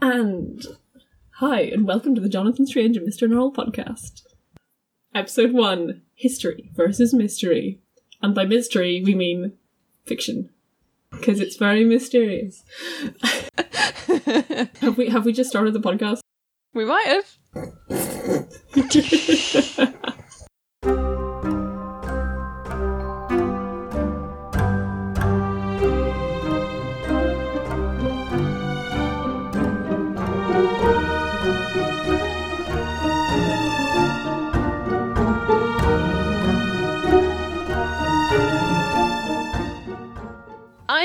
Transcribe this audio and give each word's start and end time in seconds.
And 0.00 0.62
hi, 1.36 1.60
and 1.62 1.86
welcome 1.86 2.14
to 2.14 2.20
the 2.20 2.28
Jonathan 2.28 2.66
Strange 2.66 2.98
and 2.98 3.08
Mr. 3.08 3.26
Norrell 3.26 3.54
podcast. 3.54 4.22
Episode 5.14 5.52
1 5.52 6.02
History 6.14 6.70
versus 6.74 7.14
Mystery. 7.14 7.80
And 8.20 8.34
by 8.34 8.44
mystery, 8.44 9.02
we 9.02 9.14
mean 9.14 9.52
fiction. 10.04 10.50
Because 11.10 11.40
it's 11.40 11.56
very 11.56 11.82
mysterious. 11.84 12.62
have 14.80 14.98
we 14.98 15.08
have 15.08 15.24
we 15.24 15.32
just 15.32 15.48
started 15.48 15.72
the 15.72 15.80
podcast? 15.80 16.20
We 16.74 16.84
might 16.84 17.06
have. 17.06 17.26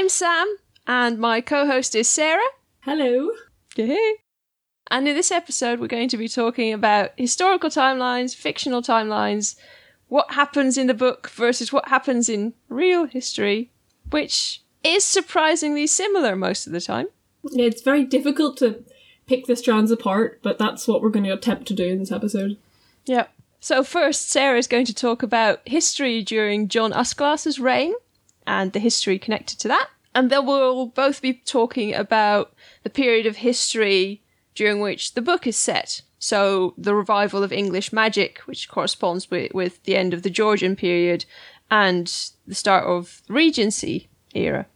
I'm 0.01 0.09
Sam, 0.09 0.57
and 0.87 1.19
my 1.19 1.41
co 1.41 1.67
host 1.67 1.93
is 1.93 2.09
Sarah. 2.09 2.41
Hello. 2.79 3.33
Yay. 3.75 4.15
And 4.89 5.07
in 5.07 5.15
this 5.15 5.29
episode, 5.29 5.79
we're 5.79 5.85
going 5.85 6.09
to 6.09 6.17
be 6.17 6.27
talking 6.27 6.73
about 6.73 7.11
historical 7.17 7.69
timelines, 7.69 8.35
fictional 8.35 8.81
timelines, 8.81 9.55
what 10.07 10.31
happens 10.31 10.75
in 10.75 10.87
the 10.87 10.95
book 10.95 11.29
versus 11.29 11.71
what 11.71 11.87
happens 11.89 12.29
in 12.29 12.55
real 12.67 13.05
history, 13.05 13.69
which 14.09 14.63
is 14.83 15.03
surprisingly 15.03 15.85
similar 15.85 16.35
most 16.35 16.65
of 16.65 16.73
the 16.73 16.81
time. 16.81 17.09
It's 17.43 17.83
very 17.83 18.03
difficult 18.03 18.57
to 18.57 18.83
pick 19.27 19.45
the 19.45 19.55
strands 19.55 19.91
apart, 19.91 20.39
but 20.41 20.57
that's 20.57 20.87
what 20.87 21.03
we're 21.03 21.09
going 21.09 21.25
to 21.25 21.33
attempt 21.33 21.67
to 21.67 21.75
do 21.75 21.85
in 21.85 21.99
this 21.99 22.11
episode. 22.11 22.57
Yep. 23.05 23.31
So 23.59 23.83
first, 23.83 24.31
Sarah 24.31 24.57
is 24.57 24.65
going 24.65 24.85
to 24.85 24.95
talk 24.95 25.21
about 25.21 25.61
history 25.67 26.23
during 26.23 26.69
John 26.69 26.91
Uskglass's 26.91 27.59
reign 27.59 27.93
and 28.45 28.73
the 28.73 28.79
history 28.79 29.19
connected 29.19 29.59
to 29.59 29.67
that. 29.67 29.89
And 30.13 30.29
then 30.29 30.45
we'll 30.45 30.87
both 30.87 31.21
be 31.21 31.33
talking 31.33 31.93
about 31.93 32.53
the 32.83 32.89
period 32.89 33.25
of 33.25 33.37
history 33.37 34.21
during 34.55 34.81
which 34.81 35.13
the 35.13 35.21
book 35.21 35.47
is 35.47 35.55
set. 35.55 36.01
So 36.19 36.73
the 36.77 36.93
revival 36.93 37.43
of 37.43 37.51
English 37.51 37.93
magic, 37.93 38.39
which 38.45 38.69
corresponds 38.69 39.31
with, 39.31 39.53
with 39.53 39.83
the 39.83 39.95
end 39.95 40.13
of 40.13 40.23
the 40.23 40.29
Georgian 40.29 40.75
period 40.75 41.25
and 41.69 42.13
the 42.45 42.55
start 42.55 42.85
of 42.85 43.21
Regency 43.29 44.09
era. 44.33 44.67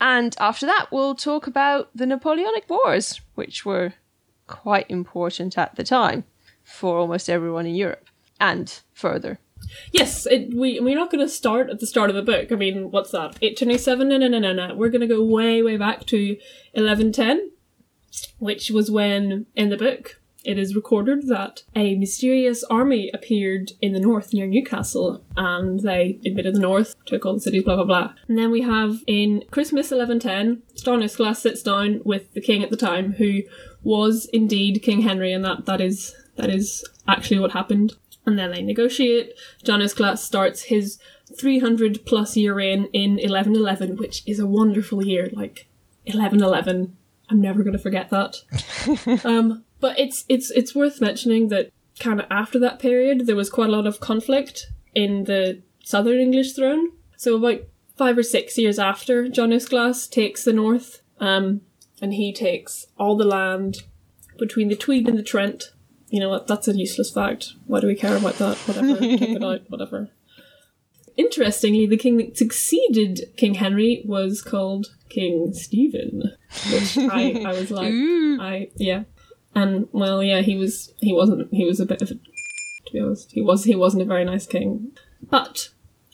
And 0.00 0.34
after 0.40 0.66
that, 0.66 0.88
we'll 0.90 1.14
talk 1.14 1.46
about 1.46 1.90
the 1.94 2.06
Napoleonic 2.06 2.68
Wars, 2.68 3.20
which 3.34 3.64
were 3.64 3.94
quite 4.46 4.86
important 4.90 5.56
at 5.56 5.76
the 5.76 5.84
time 5.84 6.24
for 6.64 6.98
almost 6.98 7.30
everyone 7.30 7.66
in 7.66 7.74
Europe 7.74 8.08
and 8.40 8.80
further. 8.92 9.38
Yes, 9.92 10.26
it, 10.26 10.54
we 10.54 10.80
we're 10.80 10.94
not 10.94 11.10
going 11.10 11.24
to 11.24 11.32
start 11.32 11.70
at 11.70 11.80
the 11.80 11.86
start 11.86 12.10
of 12.10 12.16
the 12.16 12.22
book. 12.22 12.50
I 12.52 12.56
mean, 12.56 12.90
what's 12.90 13.10
that? 13.10 13.36
Eight 13.42 13.56
twenty 13.56 13.78
seven? 13.78 14.08
No, 14.08 14.16
no, 14.16 14.28
no, 14.28 14.38
no, 14.38 14.52
no. 14.52 14.74
We're 14.74 14.88
going 14.90 15.00
to 15.00 15.06
go 15.06 15.22
way, 15.22 15.62
way 15.62 15.76
back 15.76 16.06
to 16.06 16.36
eleven 16.74 17.12
ten, 17.12 17.50
which 18.38 18.70
was 18.70 18.90
when 18.90 19.46
in 19.54 19.70
the 19.70 19.76
book 19.76 20.20
it 20.42 20.58
is 20.58 20.74
recorded 20.74 21.28
that 21.28 21.64
a 21.76 21.96
mysterious 21.96 22.64
army 22.64 23.10
appeared 23.12 23.72
in 23.82 23.92
the 23.92 24.00
north 24.00 24.32
near 24.32 24.46
Newcastle, 24.46 25.22
and 25.36 25.80
they 25.80 26.18
invaded 26.24 26.54
the 26.54 26.60
north, 26.60 26.96
took 27.04 27.26
all 27.26 27.34
the 27.34 27.40
cities, 27.40 27.62
blah 27.62 27.76
blah 27.76 27.84
blah. 27.84 28.14
And 28.26 28.38
then 28.38 28.50
we 28.50 28.62
have 28.62 29.04
in 29.06 29.44
Christmas 29.50 29.92
eleven 29.92 30.18
ten, 30.18 30.62
John 30.76 31.00
Uskglass 31.00 31.36
sits 31.36 31.62
down 31.62 32.00
with 32.04 32.32
the 32.32 32.40
king 32.40 32.62
at 32.62 32.70
the 32.70 32.76
time, 32.76 33.12
who 33.12 33.42
was 33.82 34.26
indeed 34.32 34.82
King 34.82 35.02
Henry, 35.02 35.32
and 35.32 35.44
that 35.44 35.66
that 35.66 35.80
is 35.80 36.14
that 36.36 36.48
is 36.48 36.84
actually 37.06 37.38
what 37.38 37.52
happened 37.52 37.94
and 38.26 38.38
then 38.38 38.50
they 38.50 38.62
negotiate. 38.62 39.34
John 39.64 39.80
Uskglass 39.80 40.18
starts 40.18 40.64
his 40.64 40.98
300 41.38 42.04
plus 42.04 42.36
year 42.36 42.54
reign 42.54 42.88
in 42.92 43.12
1111, 43.12 43.96
which 43.96 44.22
is 44.26 44.38
a 44.38 44.46
wonderful 44.46 45.04
year. 45.04 45.30
Like 45.32 45.68
1111, 46.04 46.96
I'm 47.28 47.40
never 47.40 47.62
going 47.62 47.76
to 47.76 47.78
forget 47.78 48.10
that. 48.10 49.24
um, 49.24 49.64
but 49.80 49.98
it's 49.98 50.24
it's 50.28 50.50
it's 50.50 50.74
worth 50.74 51.00
mentioning 51.00 51.48
that 51.48 51.70
kind 51.98 52.20
of 52.20 52.26
after 52.30 52.58
that 52.58 52.78
period, 52.78 53.26
there 53.26 53.36
was 53.36 53.50
quite 53.50 53.68
a 53.68 53.72
lot 53.72 53.86
of 53.86 54.00
conflict 54.00 54.66
in 54.94 55.24
the 55.24 55.62
southern 55.84 56.18
English 56.18 56.52
throne. 56.52 56.90
So 57.16 57.36
about 57.36 57.62
five 57.96 58.18
or 58.18 58.22
six 58.22 58.58
years 58.58 58.78
after 58.78 59.28
John 59.28 59.50
Uskglass 59.50 60.10
takes 60.10 60.44
the 60.44 60.52
north, 60.52 61.02
um, 61.18 61.60
and 62.00 62.14
he 62.14 62.32
takes 62.32 62.86
all 62.98 63.16
the 63.16 63.24
land 63.24 63.82
between 64.38 64.68
the 64.68 64.76
Tweed 64.76 65.06
and 65.08 65.18
the 65.18 65.22
Trent 65.22 65.72
you 66.10 66.18
know 66.20 66.28
what? 66.28 66.46
That's 66.46 66.68
a 66.68 66.76
useless 66.76 67.10
fact. 67.10 67.54
Why 67.66 67.80
do 67.80 67.86
we 67.86 67.94
care 67.94 68.16
about 68.16 68.34
that? 68.34 68.56
Whatever. 68.58 68.98
Take 68.98 69.22
it 69.22 69.44
out. 69.44 69.62
Whatever. 69.68 70.10
Interestingly, 71.16 71.86
the 71.86 71.96
king 71.96 72.16
that 72.18 72.36
succeeded 72.36 73.32
King 73.36 73.54
Henry 73.54 74.02
was 74.04 74.42
called 74.42 74.88
King 75.08 75.52
Stephen, 75.52 76.22
which 76.72 76.96
I, 76.98 77.42
I 77.44 77.52
was 77.52 77.70
like, 77.70 77.92
I 77.92 78.70
yeah, 78.76 79.04
and 79.54 79.88
well, 79.92 80.22
yeah, 80.22 80.40
he 80.40 80.56
was 80.56 80.92
he 80.98 81.12
wasn't 81.12 81.52
he 81.52 81.64
was 81.64 81.80
a 81.80 81.86
bit 81.86 82.02
of 82.02 82.10
a, 82.10 82.14
to 82.14 82.92
be 82.92 83.00
honest, 83.00 83.32
he 83.32 83.42
was 83.42 83.64
he 83.64 83.74
wasn't 83.74 84.02
a 84.02 84.06
very 84.06 84.24
nice 84.24 84.46
king, 84.46 84.92
but 85.22 85.70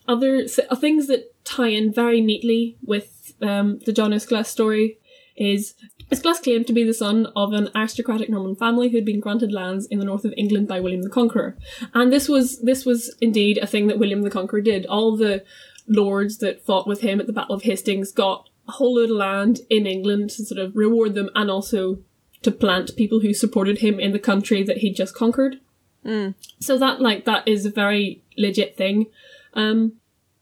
other 0.08 0.46
th- 0.46 0.68
things 0.78 1.06
that 1.06 1.32
tie 1.44 1.68
in 1.68 1.92
very 1.92 2.20
neatly 2.20 2.76
with 2.82 3.34
um, 3.42 3.78
the 3.86 3.92
John 3.92 4.12
Uskglass 4.12 4.46
story 4.46 4.98
is 5.36 5.74
Uskglass 6.10 6.40
claimed 6.42 6.66
to 6.68 6.72
be 6.72 6.84
the 6.84 6.94
son 6.94 7.26
of 7.34 7.52
an 7.52 7.68
aristocratic 7.74 8.28
Norman 8.30 8.54
family 8.54 8.88
who 8.88 8.96
had 8.96 9.04
been 9.04 9.18
granted 9.20 9.52
lands 9.52 9.86
in 9.86 9.98
the 9.98 10.04
north 10.04 10.24
of 10.24 10.32
England 10.36 10.68
by 10.68 10.78
William 10.80 11.02
the 11.02 11.10
Conqueror. 11.10 11.56
And 11.94 12.12
this 12.12 12.28
was 12.28 12.60
this 12.60 12.84
was 12.84 13.14
indeed 13.20 13.58
a 13.58 13.66
thing 13.66 13.88
that 13.88 13.98
William 13.98 14.22
the 14.22 14.30
Conqueror 14.30 14.60
did. 14.60 14.86
All 14.86 15.16
the 15.16 15.44
lords 15.88 16.38
that 16.38 16.64
fought 16.64 16.86
with 16.86 17.00
him 17.00 17.20
at 17.20 17.26
the 17.26 17.32
Battle 17.32 17.54
of 17.56 17.62
Hastings 17.62 18.12
got 18.12 18.48
a 18.68 18.72
whole 18.72 18.96
load 18.96 19.10
of 19.10 19.16
land 19.16 19.60
in 19.70 19.86
England 19.86 20.30
to 20.30 20.44
sort 20.44 20.58
of 20.60 20.76
reward 20.76 21.14
them 21.14 21.30
and 21.34 21.50
also 21.50 21.98
to 22.42 22.50
plant 22.52 22.96
people 22.96 23.20
who 23.20 23.32
supported 23.34 23.78
him 23.78 23.98
in 23.98 24.12
the 24.12 24.18
country 24.18 24.62
that 24.62 24.78
he'd 24.78 24.94
just 24.94 25.14
conquered. 25.14 25.60
So 26.60 26.78
that 26.78 27.00
like 27.00 27.24
that 27.24 27.48
is 27.48 27.66
a 27.66 27.70
very 27.70 28.22
legit 28.38 28.76
thing. 28.76 29.06
Um 29.54 29.94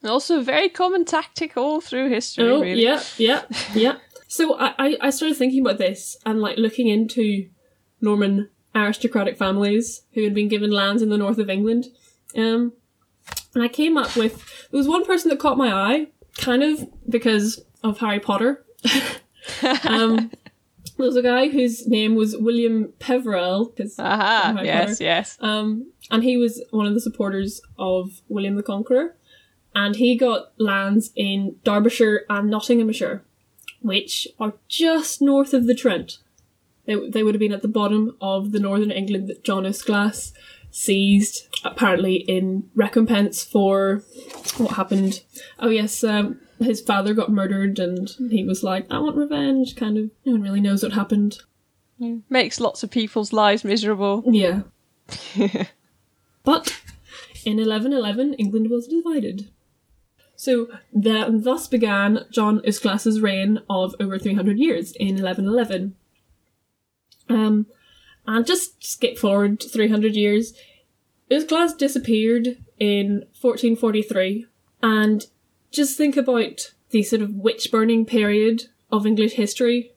also 0.04 0.41
a 0.41 0.42
very 0.42 0.69
common 0.69 1.06
tactic 1.06 1.56
all 1.56 1.81
through 1.81 2.10
history, 2.10 2.44
Oh, 2.46 2.60
really. 2.60 2.82
yeah, 2.82 3.02
yeah, 3.16 3.42
yeah. 3.75 3.96
So 4.34 4.59
I, 4.59 4.75
I, 4.78 4.97
I 5.00 5.11
started 5.11 5.37
thinking 5.37 5.61
about 5.61 5.78
this 5.78 6.17
and 6.27 6.41
like 6.41 6.59
looking 6.59 6.89
into 6.89 7.49
Norman 8.00 8.50
aristocratic 8.75 9.37
families 9.39 10.03
who 10.15 10.25
had 10.25 10.34
been 10.34 10.49
given 10.49 10.71
lands 10.72 11.03
in 11.03 11.09
the 11.09 11.17
north 11.17 11.39
of 11.39 11.49
England. 11.49 11.87
Um, 12.37 12.73
and 13.55 13.62
I 13.62 13.69
came 13.69 13.97
up 13.97 14.17
with 14.17 14.34
there 14.71 14.78
was 14.78 14.89
one 14.89 15.05
person 15.05 15.28
that 15.28 15.39
caught 15.39 15.56
my 15.56 15.73
eye, 15.73 16.09
kind 16.37 16.65
of 16.65 16.84
because 17.09 17.62
of 17.84 17.99
Harry 17.99 18.19
Potter. 18.19 18.65
um, 19.89 20.33
there 20.97 21.06
was 21.06 21.15
a 21.17 21.23
guy 21.23 21.49
whose 21.49 21.87
name 21.87 22.17
was 22.17 22.37
William 22.37 22.93
Peverell. 22.99 23.67
'cause 23.67 23.97
Aha, 24.00 24.61
yes, 24.65 24.91
Potter. 24.91 25.05
yes. 25.05 25.39
Um, 25.41 25.93
and 26.11 26.25
he 26.25 26.37
was 26.37 26.61
one 26.71 26.87
of 26.87 26.94
the 26.94 27.00
supporters 27.00 27.61
of 27.78 28.21
William 28.28 28.56
the 28.56 28.65
Conqueror. 28.65 29.17
And 29.77 29.94
he 29.97 30.17
got 30.17 30.53
lands 30.59 31.12
in 31.15 31.56
Derbyshire 31.65 32.25
and 32.28 32.50
Nottinghamshire, 32.50 33.25
which 33.84 34.27
are 34.41 34.55
just 34.67 35.21
north 35.21 35.53
of 35.53 35.67
the 35.67 35.75
Trent. 35.75 36.17
They, 36.87 37.09
they 37.09 37.22
would 37.22 37.34
have 37.34 37.41
been 37.41 37.53
at 37.53 37.61
the 37.61 37.69
bottom 37.69 38.17
of 38.19 38.53
the 38.53 38.59
northern 38.59 38.91
England 38.91 39.28
that 39.28 39.45
John 39.45 39.71
Glass 39.84 40.33
seized, 40.71 41.49
apparently 41.65 42.17
in 42.17 42.71
recompense 42.75 43.44
for 43.44 44.03
what 44.56 44.73
happened. 44.73 45.23
Oh 45.59 45.69
yes, 45.69 46.03
um, 46.03 46.41
his 46.59 46.81
father 46.81 47.12
got 47.12 47.31
murdered 47.31 47.78
and 47.78 48.09
he 48.31 48.43
was 48.43 48.62
like, 48.62 48.87
I 48.91 48.99
want 48.99 49.17
revenge, 49.17 49.77
kind 49.77 49.99
of. 49.99 50.11
No 50.25 50.33
one 50.33 50.43
really 50.43 50.62
knows 50.62 50.83
what 50.83 50.93
happened. 50.93 51.39
Makes 52.31 52.61
lots 52.61 52.82
of 52.82 52.91
people's 52.91 53.35
lives 53.35 53.64
miserable. 53.64 54.25
Yeah. 54.26 54.62
but 56.43 56.81
in 57.44 57.58
1111, 57.58 58.35
England 58.35 58.70
was 58.70 58.88
divided. 58.88 59.50
So 60.36 60.69
the, 60.92 61.26
thus 61.32 61.69
began 61.69 62.25
John 62.31 62.60
Uskglass's 62.60 63.20
reign 63.20 63.60
of 63.70 63.94
over 64.00 64.19
300 64.19 64.58
years 64.58 64.92
in 64.92 65.16
1111. 65.22 65.94
Um, 67.28 67.66
and 68.26 68.46
just 68.46 68.82
skip 68.84 69.19
forward 69.19 69.62
300 69.62 70.14
years. 70.16 70.54
Isglass 71.31 71.76
disappeared 71.76 72.58
in 72.78 73.25
1443, 73.40 74.46
and 74.82 75.26
just 75.70 75.96
think 75.96 76.16
about 76.16 76.72
the 76.90 77.02
sort 77.02 77.22
of 77.22 77.34
witch 77.34 77.70
burning 77.70 78.04
period 78.04 78.64
of 78.92 79.06
English 79.06 79.32
history. 79.32 79.92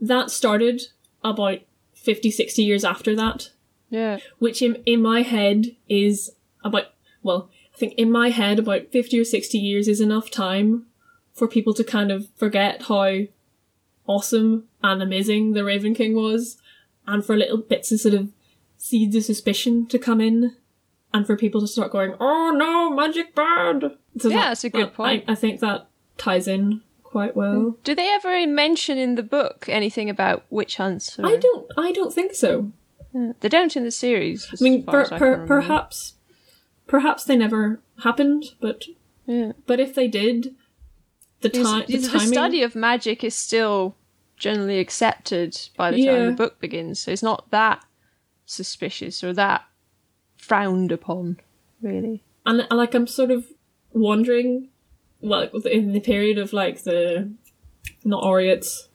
That 0.00 0.30
started 0.30 0.82
about 1.22 1.60
50, 1.94 2.30
60 2.30 2.62
years 2.62 2.84
after 2.84 3.14
that 3.16 3.50
Yeah. 3.90 4.18
which 4.38 4.62
in, 4.62 4.76
in 4.86 5.02
my 5.02 5.22
head 5.22 5.76
is 5.88 6.30
about, 6.64 6.86
well, 7.22 7.50
I 7.78 7.80
think 7.80 7.94
in 7.94 8.10
my 8.10 8.30
head 8.30 8.58
about 8.58 8.88
50 8.90 9.20
or 9.20 9.24
60 9.24 9.56
years 9.56 9.86
is 9.86 10.00
enough 10.00 10.32
time 10.32 10.86
for 11.32 11.46
people 11.46 11.72
to 11.74 11.84
kind 11.84 12.10
of 12.10 12.26
forget 12.34 12.82
how 12.88 13.20
awesome 14.04 14.64
and 14.82 15.00
amazing 15.00 15.52
the 15.52 15.62
Raven 15.62 15.94
King 15.94 16.16
was, 16.16 16.56
and 17.06 17.24
for 17.24 17.36
little 17.36 17.58
bits 17.58 17.92
of 17.92 18.00
sort 18.00 18.14
of 18.14 18.30
seeds 18.78 19.14
of 19.14 19.22
suspicion 19.24 19.86
to 19.86 19.98
come 19.98 20.20
in, 20.20 20.56
and 21.14 21.24
for 21.24 21.36
people 21.36 21.60
to 21.60 21.68
start 21.68 21.92
going, 21.92 22.16
"Oh 22.18 22.50
no, 22.50 22.90
magic 22.90 23.32
bad." 23.36 23.92
So 24.18 24.28
Yeah, 24.28 24.36
that- 24.38 24.44
that's 24.48 24.64
a 24.64 24.70
good 24.70 24.86
that- 24.86 24.94
point. 24.94 25.24
I, 25.28 25.32
I 25.32 25.34
think 25.36 25.60
that 25.60 25.86
ties 26.16 26.48
in 26.48 26.80
quite 27.04 27.36
well. 27.36 27.54
Mm. 27.54 27.76
Do 27.84 27.94
they 27.94 28.08
ever 28.12 28.44
mention 28.48 28.98
in 28.98 29.14
the 29.14 29.22
book 29.22 29.66
anything 29.68 30.10
about 30.10 30.44
witch 30.50 30.78
hunts? 30.78 31.16
or- 31.16 31.26
I 31.26 31.36
don't. 31.36 31.70
I 31.76 31.92
don't 31.92 32.12
think 32.12 32.34
so. 32.34 32.72
They 33.38 33.48
don't 33.48 33.76
in 33.76 33.84
the 33.84 33.92
series. 33.92 34.48
I 34.52 34.64
mean, 34.64 34.82
per, 34.84 35.06
I 35.12 35.18
per, 35.18 35.46
perhaps, 35.46 36.14
perhaps 36.88 37.22
they 37.24 37.36
never 37.36 37.80
happened, 38.02 38.54
but 38.60 38.86
Yeah. 39.26 39.52
but 39.66 39.78
if 39.78 39.94
they 39.94 40.08
did, 40.08 40.56
the 41.42 41.48
time, 41.50 41.84
the 41.86 41.98
the, 41.98 42.18
study 42.18 42.62
of 42.64 42.74
magic 42.74 43.22
is 43.22 43.34
still 43.36 43.94
generally 44.36 44.80
accepted 44.80 45.56
by 45.76 45.90
the 45.92 45.98
time 46.04 46.16
Yeah. 46.16 46.26
the 46.26 46.32
book 46.32 46.58
begins, 46.58 46.98
so 46.98 47.12
it's 47.12 47.22
not 47.22 47.50
that 47.50 47.84
suspicious 48.46 49.22
or 49.22 49.32
that 49.34 49.64
frowned 50.36 50.90
upon, 50.90 51.38
really. 51.80 52.22
and, 52.46 52.66
like 52.70 52.94
I'm 52.94 53.06
sort 53.06 53.30
of 53.30 53.46
wondering, 53.92 54.68
well, 55.20 55.42
in 55.64 55.92
the 55.92 56.00
period 56.00 56.38
of 56.38 56.52
like 56.52 56.82
the 56.84 57.30
not 58.04 58.22
Oriots, 58.24 58.88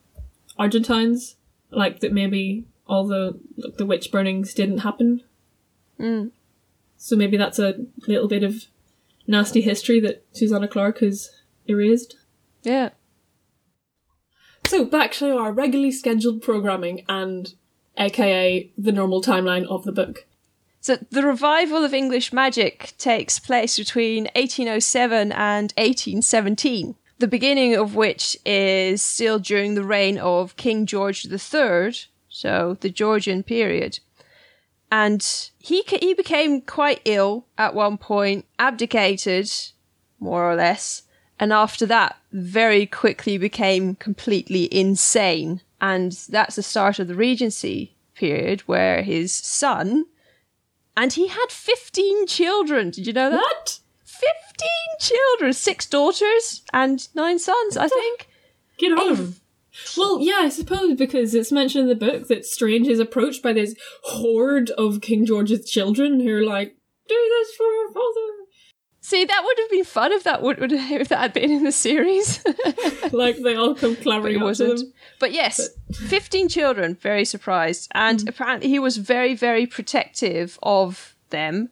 Argentines, 0.57 1.35
like 1.71 1.99
that 2.01 2.11
maybe 2.13 2.65
all 2.87 3.05
the 3.07 3.39
the 3.77 3.85
witch 3.85 4.11
burnings 4.11 4.53
didn't 4.53 4.79
happen. 4.79 5.23
Mm. 5.99 6.31
So 7.03 7.17
maybe 7.17 7.35
that's 7.35 7.59
a 7.59 7.75
little 8.07 8.29
bit 8.29 8.43
of 8.43 8.63
nasty 9.27 9.59
history 9.59 9.99
that 9.99 10.23
Susanna 10.31 10.69
Clarke 10.69 10.99
has 10.99 11.31
erased. 11.67 12.15
Yeah. 12.61 12.91
So 14.65 14.85
back 14.85 15.11
to 15.15 15.37
our 15.37 15.51
regularly 15.51 15.91
scheduled 15.91 16.41
programming 16.41 17.03
and 17.09 17.53
aka 17.97 18.71
the 18.77 18.93
normal 18.93 19.21
timeline 19.21 19.65
of 19.67 19.83
the 19.83 19.91
book. 19.91 20.25
So 20.79 20.95
the 21.11 21.23
revival 21.23 21.83
of 21.83 21.93
English 21.93 22.31
magic 22.31 22.93
takes 22.97 23.37
place 23.37 23.77
between 23.77 24.29
1807 24.35 25.33
and 25.33 25.73
1817, 25.75 26.95
the 27.19 27.27
beginning 27.27 27.75
of 27.75 27.95
which 27.95 28.37
is 28.45 29.01
still 29.01 29.39
during 29.39 29.75
the 29.75 29.83
reign 29.83 30.17
of 30.17 30.55
King 30.55 30.85
George 30.85 31.25
III, 31.25 31.95
so 32.29 32.77
the 32.79 32.89
Georgian 32.89 33.43
period. 33.43 33.99
And 34.93 35.27
he 35.57 35.81
he 35.87 36.13
became 36.13 36.61
quite 36.61 37.01
ill 37.03 37.47
at 37.57 37.73
one 37.73 37.97
point, 37.97 38.45
abdicated, 38.59 39.51
more 40.19 40.47
or 40.47 40.55
less, 40.55 41.01
and 41.39 41.51
after 41.51 41.87
that, 41.87 42.17
very 42.31 42.85
quickly 42.85 43.39
became 43.39 43.95
completely 43.95 44.71
insane. 44.71 45.61
And 45.81 46.11
that's 46.29 46.57
the 46.57 46.61
start 46.61 46.99
of 46.99 47.07
the 47.07 47.15
Regency 47.15 47.95
period, 48.13 48.61
where 48.67 49.01
his 49.01 49.33
son, 49.33 50.05
and 50.95 51.11
he 51.11 51.27
had 51.27 51.47
15 51.49 52.27
children. 52.27 52.91
Did 52.91 53.07
you 53.07 53.13
know 53.13 53.31
that? 53.31 53.37
What? 53.37 53.79
15 54.03 54.69
children, 54.99 55.53
six 55.53 55.87
daughters 55.87 56.61
and 56.71 57.07
nine 57.15 57.39
sons, 57.39 57.77
I 57.77 57.87
think. 57.87 58.27
Get 58.77 58.91
on. 58.91 59.37
Well, 59.97 60.19
yeah, 60.21 60.39
I 60.41 60.49
suppose 60.49 60.95
because 60.95 61.33
it's 61.33 61.51
mentioned 61.51 61.83
in 61.83 61.89
the 61.89 62.05
book 62.11 62.27
that 62.27 62.45
Strange 62.45 62.87
is 62.87 62.99
approached 62.99 63.41
by 63.41 63.53
this 63.53 63.75
horde 64.03 64.69
of 64.71 65.01
King 65.01 65.25
George's 65.25 65.69
children 65.69 66.19
who 66.19 66.35
are 66.37 66.43
like, 66.45 66.75
"Do 67.07 67.15
this 67.29 67.55
for 67.55 67.65
our 67.65 67.93
father." 67.93 68.29
See, 69.01 69.25
that 69.25 69.41
would 69.43 69.57
have 69.59 69.69
been 69.69 69.83
fun 69.83 70.13
if 70.13 70.23
that 70.23 70.41
would, 70.41 70.59
would 70.59 70.71
if 70.71 71.09
that 71.09 71.17
had 71.19 71.33
been 71.33 71.51
in 71.51 71.63
the 71.63 71.73
series. 71.73 72.41
like 73.11 73.37
they 73.43 73.53
all 73.55 73.75
come 73.75 73.95
but 73.95 74.01
clamoring 74.03 74.37
up 74.37 74.43
wasn't. 74.43 74.77
them. 74.79 74.93
But 75.19 75.33
yes, 75.33 75.69
15 75.91 76.47
children, 76.47 76.95
very 76.95 77.25
surprised. 77.25 77.89
And 77.93 78.19
Mm. 78.19 78.29
apparently 78.29 78.69
he 78.69 78.79
was 78.79 78.95
very, 78.97 79.35
very 79.35 79.65
protective 79.67 80.57
of 80.63 81.15
them. 81.31 81.69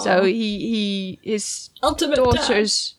So 0.00 0.24
he, 0.24 0.58
he 1.22 1.30
his 1.32 1.70
ultimate 1.82 2.16
daughters. 2.16 2.96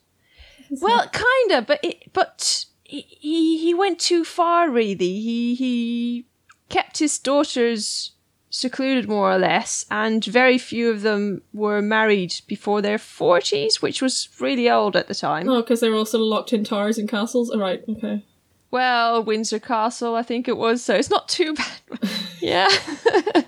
Well, 0.81 1.07
kinda, 1.09 1.61
but 1.61 1.79
it, 1.83 2.11
but 2.11 2.65
he 2.85 3.01
he 3.09 3.57
he 3.57 3.73
went 3.73 3.99
too 3.99 4.23
far. 4.23 4.69
Really, 4.69 5.19
he 5.19 5.55
he 5.55 6.25
kept 6.69 6.99
his 6.99 7.19
daughters 7.19 8.11
secluded 8.49 9.09
more 9.09 9.31
or 9.33 9.37
less, 9.37 9.85
and 9.91 10.23
very 10.23 10.57
few 10.57 10.89
of 10.89 11.01
them 11.01 11.41
were 11.51 11.81
married 11.81 12.33
before 12.47 12.81
their 12.81 12.97
forties, 12.97 13.81
which 13.81 14.01
was 14.01 14.29
really 14.39 14.69
old 14.69 14.95
at 14.95 15.07
the 15.09 15.15
time. 15.15 15.49
Oh, 15.49 15.61
because 15.61 15.81
they 15.81 15.89
were 15.89 15.97
all 15.97 16.05
sort 16.05 16.21
of 16.21 16.27
locked 16.27 16.53
in 16.53 16.63
towers 16.63 16.97
and 16.97 17.09
castles. 17.09 17.49
All 17.49 17.59
right, 17.59 17.83
okay. 17.89 18.23
Well, 18.71 19.23
Windsor 19.23 19.59
Castle, 19.59 20.15
I 20.15 20.23
think 20.23 20.47
it 20.47 20.57
was, 20.57 20.81
so 20.83 20.95
it's 20.95 21.09
not 21.09 21.27
too 21.27 21.53
bad. 22.01 22.09
yeah. 22.39 22.69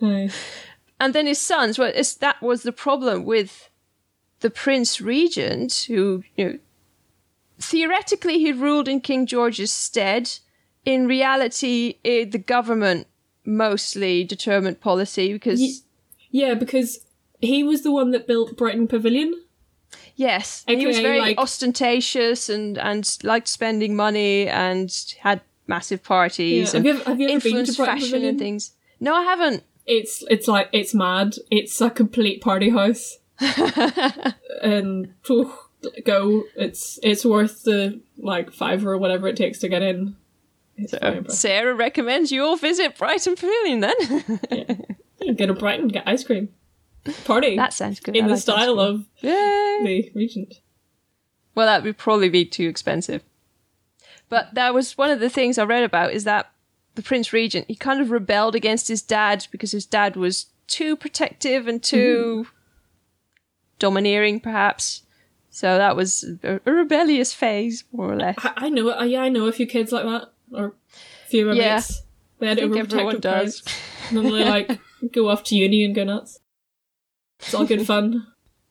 Nice. 0.00 0.36
and 1.00 1.14
then 1.14 1.26
his 1.26 1.40
sons 1.40 1.78
well 1.78 1.90
it's, 1.94 2.14
that 2.16 2.42
was 2.42 2.62
the 2.62 2.72
problem 2.72 3.24
with 3.24 3.70
the 4.40 4.50
prince 4.50 5.00
regent 5.00 5.84
who 5.88 6.24
you 6.36 6.44
know 6.44 6.58
theoretically 7.60 8.38
he 8.38 8.52
ruled 8.52 8.88
in 8.88 9.00
king 9.00 9.26
george's 9.26 9.72
stead 9.72 10.30
in 10.84 11.06
reality 11.06 11.94
eh, 12.04 12.24
the 12.24 12.38
government 12.38 13.06
mostly 13.44 14.24
determined 14.24 14.80
policy 14.80 15.32
because 15.32 15.60
Ye- 15.60 15.80
Yeah, 16.30 16.54
because 16.54 17.00
he 17.40 17.62
was 17.62 17.82
the 17.82 17.92
one 17.92 18.10
that 18.12 18.26
built 18.26 18.56
Brighton 18.56 18.88
Pavilion. 18.88 19.34
yes 20.16 20.64
he 20.66 20.86
was 20.86 20.98
very 20.98 21.20
like- 21.20 21.38
ostentatious 21.38 22.48
and 22.48 22.78
and 22.78 23.18
liked 23.22 23.48
spending 23.48 23.94
money 23.94 24.48
and 24.48 24.90
had 25.20 25.40
massive 25.66 26.00
Yeah. 26.02 26.08
party 26.08 26.60
Have 26.60 26.74
and 26.74 26.84
you 26.84 26.90
ever, 26.92 27.04
have 27.04 27.20
you 27.20 27.28
ever 27.28 27.32
been 27.34 27.40
to 27.40 27.46
influenced 27.48 27.76
fashion 27.76 28.06
Pavilion? 28.08 28.28
and 28.30 28.38
things 28.38 28.72
no 29.00 29.14
i 29.14 29.22
haven't 29.22 29.62
It's 29.86 30.24
it's 30.30 30.48
like 30.48 30.68
it's 30.72 30.94
mad. 30.94 31.36
It's 31.50 31.78
a 31.82 31.90
complete 31.90 32.40
party 32.40 32.70
house. 32.70 33.18
and 34.62 35.12
phew, 35.22 35.52
go. 36.04 36.44
It's 36.56 36.98
it's 37.02 37.24
worth 37.24 37.62
the 37.64 38.00
like 38.16 38.52
five 38.52 38.86
or 38.86 38.98
whatever 38.98 39.28
it 39.28 39.36
takes 39.36 39.58
to 39.60 39.68
get 39.68 39.82
in. 39.82 40.16
It's 40.76 40.92
very 40.92 41.24
sarah 41.28 41.72
recommends 41.72 42.32
you 42.32 42.42
all 42.42 42.56
visit 42.56 42.98
brighton 42.98 43.36
pavilion 43.36 43.78
then 43.78 43.94
You 45.20 45.32
Get 45.32 45.48
a 45.48 45.54
Brighton, 45.54 45.88
get 45.88 46.06
ice 46.06 46.24
cream, 46.24 46.50
party 47.24 47.56
that 47.56 47.72
sounds 47.72 48.00
good 48.00 48.16
in 48.16 48.24
I 48.24 48.28
the 48.28 48.34
like 48.34 48.42
style 48.42 48.78
of 48.78 49.06
Yay! 49.20 49.80
the 49.82 50.12
Regent. 50.14 50.54
Well, 51.54 51.66
that 51.66 51.82
would 51.84 51.96
probably 51.96 52.28
be 52.28 52.44
too 52.44 52.68
expensive. 52.68 53.22
But 54.28 54.54
that 54.54 54.74
was 54.74 54.98
one 54.98 55.10
of 55.10 55.20
the 55.20 55.30
things 55.30 55.56
I 55.56 55.64
read 55.64 55.84
about 55.84 56.12
is 56.12 56.24
that 56.24 56.50
the 56.94 57.02
Prince 57.02 57.32
Regent, 57.32 57.66
he 57.68 57.76
kind 57.76 58.00
of 58.00 58.10
rebelled 58.10 58.54
against 58.54 58.88
his 58.88 59.02
dad 59.02 59.46
because 59.50 59.72
his 59.72 59.86
dad 59.86 60.16
was 60.16 60.46
too 60.66 60.96
protective 60.96 61.68
and 61.68 61.82
too 61.82 62.42
mm-hmm. 62.42 62.50
domineering, 63.78 64.40
perhaps. 64.40 65.03
So 65.54 65.78
that 65.78 65.94
was 65.94 66.24
a, 66.42 66.58
rebellious 66.64 67.32
phase, 67.32 67.84
more 67.92 68.12
or 68.12 68.16
less. 68.16 68.34
I, 68.38 68.52
I 68.56 68.68
know 68.70 68.88
it. 68.88 69.08
Yeah, 69.08 69.22
I 69.22 69.28
know 69.28 69.46
a 69.46 69.52
few 69.52 69.68
kids 69.68 69.92
like 69.92 70.02
that, 70.04 70.32
or 70.52 70.74
a 71.26 71.28
few 71.28 71.48
of 71.48 71.56
my 71.56 71.62
Yeah. 71.62 71.76
mates. 71.76 72.02
They 72.40 72.48
had 72.48 72.58
I 72.58 72.62
overprotective 72.62 73.20
does. 73.20 73.60
parents. 73.62 74.08
And 74.08 74.16
then 74.18 74.24
they 74.24 74.44
like 74.44 74.80
go 75.12 75.28
off 75.28 75.44
to 75.44 75.54
uni 75.54 75.84
and 75.84 75.94
go 75.94 76.02
nuts. 76.02 76.40
It's 77.38 77.54
all 77.54 77.66
good 77.66 77.86
fun. 77.86 78.26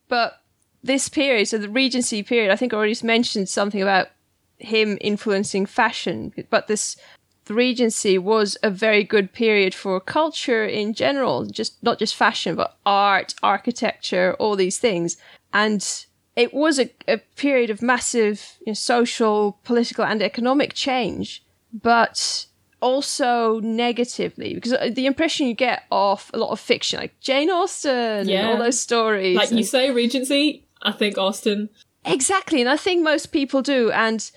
But 0.10 0.42
this 0.84 1.08
period, 1.08 1.48
so 1.48 1.58
the 1.58 1.70
Regency 1.70 2.22
period, 2.22 2.52
I 2.52 2.58
think 2.58 2.74
I 2.74 2.76
already 2.76 2.98
mentioned 3.02 3.48
something 3.48 3.82
about 3.82 4.10
him 4.58 4.98
influencing 5.00 5.66
fashion. 5.66 6.34
But 6.50 6.68
this, 6.68 6.98
the 7.46 7.54
Regency 7.54 8.18
was 8.18 8.58
a 8.62 8.70
very 8.70 9.06
good 9.06 9.32
period 9.32 9.74
for 9.74 10.02
culture 10.02 10.66
in 10.66 10.94
general, 10.94 11.46
just 11.46 11.82
not 11.82 11.98
just 11.98 12.14
fashion, 12.14 12.56
but 12.56 12.78
art, 12.86 13.36
architecture, 13.42 14.36
all 14.38 14.58
these 14.58 14.80
things. 14.80 15.16
And 15.54 16.06
it 16.36 16.54
was 16.54 16.80
a, 16.80 16.90
a 17.08 17.18
period 17.36 17.70
of 17.70 17.82
massive 17.82 18.58
you 18.66 18.72
know, 18.72 18.74
social, 18.74 19.60
political, 19.64 20.04
and 20.04 20.22
economic 20.22 20.74
change, 20.74 21.44
but 21.72 22.46
also 22.82 23.60
negatively 23.62 24.54
because 24.54 24.74
uh, 24.74 24.90
the 24.92 25.06
impression 25.06 25.48
you 25.48 25.54
get 25.54 25.84
off 25.90 26.30
a 26.34 26.38
lot 26.38 26.50
of 26.50 26.60
fiction 26.60 27.00
like 27.00 27.18
jane 27.22 27.50
austen 27.50 28.28
Yeah. 28.28 28.42
and 28.42 28.50
all 28.50 28.58
those 28.58 28.78
stories 28.78 29.38
Like 29.38 29.52
you 29.52 29.64
say, 29.64 29.90
Regency. 29.92 30.68
I 30.82 30.92
think 30.92 31.18
Austen. 31.18 31.70
Exactly, 32.04 32.60
and 32.60 32.70
I 32.70 32.76
think 32.76 33.02
most 33.02 33.28
people 33.28 33.62
do. 33.62 33.90
And 33.92 34.30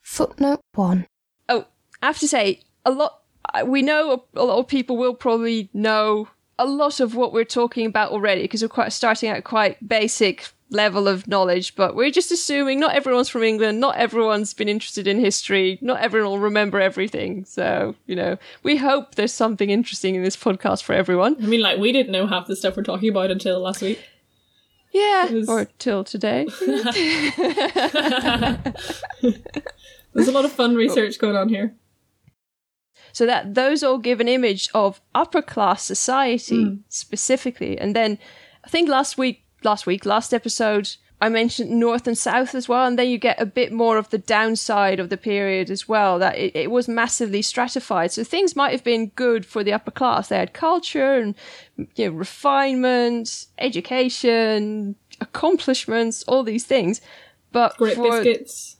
Footnote 0.00 0.60
1. 0.74 1.06
oh, 1.50 1.66
I 2.02 2.06
have 2.06 2.18
to 2.20 2.28
say, 2.28 2.60
a 2.86 2.90
lot. 2.90 3.20
We 3.66 3.82
know 3.82 4.24
a, 4.34 4.40
a 4.40 4.44
lot 4.44 4.58
of 4.58 4.66
people 4.68 4.96
will 4.96 5.14
probably 5.14 5.68
know 5.74 6.28
a 6.58 6.64
lot 6.66 7.00
of 7.00 7.14
what 7.14 7.32
we're 7.34 7.44
talking 7.44 7.84
about 7.86 8.12
already 8.12 8.42
because 8.42 8.62
we're 8.62 8.68
quite 8.68 8.92
starting 8.92 9.28
at 9.28 9.44
quite 9.44 9.86
basic 9.86 10.48
level 10.70 11.08
of 11.08 11.26
knowledge. 11.28 11.74
But 11.74 11.94
we're 11.94 12.10
just 12.10 12.32
assuming 12.32 12.80
not 12.80 12.94
everyone's 12.94 13.28
from 13.28 13.42
England, 13.42 13.80
not 13.80 13.96
everyone's 13.96 14.54
been 14.54 14.68
interested 14.68 15.06
in 15.06 15.18
history, 15.18 15.78
not 15.80 16.00
everyone 16.00 16.30
will 16.30 16.38
remember 16.38 16.80
everything. 16.80 17.44
So 17.44 17.94
you 18.06 18.16
know, 18.16 18.38
we 18.62 18.76
hope 18.76 19.14
there's 19.16 19.32
something 19.32 19.70
interesting 19.70 20.14
in 20.14 20.22
this 20.22 20.36
podcast 20.36 20.82
for 20.82 20.94
everyone. 20.94 21.36
I 21.42 21.46
mean, 21.46 21.60
like 21.60 21.78
we 21.78 21.92
didn't 21.92 22.12
know 22.12 22.26
half 22.26 22.46
the 22.46 22.56
stuff 22.56 22.76
we're 22.76 22.82
talking 22.82 23.08
about 23.08 23.30
until 23.30 23.60
last 23.60 23.82
week. 23.82 24.00
Yeah, 24.92 25.30
was- 25.30 25.48
or 25.48 25.66
till 25.78 26.04
today. 26.04 26.46
There's 30.12 30.26
a 30.26 30.32
lot 30.32 30.44
of 30.44 30.52
fun 30.52 30.74
research 30.74 31.18
going 31.18 31.36
on 31.36 31.48
here. 31.48 31.74
So 33.12 33.26
that 33.26 33.54
those 33.54 33.82
all 33.82 33.98
give 33.98 34.20
an 34.20 34.28
image 34.28 34.68
of 34.74 35.00
upper 35.14 35.42
class 35.42 35.82
society 35.82 36.64
hmm. 36.64 36.74
specifically. 36.88 37.78
And 37.78 37.94
then 37.94 38.18
I 38.64 38.68
think 38.68 38.88
last 38.88 39.18
week, 39.18 39.44
last 39.62 39.86
week, 39.86 40.04
last 40.06 40.32
episode, 40.32 40.96
I 41.20 41.28
mentioned 41.28 41.70
North 41.70 42.06
and 42.06 42.16
South 42.16 42.54
as 42.54 42.68
well. 42.68 42.86
And 42.86 42.98
then 42.98 43.08
you 43.08 43.18
get 43.18 43.40
a 43.40 43.46
bit 43.46 43.72
more 43.72 43.98
of 43.98 44.08
the 44.08 44.18
downside 44.18 44.98
of 44.98 45.10
the 45.10 45.18
period 45.18 45.70
as 45.70 45.86
well, 45.86 46.18
that 46.18 46.36
it, 46.38 46.56
it 46.56 46.70
was 46.70 46.88
massively 46.88 47.42
stratified. 47.42 48.12
So 48.12 48.24
things 48.24 48.56
might 48.56 48.72
have 48.72 48.84
been 48.84 49.08
good 49.08 49.44
for 49.44 49.62
the 49.62 49.72
upper 49.72 49.90
class. 49.90 50.28
They 50.28 50.38
had 50.38 50.54
culture 50.54 51.16
and 51.16 51.34
you 51.76 52.06
know, 52.06 52.12
refinement, 52.12 53.46
education, 53.58 54.96
accomplishments, 55.20 56.22
all 56.24 56.42
these 56.42 56.64
things. 56.64 57.02
But 57.52 57.76
Great 57.76 57.96
for, 57.96 58.22
biscuits. 58.22 58.76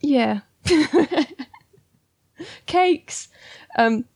yeah. 0.00 0.40
Cakes. 2.66 3.28
Um, 3.76 4.06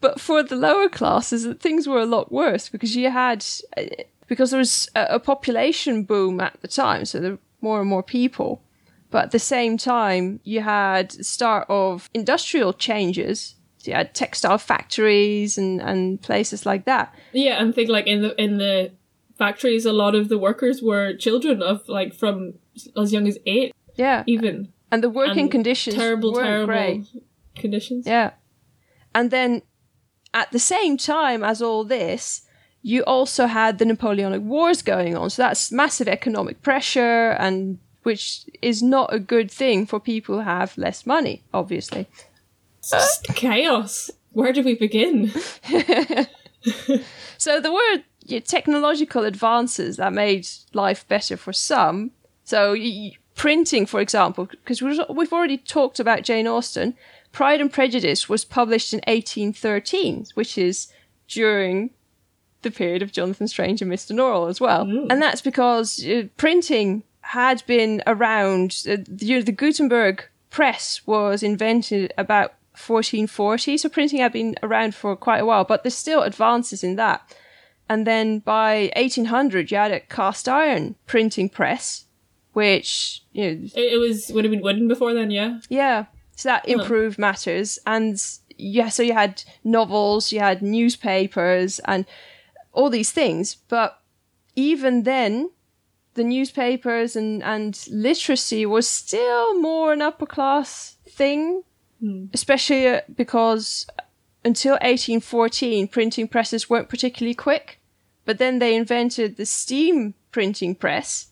but 0.00 0.20
for 0.20 0.42
the 0.42 0.56
lower 0.56 0.88
classes, 0.88 1.46
things 1.60 1.86
were 1.86 2.00
a 2.00 2.06
lot 2.06 2.32
worse 2.32 2.68
because 2.68 2.96
you 2.96 3.10
had, 3.10 3.44
uh, 3.76 3.82
because 4.28 4.50
there 4.50 4.58
was 4.58 4.88
a, 4.94 5.06
a 5.10 5.20
population 5.20 6.04
boom 6.04 6.40
at 6.40 6.60
the 6.62 6.68
time, 6.68 7.04
so 7.04 7.18
there 7.18 7.32
were 7.32 7.38
more 7.60 7.80
and 7.80 7.90
more 7.90 8.02
people. 8.04 8.62
But 9.10 9.24
at 9.24 9.30
the 9.30 9.38
same 9.38 9.76
time, 9.78 10.38
you 10.44 10.60
had 10.60 11.10
the 11.12 11.24
start 11.24 11.66
of 11.68 12.08
industrial 12.14 12.72
changes. 12.74 13.54
So 13.78 13.90
you 13.90 13.96
had 13.96 14.14
textile 14.14 14.58
factories 14.58 15.56
and, 15.56 15.80
and 15.80 16.20
places 16.20 16.66
like 16.66 16.84
that. 16.84 17.14
Yeah, 17.32 17.60
and 17.62 17.74
think 17.74 17.88
like 17.88 18.06
in 18.06 18.22
the 18.22 18.40
in 18.42 18.58
the 18.58 18.90
factories, 19.38 19.86
a 19.86 19.92
lot 19.92 20.14
of 20.14 20.28
the 20.28 20.36
workers 20.38 20.82
were 20.82 21.14
children 21.14 21.62
of 21.62 21.88
like 21.88 22.12
from 22.14 22.54
as 23.00 23.12
young 23.12 23.26
as 23.28 23.38
eight, 23.46 23.72
Yeah. 23.96 24.24
even. 24.26 24.72
And 24.90 25.02
the 25.02 25.10
working 25.10 25.42
And 25.44 25.50
conditions 25.50 25.96
terrible, 25.96 26.34
terrible 26.34 26.66
great. 26.66 27.06
conditions. 27.56 28.06
Yeah. 28.06 28.32
And 29.14 29.30
then 29.30 29.62
at 30.34 30.50
the 30.50 30.58
same 30.58 30.96
time 30.96 31.42
as 31.44 31.62
all 31.62 31.84
this, 31.84 32.42
you 32.82 33.02
also 33.04 33.46
had 33.46 33.78
the 33.78 33.84
Napoleonic 33.84 34.42
Wars 34.42 34.82
going 34.82 35.16
on. 35.16 35.30
So 35.30 35.42
that's 35.42 35.72
massive 35.72 36.08
economic 36.08 36.62
pressure 36.62 37.30
and 37.38 37.78
which 38.04 38.44
is 38.62 38.82
not 38.82 39.12
a 39.12 39.18
good 39.18 39.50
thing 39.50 39.84
for 39.84 40.00
people 40.00 40.36
who 40.36 40.44
have 40.44 40.78
less 40.78 41.04
money, 41.04 41.42
obviously. 41.52 42.06
Chaos. 43.34 44.10
Where 44.32 44.52
do 44.52 44.62
we 44.62 44.74
begin? 44.74 45.32
So 47.38 47.60
there 47.60 47.72
were 47.72 48.40
technological 48.40 49.24
advances 49.24 49.96
that 49.96 50.12
made 50.12 50.46
life 50.74 51.06
better 51.08 51.36
for 51.36 51.52
some. 51.52 52.10
So 52.44 52.72
y- 52.72 53.12
printing, 53.36 53.86
for 53.86 54.00
example, 54.00 54.46
because 54.46 54.82
we've 54.82 55.32
already 55.32 55.56
talked 55.58 56.00
about 56.00 56.24
Jane 56.24 56.48
Austen. 56.48 56.94
Pride 57.30 57.60
and 57.60 57.72
Prejudice 57.72 58.28
was 58.28 58.44
published 58.44 58.92
in 58.92 58.98
1813, 59.06 60.26
which 60.34 60.58
is 60.58 60.88
during 61.28 61.90
the 62.62 62.70
period 62.70 63.02
of 63.02 63.12
Jonathan 63.12 63.48
Strange 63.48 63.82
and 63.82 63.90
Mr. 63.90 64.12
Norrell 64.12 64.48
as 64.48 64.60
well. 64.60 64.82
And 65.10 65.22
that's 65.22 65.40
because 65.40 66.04
uh, 66.04 66.24
printing 66.36 67.04
had 67.20 67.62
been 67.66 68.02
around. 68.06 68.82
Uh, 68.88 68.96
the, 69.06 69.42
the 69.42 69.52
Gutenberg 69.52 70.24
press 70.50 71.06
was 71.06 71.42
invented 71.42 72.12
about 72.18 72.54
1440, 72.72 73.76
so 73.78 73.88
printing 73.88 74.20
had 74.20 74.32
been 74.32 74.54
around 74.62 74.94
for 74.94 75.14
quite 75.16 75.38
a 75.38 75.46
while, 75.46 75.64
but 75.64 75.82
there's 75.82 75.94
still 75.94 76.22
advances 76.22 76.84
in 76.84 76.96
that. 76.96 77.34
And 77.88 78.06
then 78.06 78.40
by 78.40 78.90
1800, 78.96 79.70
you 79.70 79.76
had 79.76 79.92
a 79.92 80.00
cast 80.00 80.48
iron 80.48 80.94
printing 81.06 81.48
press, 81.48 82.04
which, 82.52 83.22
you 83.32 83.44
know, 83.44 83.68
It, 83.74 83.94
it 83.94 83.98
was 83.98 84.30
would 84.32 84.44
have 84.44 84.52
been 84.52 84.62
wooden 84.62 84.88
before 84.88 85.14
then, 85.14 85.30
yeah. 85.30 85.60
yeah, 85.68 86.06
so 86.36 86.50
that 86.50 86.68
improved 86.68 87.18
matters. 87.18 87.78
And 87.86 88.22
yeah, 88.56 88.90
so 88.90 89.02
you 89.02 89.14
had 89.14 89.42
novels, 89.64 90.32
you 90.32 90.40
had 90.40 90.62
newspapers, 90.62 91.78
and 91.80 92.04
all 92.78 92.90
these 92.90 93.10
things. 93.10 93.56
But 93.56 94.00
even 94.54 95.02
then, 95.02 95.50
the 96.14 96.22
newspapers 96.22 97.16
and, 97.16 97.42
and 97.42 97.76
literacy 97.90 98.64
was 98.66 98.88
still 98.88 99.60
more 99.60 99.92
an 99.92 100.00
upper 100.00 100.26
class 100.26 100.96
thing, 101.08 101.64
especially 102.32 102.86
uh, 102.86 103.00
because 103.12 103.84
until 104.44 104.74
1814, 104.74 105.88
printing 105.88 106.28
presses 106.28 106.70
weren't 106.70 106.88
particularly 106.88 107.34
quick. 107.34 107.80
But 108.24 108.38
then 108.38 108.60
they 108.60 108.76
invented 108.76 109.36
the 109.36 109.46
steam 109.46 110.14
printing 110.30 110.76
press, 110.76 111.30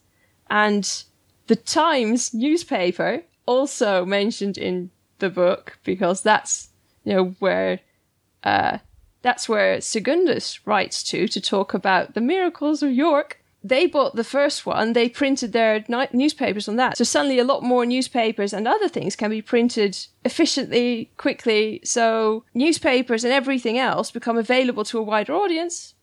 and 0.50 1.04
the 1.46 1.54
Times 1.54 2.34
newspaper 2.34 3.22
also 3.44 4.04
mentioned 4.04 4.58
in 4.58 4.90
the 5.18 5.30
book 5.30 5.78
because 5.84 6.22
that's 6.22 6.70
you 7.04 7.12
know 7.12 7.24
where 7.38 7.80
uh, 8.42 8.78
that's 9.26 9.48
where 9.48 9.80
Segundus 9.80 10.64
writes 10.66 11.02
to 11.02 11.26
to 11.26 11.40
talk 11.40 11.74
about 11.74 12.14
the 12.14 12.20
miracles 12.20 12.80
of 12.80 12.92
York. 12.92 13.42
They 13.64 13.86
bought 13.86 14.14
the 14.14 14.22
first 14.22 14.64
one. 14.64 14.92
They 14.92 15.08
printed 15.08 15.52
their 15.52 15.84
ni- 15.88 16.06
newspapers 16.12 16.68
on 16.68 16.76
that. 16.76 16.96
So 16.96 17.02
suddenly, 17.02 17.40
a 17.40 17.44
lot 17.44 17.64
more 17.64 17.84
newspapers 17.84 18.52
and 18.52 18.68
other 18.68 18.88
things 18.88 19.16
can 19.16 19.30
be 19.30 19.42
printed 19.42 19.98
efficiently, 20.24 21.10
quickly. 21.16 21.80
So 21.82 22.44
newspapers 22.54 23.24
and 23.24 23.32
everything 23.32 23.78
else 23.78 24.12
become 24.12 24.38
available 24.38 24.84
to 24.84 24.98
a 24.98 25.02
wider 25.02 25.32
audience. 25.32 25.94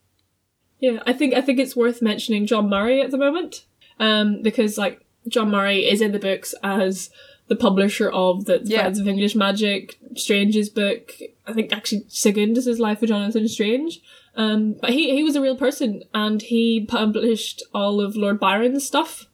Yeah, 0.81 1.01
I 1.07 1.13
think 1.13 1.33
I 1.33 1.39
think 1.39 1.59
it's 1.59 1.77
worth 1.77 2.01
mentioning 2.01 2.45
John 2.45 2.69
Murray 2.69 2.99
at 2.99 3.11
the 3.11 3.17
moment, 3.17 3.63
um, 3.99 4.41
because 4.41 4.77
like 4.77 4.99
John 5.29 5.49
Murray 5.49 5.89
is 5.89 6.01
in 6.01 6.11
the 6.11 6.19
books 6.19 6.53
as 6.61 7.09
the 7.47 7.55
publisher 7.55 8.09
of 8.09 8.45
the 8.45 8.61
Yeah. 8.63 8.81
Threads 8.81 8.99
of 8.99 9.07
English 9.07 9.35
Magic, 9.35 9.99
Strange's 10.15 10.69
book. 10.69 11.13
I 11.45 11.53
think 11.53 11.73
actually 11.73 12.05
Segundus's 12.07 12.79
Life 12.79 13.01
of 13.01 13.09
Jonathan 13.09 13.47
Strange. 13.47 14.01
Um, 14.35 14.75
but 14.81 14.91
he 14.91 15.15
he 15.15 15.23
was 15.23 15.35
a 15.35 15.41
real 15.41 15.55
person, 15.55 16.03
and 16.13 16.41
he 16.41 16.85
published 16.87 17.61
all 17.73 18.01
of 18.01 18.15
Lord 18.15 18.39
Byron's 18.39 18.85
stuff. 18.85 19.27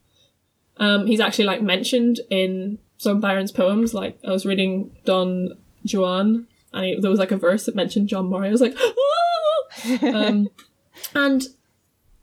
Um, 0.78 1.08
he's 1.08 1.20
actually 1.20 1.46
like 1.46 1.62
mentioned 1.62 2.20
in 2.30 2.80
some 2.98 3.18
of 3.18 3.22
Byron's 3.22 3.51
poems. 3.51 3.94
Like 3.94 4.20
I 4.28 4.32
was 4.32 4.46
reading 4.46 4.92
Don 5.06 5.58
Juan, 5.92 6.48
and 6.74 6.86
he, 6.86 7.00
there 7.00 7.10
was 7.10 7.20
like 7.20 7.32
a 7.32 7.38
verse 7.38 7.66
that 7.66 7.75
mentioned 7.75 8.10
John 8.10 8.30
Murray. 8.30 8.50
I 8.50 8.51
was 8.51 8.62
like, 8.62 8.75
"Ah!" 8.80 10.08
um, 10.08 10.50
and 11.16 11.44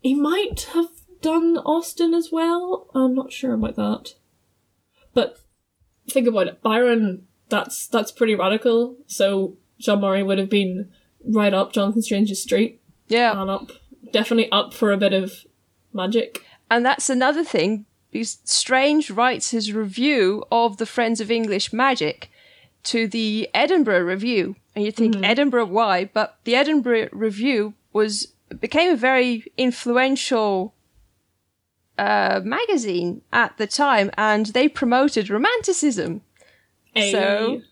he 0.00 0.14
might 0.14 0.68
have 0.74 0.88
done 1.22 1.56
Austen 1.58 2.12
as 2.12 2.30
well. 2.30 2.90
I'm 2.94 3.14
not 3.14 3.32
sure 3.32 3.54
about 3.54 3.76
that. 3.76 4.14
But 5.14 5.38
think 6.10 6.26
about 6.26 6.48
it. 6.48 6.62
Byron, 6.62 7.26
that's 7.48 7.86
that's 7.86 8.12
pretty 8.12 8.34
radical. 8.34 8.96
So 9.06 9.56
John 9.78 10.00
Murray 10.00 10.22
would 10.22 10.38
have 10.38 10.50
been 10.50 10.90
right 11.24 11.54
up 11.54 11.72
Jonathan 11.72 12.02
Strange's 12.02 12.42
street 12.42 12.80
Yeah. 13.08 13.40
and 13.40 13.50
up, 13.50 13.72
definitely 14.12 14.50
up 14.52 14.72
for 14.72 14.92
a 14.92 14.96
bit 14.96 15.12
of 15.12 15.44
magic. 15.92 16.42
And 16.70 16.84
that's 16.84 17.10
another 17.10 17.44
thing, 17.44 17.86
because 18.10 18.38
Strange 18.44 19.10
writes 19.10 19.50
his 19.50 19.72
review 19.72 20.44
of 20.50 20.76
the 20.78 20.86
Friends 20.86 21.20
of 21.20 21.30
English 21.30 21.72
Magic 21.72 22.30
to 22.84 23.08
the 23.08 23.48
Edinburgh 23.54 24.04
Review. 24.04 24.56
And 24.74 24.84
you 24.84 24.92
think, 24.92 25.14
mm-hmm. 25.14 25.24
Edinburgh, 25.24 25.66
why? 25.66 26.04
But 26.04 26.38
the 26.44 26.54
Edinburgh 26.54 27.08
Review 27.12 27.74
was 27.92 28.32
became 28.60 28.92
a 28.92 28.96
very 28.96 29.44
influential 29.56 30.74
uh, 31.98 32.40
magazine 32.44 33.22
at 33.32 33.56
the 33.58 33.66
time, 33.66 34.10
and 34.16 34.46
they 34.46 34.68
promoted 34.68 35.30
romanticism. 35.30 36.22
So 36.94 37.62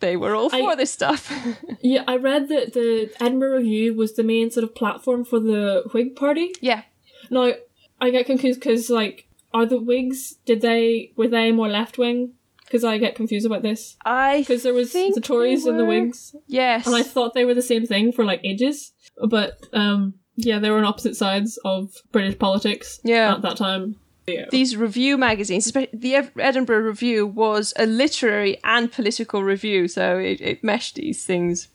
they 0.00 0.16
were 0.16 0.34
all 0.34 0.50
for 0.50 0.70
I- 0.70 0.74
this 0.74 0.90
stuff. 0.92 1.32
yeah, 1.80 2.04
I 2.06 2.16
read 2.16 2.48
that 2.48 2.72
the 2.74 3.10
Edinburgh 3.20 3.56
Review 3.58 3.94
was 3.94 4.14
the 4.14 4.22
main 4.22 4.50
sort 4.50 4.64
of 4.64 4.74
platform 4.74 5.24
for 5.24 5.40
the 5.40 5.84
Whig 5.92 6.16
Party. 6.16 6.52
yeah. 6.60 6.82
Now, 7.30 7.52
I 8.00 8.10
get 8.10 8.26
confused 8.26 8.60
because, 8.60 8.88
like, 8.88 9.26
are 9.52 9.66
the 9.66 9.80
Whigs, 9.80 10.36
did 10.46 10.60
they, 10.60 11.12
were 11.16 11.28
they 11.28 11.50
more 11.52 11.68
left 11.68 11.98
wing? 11.98 12.34
Because 12.64 12.84
I 12.84 12.96
get 12.98 13.16
confused 13.16 13.44
about 13.44 13.62
this. 13.62 13.96
I 14.04 14.40
Because 14.40 14.62
there 14.62 14.72
was 14.72 14.92
the 14.92 15.20
Tories 15.22 15.66
and 15.66 15.78
the. 15.78 15.84
Whigs. 15.84 16.34
Yes. 16.46 16.86
And 16.86 16.94
I 16.94 17.02
thought 17.02 17.34
they 17.34 17.44
were 17.44 17.54
the 17.54 17.60
same 17.62 17.86
thing 17.86 18.12
for, 18.12 18.24
like, 18.24 18.40
ages. 18.44 18.92
But, 19.28 19.58
um, 19.72 20.14
yeah, 20.40 20.58
they 20.60 20.70
were 20.70 20.78
on 20.78 20.84
opposite 20.84 21.16
sides 21.16 21.58
of 21.64 21.94
British 22.12 22.38
politics 22.38 23.00
Yeah. 23.04 23.34
at 23.34 23.42
that 23.42 23.56
time. 23.56 23.96
Yeah. 24.26 24.44
these 24.50 24.76
review 24.76 25.16
magazines, 25.16 25.72
the 25.72 26.30
Edinburgh 26.38 26.82
Review 26.82 27.26
was 27.26 27.72
a 27.78 27.86
literary 27.86 28.58
and 28.62 28.92
political 28.92 29.42
review, 29.42 29.88
so 29.88 30.18
it, 30.18 30.40
it 30.42 30.62
meshed 30.62 30.96
these 30.96 31.24
things. 31.24 31.68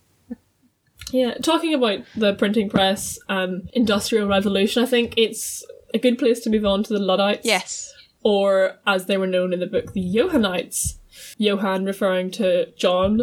Yeah, 1.11 1.33
talking 1.35 1.73
about 1.73 1.99
the 2.15 2.33
printing 2.35 2.69
press 2.69 3.17
and 3.27 3.69
industrial 3.73 4.27
revolution, 4.27 4.83
I 4.83 4.85
think 4.85 5.15
it's 5.17 5.65
a 5.95 5.99
good 5.99 6.17
place 6.19 6.39
to 6.41 6.49
move 6.51 6.63
on 6.65 6.83
to 6.83 6.93
the 6.93 6.99
Luddites. 6.99 7.41
Yes. 7.45 7.91
Or, 8.23 8.77
as 8.87 9.07
they 9.07 9.17
were 9.17 9.27
known 9.27 9.51
in 9.51 9.59
the 9.59 9.67
book, 9.67 9.93
the 9.93 10.01
Johannites. 10.13 10.99
Johann 11.37 11.85
referring 11.85 12.31
to 12.31 12.71
John, 12.77 13.21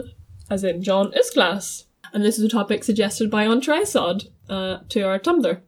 as 0.50 0.62
in 0.64 0.82
John 0.82 1.12
Uskglass. 1.12 1.84
And 2.12 2.24
this 2.24 2.36
is 2.38 2.44
a 2.44 2.48
topic 2.48 2.82
suggested 2.84 3.30
by 3.30 3.46
Ontresod 3.46 4.26
uh, 4.50 4.80
to 4.90 5.02
our 5.02 5.18
Tumblr. 5.18 5.60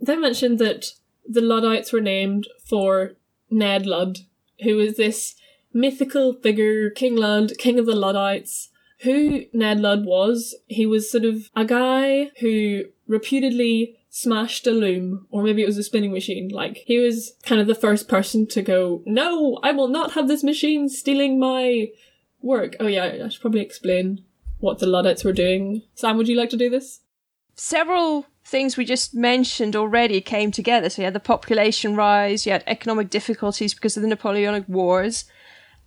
They 0.00 0.16
mentioned 0.16 0.58
that 0.60 0.92
the 1.28 1.42
Luddites 1.42 1.92
were 1.92 2.00
named 2.00 2.46
for 2.64 3.12
Ned 3.50 3.84
Ludd, 3.84 4.20
who 4.62 4.76
was 4.76 4.96
this 4.96 5.34
mythical 5.72 6.34
figure, 6.34 6.90
King 6.90 7.16
Lud, 7.16 7.52
king 7.58 7.78
of 7.78 7.86
the 7.86 7.94
Luddites. 7.94 8.70
Who 9.00 9.44
Ned 9.52 9.80
Ludd 9.80 10.04
was, 10.04 10.54
he 10.66 10.86
was 10.86 11.10
sort 11.10 11.24
of 11.24 11.50
a 11.56 11.64
guy 11.64 12.30
who 12.40 12.84
reputedly 13.06 13.96
smashed 14.10 14.66
a 14.66 14.72
loom, 14.72 15.26
or 15.30 15.42
maybe 15.42 15.62
it 15.62 15.66
was 15.66 15.78
a 15.78 15.82
spinning 15.82 16.12
machine. 16.12 16.48
Like, 16.48 16.82
he 16.86 16.98
was 16.98 17.32
kind 17.44 17.60
of 17.60 17.66
the 17.66 17.74
first 17.74 18.08
person 18.08 18.46
to 18.48 18.62
go, 18.62 19.02
No, 19.06 19.58
I 19.62 19.72
will 19.72 19.88
not 19.88 20.12
have 20.12 20.28
this 20.28 20.44
machine 20.44 20.88
stealing 20.88 21.38
my 21.38 21.88
work. 22.42 22.76
Oh, 22.78 22.86
yeah, 22.86 23.24
I 23.24 23.28
should 23.28 23.40
probably 23.40 23.60
explain 23.60 24.24
what 24.58 24.78
the 24.78 24.86
Luddites 24.86 25.24
were 25.24 25.32
doing. 25.32 25.82
Sam, 25.94 26.16
would 26.16 26.28
you 26.28 26.36
like 26.36 26.50
to 26.50 26.56
do 26.56 26.68
this? 26.68 27.00
Several 27.62 28.24
things 28.42 28.78
we 28.78 28.86
just 28.86 29.14
mentioned 29.14 29.76
already 29.76 30.22
came 30.22 30.50
together. 30.50 30.88
So 30.88 31.02
you 31.02 31.04
had 31.04 31.12
the 31.12 31.20
population 31.20 31.94
rise, 31.94 32.46
you 32.46 32.52
had 32.52 32.64
economic 32.66 33.10
difficulties 33.10 33.74
because 33.74 33.98
of 33.98 34.02
the 34.02 34.08
Napoleonic 34.08 34.64
Wars, 34.66 35.26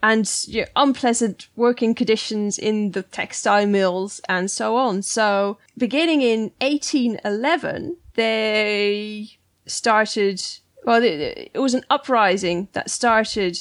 and 0.04 0.32
you 0.46 0.62
know, 0.62 0.68
unpleasant 0.76 1.48
working 1.56 1.96
conditions 1.96 2.60
in 2.60 2.92
the 2.92 3.02
textile 3.02 3.66
mills 3.66 4.22
and 4.30 4.52
so 4.52 4.76
on. 4.76 5.02
So 5.02 5.58
beginning 5.76 6.22
in 6.22 6.52
1811, 6.62 7.98
they 8.14 9.32
started, 9.66 10.44
well, 10.84 11.02
it 11.04 11.58
was 11.58 11.74
an 11.74 11.86
uprising 11.90 12.68
that 12.74 12.92
started 12.92 13.60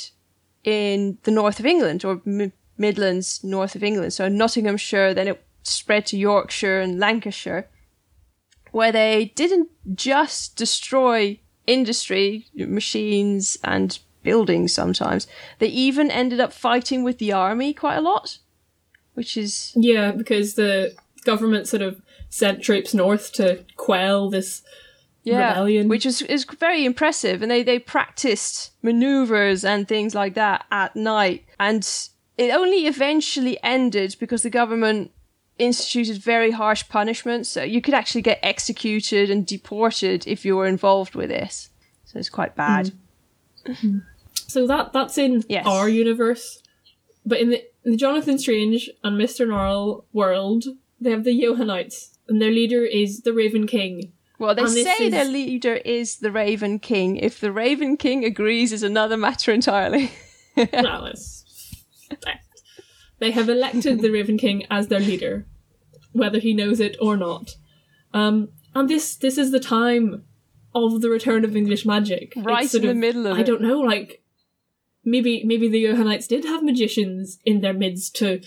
in 0.64 1.16
the 1.22 1.30
north 1.30 1.58
of 1.58 1.64
England 1.64 2.04
or 2.04 2.20
Midlands, 2.76 3.42
north 3.42 3.74
of 3.74 3.82
England. 3.82 4.12
So 4.12 4.28
Nottinghamshire, 4.28 5.14
then 5.14 5.28
it 5.28 5.42
spread 5.62 6.04
to 6.06 6.18
Yorkshire 6.18 6.78
and 6.78 6.98
Lancashire, 6.98 7.70
where 8.72 8.90
they 8.90 9.32
didn't 9.36 9.68
just 9.94 10.56
destroy 10.56 11.38
industry, 11.66 12.46
machines, 12.54 13.56
and 13.62 13.98
buildings 14.22 14.72
sometimes. 14.72 15.26
They 15.58 15.68
even 15.68 16.10
ended 16.10 16.40
up 16.40 16.52
fighting 16.52 17.04
with 17.04 17.18
the 17.18 17.32
army 17.32 17.72
quite 17.72 17.96
a 17.96 18.00
lot, 18.00 18.38
which 19.14 19.36
is. 19.36 19.72
Yeah, 19.76 20.10
because 20.10 20.54
the 20.54 20.94
government 21.24 21.68
sort 21.68 21.82
of 21.82 22.02
sent 22.28 22.62
troops 22.62 22.94
north 22.94 23.32
to 23.34 23.64
quell 23.76 24.30
this 24.30 24.62
yeah, 25.22 25.50
rebellion. 25.50 25.88
which 25.88 26.06
is 26.06 26.22
is 26.22 26.44
very 26.44 26.84
impressive, 26.84 27.42
and 27.42 27.50
they 27.50 27.62
they 27.62 27.78
practiced 27.78 28.72
maneuvers 28.82 29.64
and 29.64 29.86
things 29.86 30.14
like 30.14 30.34
that 30.34 30.64
at 30.70 30.96
night, 30.96 31.44
and 31.60 31.88
it 32.38 32.50
only 32.50 32.86
eventually 32.86 33.62
ended 33.62 34.16
because 34.18 34.42
the 34.42 34.50
government 34.50 35.12
instituted 35.58 36.18
very 36.22 36.50
harsh 36.50 36.88
punishments. 36.88 37.48
So 37.48 37.62
you 37.62 37.80
could 37.80 37.94
actually 37.94 38.22
get 38.22 38.38
executed 38.42 39.30
and 39.30 39.46
deported 39.46 40.26
if 40.26 40.44
you 40.44 40.56
were 40.56 40.66
involved 40.66 41.14
with 41.14 41.28
this. 41.28 41.70
So 42.04 42.18
it's 42.18 42.30
quite 42.30 42.54
bad. 42.56 42.92
Mm. 43.66 44.02
So 44.34 44.66
that 44.66 44.92
that's 44.92 45.18
in 45.18 45.44
Yes. 45.48 45.66
our 45.66 45.88
universe. 45.88 46.62
But 47.24 47.40
in 47.40 47.50
the, 47.50 47.62
in 47.84 47.92
the 47.92 47.96
Jonathan 47.96 48.38
Strange 48.38 48.90
and 49.04 49.18
Mr. 49.20 49.46
Norrell 49.46 50.04
world, 50.12 50.64
they 51.00 51.10
have 51.10 51.24
the 51.24 51.38
Johannites, 51.40 52.18
and 52.28 52.40
their 52.42 52.50
leader 52.50 52.84
is 52.84 53.20
the 53.20 53.32
Raven 53.32 53.66
King. 53.66 54.12
Well, 54.38 54.54
they 54.56 54.66
say 54.66 55.06
is- 55.06 55.12
their 55.12 55.24
leader 55.24 55.74
is 55.74 56.16
the 56.16 56.32
Raven 56.32 56.80
King. 56.80 57.16
If 57.16 57.38
the 57.38 57.52
Raven 57.52 57.96
King 57.96 58.24
agrees, 58.24 58.72
is 58.72 58.82
another 58.82 59.16
matter 59.16 59.52
entirely. 59.52 60.10
it's, 60.56 61.44
they 63.22 63.30
have 63.30 63.48
elected 63.48 64.00
the 64.00 64.10
Raven 64.10 64.36
King 64.36 64.66
as 64.68 64.88
their 64.88 64.98
leader, 64.98 65.46
whether 66.12 66.40
he 66.40 66.52
knows 66.52 66.80
it 66.80 66.96
or 67.00 67.16
not. 67.16 67.54
Um, 68.12 68.48
and 68.74 68.90
this 68.90 69.14
this 69.14 69.38
is 69.38 69.52
the 69.52 69.60
time 69.60 70.24
of 70.74 71.00
the 71.02 71.08
return 71.08 71.44
of 71.44 71.56
English 71.56 71.86
magic. 71.86 72.32
Right 72.36 72.68
sort 72.68 72.82
in 72.82 72.88
the 72.88 72.94
middle 72.94 73.28
of 73.28 73.38
I 73.38 73.42
it. 73.42 73.46
don't 73.46 73.62
know, 73.62 73.78
like 73.78 74.22
maybe 75.04 75.44
maybe 75.44 75.68
the 75.68 75.86
Johannites 75.86 76.26
did 76.26 76.44
have 76.44 76.64
magicians 76.64 77.38
in 77.44 77.60
their 77.60 77.72
midst 77.72 78.16
to 78.16 78.40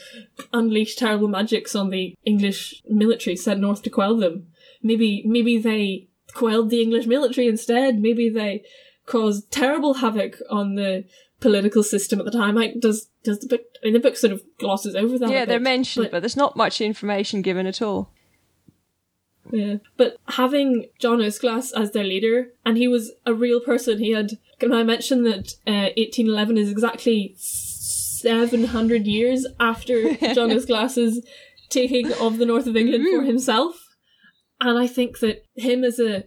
unleash 0.51 0.95
terrible 0.95 1.29
magics 1.29 1.73
on 1.73 1.89
the 1.89 2.13
English 2.25 2.83
military 2.89 3.37
sent 3.37 3.61
north 3.61 3.81
to 3.83 3.89
quell 3.89 4.17
them. 4.17 4.47
Maybe 4.83 5.23
maybe 5.25 5.57
they 5.57 6.09
quelled 6.33 6.69
the 6.69 6.81
English 6.81 7.05
military 7.05 7.47
instead. 7.47 7.99
Maybe 7.99 8.29
they 8.29 8.63
caused 9.05 9.51
terrible 9.51 9.95
havoc 9.95 10.41
on 10.49 10.75
the 10.75 11.05
political 11.39 11.83
system 11.83 12.19
at 12.19 12.25
the 12.25 12.31
time. 12.31 12.55
Like 12.55 12.79
does 12.79 13.09
does 13.23 13.39
the 13.39 13.47
book 13.47 13.61
I 13.81 13.85
mean 13.85 13.93
the 13.93 13.99
book 13.99 14.17
sort 14.17 14.33
of 14.33 14.43
glosses 14.59 14.95
over 14.95 15.17
that. 15.19 15.29
yeah, 15.29 15.45
they're 15.45 15.59
bit, 15.59 15.63
mentioned, 15.63 16.09
but, 16.11 16.21
there's 16.21 16.37
not 16.37 16.55
much 16.55 16.81
information 16.81 17.41
given 17.41 17.67
at 17.67 17.81
all. 17.81 18.11
Yeah. 19.51 19.75
But 19.97 20.17
having 20.27 20.87
John 20.99 21.19
Uskglass 21.19 21.71
as 21.75 21.91
their 21.91 22.03
leader, 22.03 22.49
and 22.65 22.77
he 22.77 22.87
was 22.87 23.11
a 23.25 23.33
real 23.33 23.59
person, 23.59 23.99
he 23.99 24.11
had. 24.11 24.39
Can 24.59 24.73
I 24.73 24.83
mention 24.83 25.23
that 25.23 25.53
uh, 25.67 25.91
1811 25.97 26.57
is 26.57 26.71
exactly 26.71 27.35
700 27.37 29.05
years 29.05 29.45
after 29.59 30.13
John 30.33 30.49
Uskglass's 30.49 31.25
taking 31.69 32.11
of 32.13 32.37
the 32.37 32.45
north 32.45 32.67
of 32.67 32.77
England 32.77 33.05
for 33.13 33.23
himself? 33.23 33.75
And 34.61 34.79
I 34.79 34.87
think 34.87 35.19
that 35.19 35.43
him 35.55 35.83
as 35.83 35.99
a 35.99 36.23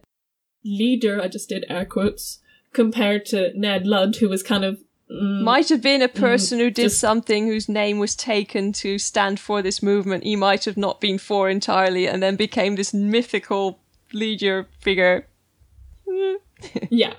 leader, 0.65 1.21
I 1.21 1.29
just 1.29 1.49
did 1.49 1.65
air 1.69 1.87
quotes, 1.87 2.41
compared 2.73 3.25
to 3.27 3.53
Ned 3.59 3.87
Ludd, 3.87 4.17
who 4.17 4.29
was 4.29 4.43
kind 4.43 4.65
of. 4.65 4.81
Mm, 5.11 5.43
Might 5.43 5.69
have 5.69 5.83
been 5.83 6.03
a 6.03 6.09
person 6.09 6.59
who 6.59 6.71
did 6.71 6.85
just- 6.85 7.01
something 7.01 7.47
whose 7.47 7.69
name 7.69 7.99
was 7.99 8.15
taken 8.17 8.73
to 8.75 8.99
stand 8.99 9.41
for 9.41 9.63
this 9.63 9.83
movement. 9.83 10.25
He 10.25 10.37
might 10.37 10.65
have 10.65 10.77
not 10.77 11.01
been 11.01 11.19
for 11.19 11.49
entirely 11.49 12.07
and 12.07 12.23
then 12.23 12.37
became 12.37 12.77
this 12.77 12.93
mythical 12.95 13.81
leader 14.13 14.67
figure. 14.81 15.27
Yeah. 16.91 17.15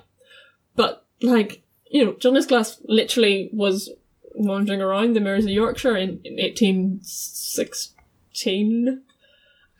But, 0.76 1.04
like, 1.22 1.62
you 1.90 2.04
know, 2.04 2.12
John 2.14 2.38
Glass 2.46 2.78
literally 2.84 3.48
was 3.52 3.90
wandering 4.34 4.80
around 4.82 5.14
the 5.16 5.20
moors 5.20 5.44
of 5.44 5.50
Yorkshire 5.50 5.96
in, 5.96 6.20
in 6.24 6.36
1816. 6.36 9.02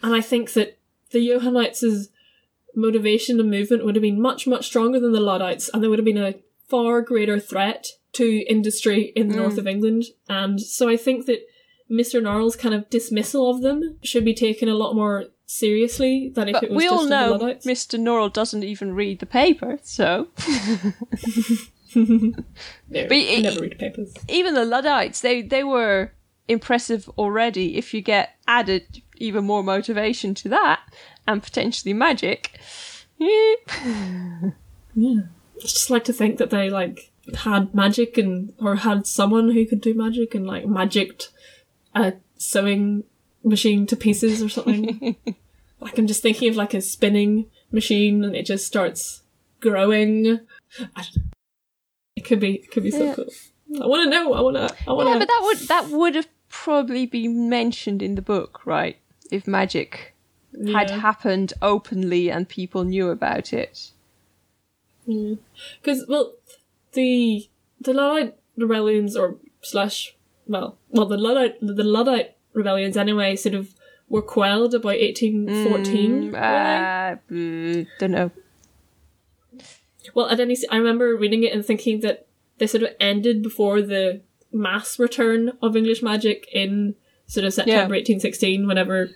And 0.02 0.14
I 0.14 0.20
think 0.20 0.52
that 0.54 0.78
the 1.10 1.28
Johannites' 1.28 2.08
motivation 2.74 3.38
and 3.38 3.50
movement 3.50 3.84
would 3.84 3.94
have 3.96 4.02
been 4.02 4.20
much, 4.20 4.46
much 4.46 4.66
stronger 4.66 4.98
than 4.98 5.12
the 5.12 5.20
Luddites, 5.20 5.68
and 5.72 5.82
they 5.82 5.88
would 5.88 5.98
have 5.98 6.06
been 6.06 6.16
a 6.16 6.36
far 6.68 7.02
greater 7.02 7.38
threat 7.38 7.90
to 8.12 8.44
industry 8.48 9.12
in 9.14 9.28
the 9.28 9.36
north 9.36 9.58
of 9.58 9.66
England. 9.66 10.04
And 10.28 10.60
so 10.60 10.88
I 10.88 10.96
think 10.96 11.26
that 11.26 11.40
Mr. 11.90 12.20
Norrell's 12.22 12.56
kind 12.56 12.74
of 12.74 12.88
dismissal 12.90 13.50
of 13.50 13.62
them 13.62 13.96
should 14.02 14.24
be 14.24 14.34
taken 14.34 14.68
a 14.68 14.74
lot 14.74 14.94
more 14.94 15.26
seriously 15.46 16.30
than 16.34 16.48
if 16.48 16.52
But 16.54 16.62
it 16.64 16.70
was 16.70 16.76
we 16.76 16.84
just 16.84 16.94
all 16.94 17.06
know 17.08 17.38
Mr. 17.66 17.98
Norrell 17.98 18.32
doesn't 18.32 18.62
even 18.62 18.94
read 18.94 19.18
the 19.18 19.26
paper, 19.26 19.78
so 19.82 20.28
No, 21.96 22.32
But 22.88 23.10
never 23.10 23.60
read 23.60 23.78
papers. 23.78 24.14
even 24.28 24.54
the 24.54 24.64
Luddites, 24.64 25.20
they, 25.20 25.42
they 25.42 25.64
were 25.64 26.12
impressive 26.46 27.08
already. 27.18 27.76
If 27.76 27.92
you 27.92 28.00
get 28.00 28.36
added 28.46 29.02
even 29.16 29.44
more 29.44 29.64
motivation 29.64 30.34
to 30.34 30.48
that 30.50 30.80
and 31.26 31.42
potentially 31.42 31.92
magic, 31.92 32.60
eh, 33.20 33.54
I 34.96 35.22
just 35.58 35.90
like 35.90 36.04
to 36.04 36.12
think 36.12 36.38
that 36.38 36.50
they 36.50 36.70
like 36.70 37.09
had 37.36 37.74
magic 37.74 38.16
and 38.18 38.52
or 38.60 38.76
had 38.76 39.06
someone 39.06 39.50
who 39.52 39.66
could 39.66 39.80
do 39.80 39.94
magic 39.94 40.34
and 40.34 40.46
like 40.46 40.66
magicked 40.66 41.30
a 41.94 42.14
sewing 42.36 43.04
machine 43.44 43.86
to 43.86 43.96
pieces 43.96 44.42
or 44.42 44.48
something. 44.48 45.16
like 45.80 45.98
I'm 45.98 46.06
just 46.06 46.22
thinking 46.22 46.48
of 46.50 46.56
like 46.56 46.74
a 46.74 46.80
spinning 46.80 47.46
machine 47.72 48.24
and 48.24 48.34
it 48.36 48.46
just 48.46 48.66
starts 48.66 49.22
growing. 49.60 50.40
I 50.96 51.02
don't 51.02 51.16
know. 51.16 51.22
It 52.16 52.24
could 52.24 52.40
be 52.40 52.56
it 52.56 52.70
could 52.70 52.82
be 52.82 52.90
so 52.90 53.04
Yeah. 53.04 53.14
cool. 53.14 53.26
I 53.82 53.86
want 53.86 54.04
to 54.04 54.10
know. 54.10 54.32
I 54.34 54.40
want 54.40 54.56
to. 54.56 54.74
I 54.88 54.92
want 54.92 55.06
to. 55.08 55.12
yeah, 55.12 55.18
but 55.20 55.28
that 55.28 55.40
would 55.44 55.58
that 55.68 55.88
would 55.90 56.14
have 56.16 56.28
probably 56.48 57.06
been 57.06 57.48
mentioned 57.48 58.02
in 58.02 58.14
the 58.16 58.22
book, 58.22 58.66
right? 58.66 58.96
If 59.30 59.46
magic 59.46 60.14
had 60.72 60.90
happened 60.90 61.52
openly 61.62 62.30
and 62.30 62.48
people 62.48 62.82
knew 62.84 63.08
about 63.10 63.52
it. 63.52 63.92
Because 65.06 66.04
well, 66.08 66.34
the 66.92 67.48
the 67.80 67.92
Luddite 67.92 68.36
rebellions 68.56 69.16
or 69.16 69.36
slash 69.62 70.16
well 70.46 70.76
well 70.90 71.06
the 71.06 71.16
Luddite 71.16 71.56
the 71.60 71.84
Luddite 71.84 72.36
rebellions 72.52 72.96
anyway 72.96 73.36
sort 73.36 73.54
of 73.54 73.74
were 74.08 74.22
quelled 74.22 74.74
about 74.74 74.94
eighteen 74.94 75.46
fourteen. 75.68 76.34
Uh, 76.34 77.16
don't 77.98 78.10
know. 78.10 78.30
Well, 80.14 80.28
at 80.28 80.40
any 80.40 80.56
I 80.70 80.76
remember 80.76 81.16
reading 81.16 81.42
it 81.44 81.52
and 81.52 81.64
thinking 81.64 82.00
that 82.00 82.26
they 82.58 82.66
sort 82.66 82.82
of 82.82 82.90
ended 82.98 83.42
before 83.42 83.80
the 83.82 84.20
mass 84.52 84.98
return 84.98 85.52
of 85.62 85.76
English 85.76 86.02
magic 86.02 86.48
in 86.52 86.94
sort 87.26 87.44
of 87.44 87.54
September 87.54 87.94
1816, 87.94 88.66
whenever 88.66 89.10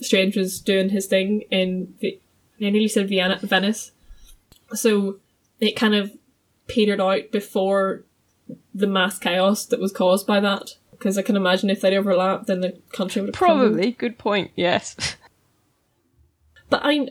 Strange 0.00 0.36
was 0.36 0.60
doing 0.60 0.90
his 0.90 1.06
thing 1.06 1.42
in, 1.50 1.94
Vi- 2.00 2.20
I 2.60 2.70
nearly 2.70 2.86
said 2.88 3.08
Vienna, 3.08 3.38
Venice. 3.42 3.90
So 4.74 5.16
it 5.60 5.72
kind 5.74 5.94
of 5.94 6.12
petered 6.68 7.00
out 7.00 7.32
before 7.32 8.04
the 8.74 8.86
mass 8.86 9.18
chaos 9.18 9.66
that 9.66 9.80
was 9.80 9.92
caused 9.92 10.26
by 10.26 10.40
that. 10.40 10.76
Because 10.92 11.16
I 11.16 11.22
can 11.22 11.36
imagine 11.36 11.70
if 11.70 11.80
they'd 11.80 11.96
overlapped, 11.96 12.46
then 12.46 12.60
the 12.60 12.78
country 12.92 13.22
would. 13.22 13.34
Probably. 13.34 13.92
Good 13.92 14.18
point. 14.18 14.50
Yes. 14.56 15.16
But 16.70 16.82
I, 16.84 17.08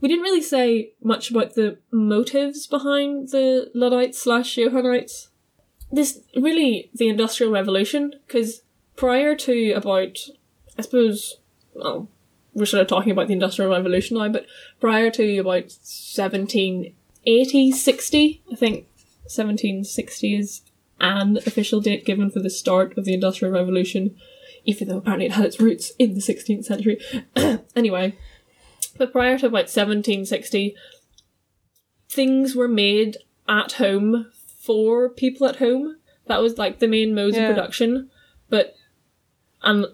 we 0.00 0.08
didn't 0.08 0.24
really 0.24 0.42
say 0.42 0.92
much 1.02 1.30
about 1.30 1.54
the 1.54 1.78
motives 1.90 2.66
behind 2.66 3.28
the 3.28 3.70
Luddites 3.74 4.18
slash 4.18 4.56
Johannites. 4.56 5.28
this 5.92 6.20
really 6.34 6.90
the 6.94 7.08
Industrial 7.08 7.52
Revolution 7.52 8.14
because 8.26 8.62
prior 8.96 9.34
to 9.36 9.72
about, 9.72 10.18
I 10.78 10.82
suppose, 10.82 11.36
well, 11.74 12.08
we're 12.54 12.66
sort 12.66 12.80
of 12.80 12.88
talking 12.88 13.12
about 13.12 13.26
the 13.26 13.34
Industrial 13.34 13.70
Revolution 13.70 14.16
now, 14.16 14.28
but 14.28 14.46
prior 14.80 15.10
to 15.10 15.38
about 15.38 15.64
1780, 15.64 16.94
60, 17.26 18.42
I 18.52 18.54
think 18.54 18.86
1760 19.24 20.34
is 20.36 20.62
an 21.00 21.36
official 21.38 21.80
date 21.80 22.04
given 22.06 22.30
for 22.30 22.40
the 22.40 22.50
start 22.50 22.96
of 22.96 23.04
the 23.04 23.14
Industrial 23.14 23.52
Revolution, 23.52 24.16
even 24.64 24.88
though 24.88 24.98
apparently 24.98 25.26
it 25.26 25.32
had 25.32 25.44
its 25.44 25.60
roots 25.60 25.92
in 25.98 26.14
the 26.14 26.20
16th 26.20 26.64
century. 26.64 26.98
anyway, 27.76 28.16
but 28.96 29.12
prior 29.12 29.38
to 29.38 29.46
about 29.46 29.68
1760, 29.68 30.74
things 32.08 32.54
were 32.54 32.68
made 32.68 33.18
at 33.48 33.72
home 33.72 34.30
for 34.60 35.08
people 35.08 35.46
at 35.46 35.56
home. 35.56 35.96
That 36.26 36.40
was 36.40 36.58
like 36.58 36.78
the 36.78 36.88
main 36.88 37.14
modes 37.14 37.36
Yeah. 37.36 37.48
of 37.48 37.54
production. 37.54 38.10
But, 38.48 38.74
and 39.62 39.86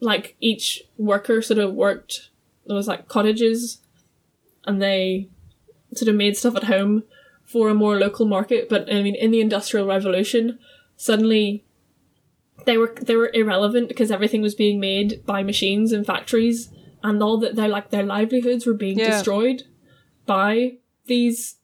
like 0.00 0.36
each 0.40 0.82
worker 0.98 1.40
sort 1.40 1.58
of 1.58 1.74
worked, 1.74 2.30
there 2.66 2.76
was 2.76 2.88
like 2.88 3.08
cottages 3.08 3.78
and 4.64 4.80
they 4.82 5.28
sort 5.94 6.08
of 6.08 6.14
made 6.14 6.36
stuff 6.36 6.56
at 6.56 6.64
home 6.64 7.04
for 7.44 7.68
a 7.68 7.74
more 7.74 7.96
local 7.98 8.26
market. 8.26 8.68
But 8.68 8.92
I 8.92 9.02
mean, 9.02 9.14
in 9.14 9.30
the 9.30 9.40
Industrial 9.40 9.86
Revolution, 9.86 10.58
suddenly 10.96 11.64
they 12.64 12.76
were 12.78 12.94
they 13.00 13.16
were 13.16 13.30
irrelevant 13.34 13.88
because 13.88 14.10
everything 14.10 14.42
was 14.42 14.54
being 14.54 14.78
made 14.80 15.24
by 15.26 15.42
machines 15.42 15.92
and 15.92 16.06
factories, 16.06 16.70
and 17.02 17.22
all 17.22 17.38
that 17.38 17.56
their 17.56 17.68
like 17.68 17.90
their 17.90 18.04
livelihoods 18.04 18.66
were 18.66 18.74
being 18.74 18.98
Yeah. 18.98 19.10
destroyed 19.10 19.64
by 20.26 20.76
these 21.06 21.56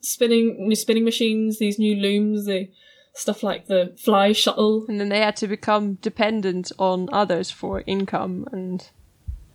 spinning 0.00 0.68
new 0.68 0.74
spinning 0.74 1.04
machines, 1.04 1.58
these 1.58 1.78
new 1.78 1.94
looms, 1.94 2.46
the 2.46 2.68
stuff 3.14 3.42
like 3.42 3.66
the 3.66 3.94
fly 3.98 4.32
shuttle. 4.32 4.86
And 4.88 4.98
then 4.98 5.10
they 5.10 5.20
had 5.20 5.36
to 5.36 5.46
become 5.46 5.94
dependent 5.96 6.72
on 6.78 7.08
others 7.12 7.50
for 7.50 7.82
income 7.86 8.48
and 8.52 8.88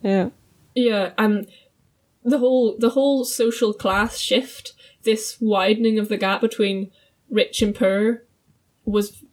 yeah. 0.03 0.29
Yeah, 0.75 1.13
and 1.17 1.47
the 2.27 2.39
whole 2.39 2.75
the 2.77 2.89
whole 2.89 3.23
social 3.23 3.73
class 3.73 4.19
shift, 4.19 4.73
this 5.03 5.37
widening 5.39 5.97
of 5.97 6.09
the 6.09 6.17
gap 6.17 6.41
between 6.41 6.91
rich 7.29 7.61
and 7.61 7.73
poor, 7.73 8.23
was 8.85 9.23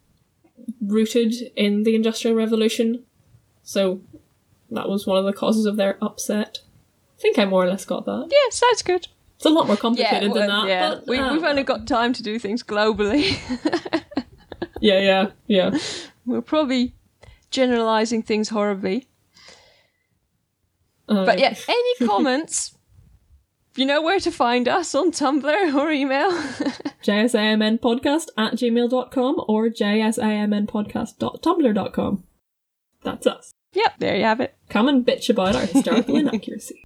rooted 0.80 1.34
in 1.56 1.82
the 1.82 1.94
Industrial 1.94 2.36
Revolution. 2.36 3.04
So 3.62 4.00
that 4.70 4.88
was 4.88 5.06
one 5.06 5.18
of 5.18 5.24
the 5.24 5.32
causes 5.32 5.66
of 5.66 5.76
their 5.76 5.98
upset. 6.02 6.58
I 7.18 7.20
think 7.20 7.38
I 7.38 7.44
more 7.44 7.64
or 7.64 7.68
less 7.68 7.84
got 7.84 8.04
that. 8.06 8.28
Yeah, 8.30 8.50
sounds 8.50 8.82
good. 8.82 9.08
It's 9.36 9.46
a 9.46 9.50
lot 9.50 9.66
more 9.66 9.76
complicated 9.76 10.32
than 10.32 10.46
well, 10.46 10.62
that. 10.62 10.68
yeah. 10.68 10.88
but, 10.90 11.06
we, 11.06 11.18
uh, 11.18 11.32
we've 11.32 11.42
only 11.42 11.64
got 11.64 11.86
time 11.86 12.12
to 12.12 12.22
do 12.22 12.38
things 12.38 12.62
globally. 12.62 13.36
yeah, 14.80 15.00
yeah, 15.00 15.26
yeah. 15.46 15.78
We're 16.24 16.42
probably 16.42 16.94
generalizing 17.50 18.22
things 18.22 18.50
horribly. 18.50 19.08
Uh, 21.08 21.24
But 21.24 21.38
yeah, 21.38 21.54
any 21.68 22.06
comments? 22.06 22.76
You 23.76 23.86
know 23.86 24.00
where 24.00 24.20
to 24.20 24.30
find 24.30 24.68
us 24.68 24.94
on 24.94 25.10
Tumblr 25.10 25.74
or 25.74 25.90
email. 25.90 26.30
jsamnpodcast 27.02 28.28
at 28.38 28.52
gmail.com 28.54 29.44
or 29.48 29.68
jsamnpodcast.tumblr.com. 29.68 32.24
That's 33.02 33.26
us. 33.26 33.50
yep, 33.72 33.94
there 33.98 34.14
you 34.16 34.22
have 34.22 34.38
it. 34.40 34.54
Come 34.68 34.86
and 34.86 35.04
bitch 35.04 35.28
about 35.28 35.56
our 35.56 35.66
historical 35.72 36.16
inaccuracy. 36.16 36.84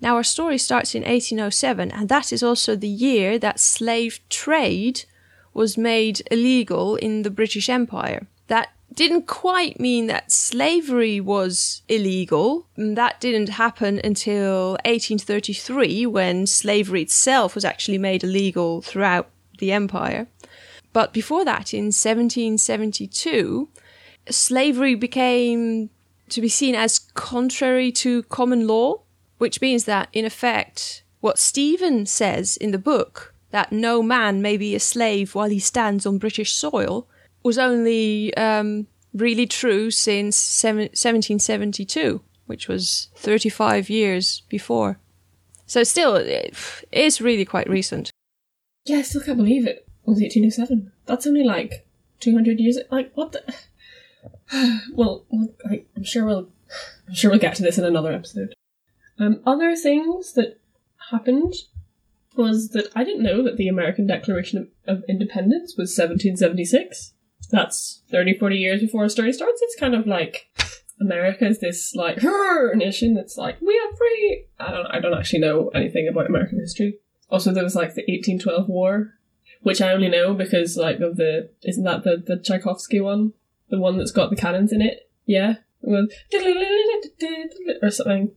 Now, 0.00 0.16
our 0.16 0.24
story 0.24 0.56
starts 0.56 0.94
in 0.94 1.02
1807, 1.02 1.90
and 1.90 2.08
that 2.08 2.32
is 2.32 2.42
also 2.42 2.74
the 2.74 2.88
year 2.88 3.38
that 3.38 3.60
slave 3.60 4.20
trade 4.30 5.04
was 5.52 5.76
made 5.76 6.22
illegal 6.30 6.96
in 6.96 7.20
the 7.22 7.30
British 7.30 7.68
Empire. 7.68 8.28
That 8.48 8.70
didn't 8.96 9.26
quite 9.26 9.78
mean 9.78 10.06
that 10.06 10.32
slavery 10.32 11.20
was 11.20 11.82
illegal. 11.86 12.66
Mm, 12.76 12.96
That 12.96 13.20
didn't 13.20 13.50
happen 13.50 14.00
until 14.02 14.70
1833 14.84 16.06
when 16.06 16.46
slavery 16.46 17.02
itself 17.02 17.54
was 17.54 17.64
actually 17.64 17.98
made 17.98 18.24
illegal 18.24 18.80
throughout 18.80 19.28
the 19.58 19.70
empire. 19.70 20.26
But 20.94 21.12
before 21.12 21.44
that, 21.44 21.74
in 21.74 21.92
1772, 21.92 23.68
slavery 24.30 24.94
became 24.94 25.90
to 26.30 26.40
be 26.40 26.48
seen 26.48 26.74
as 26.74 26.98
contrary 26.98 27.92
to 27.92 28.22
common 28.24 28.66
law, 28.66 29.02
which 29.36 29.60
means 29.60 29.84
that, 29.84 30.08
in 30.14 30.24
effect, 30.24 31.02
what 31.20 31.38
Stephen 31.38 32.06
says 32.06 32.56
in 32.56 32.72
the 32.72 32.78
book, 32.78 33.34
that 33.50 33.72
no 33.72 34.02
man 34.02 34.40
may 34.40 34.56
be 34.56 34.74
a 34.74 34.80
slave 34.80 35.34
while 35.34 35.50
he 35.50 35.58
stands 35.58 36.06
on 36.06 36.18
British 36.18 36.54
soil, 36.54 37.06
was 37.46 37.58
only 37.58 38.36
um, 38.36 38.88
really 39.14 39.46
true 39.46 39.90
since 39.90 40.36
seven- 40.36 40.90
1772, 40.90 42.20
which 42.46 42.66
was 42.66 43.08
35 43.14 43.88
years 43.88 44.42
before. 44.48 44.98
So, 45.66 45.84
still, 45.84 46.16
it 46.16 46.54
is 46.92 47.20
really 47.20 47.44
quite 47.44 47.68
recent. 47.68 48.10
Yeah, 48.84 48.98
I 48.98 49.02
still 49.02 49.20
can't 49.20 49.38
believe 49.38 49.66
it. 49.66 49.88
It 50.06 50.10
was 50.10 50.20
1807. 50.20 50.92
That's 51.06 51.26
only 51.26 51.44
like 51.44 51.86
200 52.20 52.58
years. 52.58 52.78
Like, 52.90 53.12
what 53.14 53.32
the. 53.32 53.54
well, 54.92 55.24
I'm 55.64 56.04
sure 56.04 56.24
we'll. 56.24 56.48
I'm 57.08 57.14
sure 57.14 57.30
we'll 57.30 57.40
get 57.40 57.54
to 57.56 57.62
this 57.62 57.78
in 57.78 57.84
another 57.84 58.12
episode. 58.12 58.54
Um, 59.18 59.40
other 59.46 59.76
things 59.76 60.32
that 60.32 60.58
happened 61.10 61.54
was 62.36 62.70
that 62.70 62.90
I 62.94 63.04
didn't 63.04 63.22
know 63.22 63.42
that 63.44 63.56
the 63.56 63.68
American 63.68 64.06
Declaration 64.06 64.68
of 64.86 65.04
Independence 65.08 65.76
was 65.76 65.96
1776. 65.96 67.14
That's 67.50 68.02
30, 68.10 68.38
40 68.38 68.56
years 68.56 68.80
before 68.80 69.04
a 69.04 69.10
story 69.10 69.32
starts. 69.32 69.60
It's 69.62 69.78
kind 69.78 69.94
of 69.94 70.06
like 70.06 70.48
America 71.00 71.46
is 71.46 71.60
this 71.60 71.94
like 71.94 72.20
her 72.20 72.74
nation 72.74 73.14
that's 73.14 73.36
like 73.36 73.60
we 73.60 73.78
are 73.78 73.96
free. 73.96 74.46
I 74.58 74.70
don't. 74.70 74.86
I 74.86 75.00
don't 75.00 75.14
actually 75.14 75.40
know 75.40 75.68
anything 75.68 76.08
about 76.08 76.26
American 76.26 76.58
history. 76.58 76.98
Also, 77.30 77.52
there 77.52 77.64
was 77.64 77.74
like 77.74 77.94
the 77.94 78.02
1812 78.02 78.68
War, 78.68 79.14
which 79.62 79.82
I 79.82 79.92
only 79.92 80.08
know 80.08 80.32
because 80.32 80.76
like 80.76 81.00
of 81.00 81.16
the 81.16 81.50
isn't 81.62 81.84
that 81.84 82.04
the 82.04 82.22
the 82.24 82.38
Tchaikovsky 82.38 83.00
one, 83.00 83.34
the 83.68 83.78
one 83.78 83.98
that's 83.98 84.12
got 84.12 84.30
the 84.30 84.36
cannons 84.36 84.72
in 84.72 84.80
it? 84.80 85.10
Yeah, 85.26 85.56
or 87.82 87.90
something. 87.90 88.32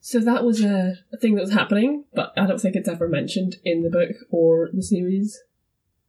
So 0.00 0.18
that 0.18 0.44
was 0.44 0.64
a, 0.64 0.98
a 1.12 1.16
thing 1.16 1.36
that 1.36 1.42
was 1.42 1.52
happening, 1.52 2.04
but 2.12 2.32
I 2.36 2.46
don't 2.46 2.60
think 2.60 2.74
it's 2.74 2.88
ever 2.88 3.06
mentioned 3.06 3.56
in 3.64 3.82
the 3.82 3.90
book 3.90 4.10
or 4.30 4.68
the 4.72 4.82
series. 4.82 5.40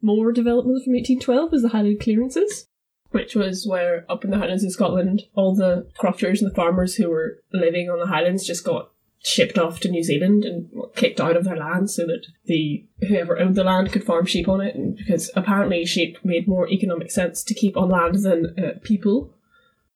More 0.04 0.34
developments 0.34 0.84
from 0.84 0.94
1812 0.94 1.52
was 1.52 1.62
the 1.62 1.70
Highland 1.70 2.02
clearances, 2.02 2.68
which 3.12 3.36
was 3.36 3.66
where 3.66 4.06
up 4.10 4.26
in 4.26 4.32
the 4.32 4.38
Highlands 4.38 4.66
of 4.66 4.74
Scotland, 4.74 5.24
all 5.34 5.56
the 5.56 5.88
crofters 5.98 6.42
and 6.42 6.52
the 6.52 6.56
farmers 6.56 6.96
who 6.96 7.10
were 7.10 7.40
living 7.54 7.90
on 7.90 8.00
the 8.00 8.08
Highlands 8.08 8.46
just 8.46 8.66
got 8.66 8.92
shipped 9.24 9.58
off 9.58 9.80
to 9.80 9.90
New 9.90 10.04
Zealand 10.04 10.44
and 10.44 10.70
kicked 10.96 11.22
out 11.22 11.38
of 11.38 11.46
their 11.46 11.56
land 11.56 11.90
so 11.90 12.06
that 12.06 12.28
the 12.44 12.86
whoever 13.08 13.40
owned 13.40 13.56
the 13.56 13.64
land 13.64 13.94
could 13.94 14.04
farm 14.04 14.26
sheep 14.26 14.50
on 14.50 14.60
it 14.60 14.76
and 14.76 14.98
because 14.98 15.32
apparently 15.38 15.86
sheep 15.86 16.18
made 16.26 16.50
more 16.50 16.68
economic 16.68 17.10
sense 17.10 17.42
to 17.42 17.54
keep 17.54 17.78
on 17.78 17.88
land 17.88 18.16
than 18.24 18.54
uh, 18.60 18.80
people. 18.84 19.34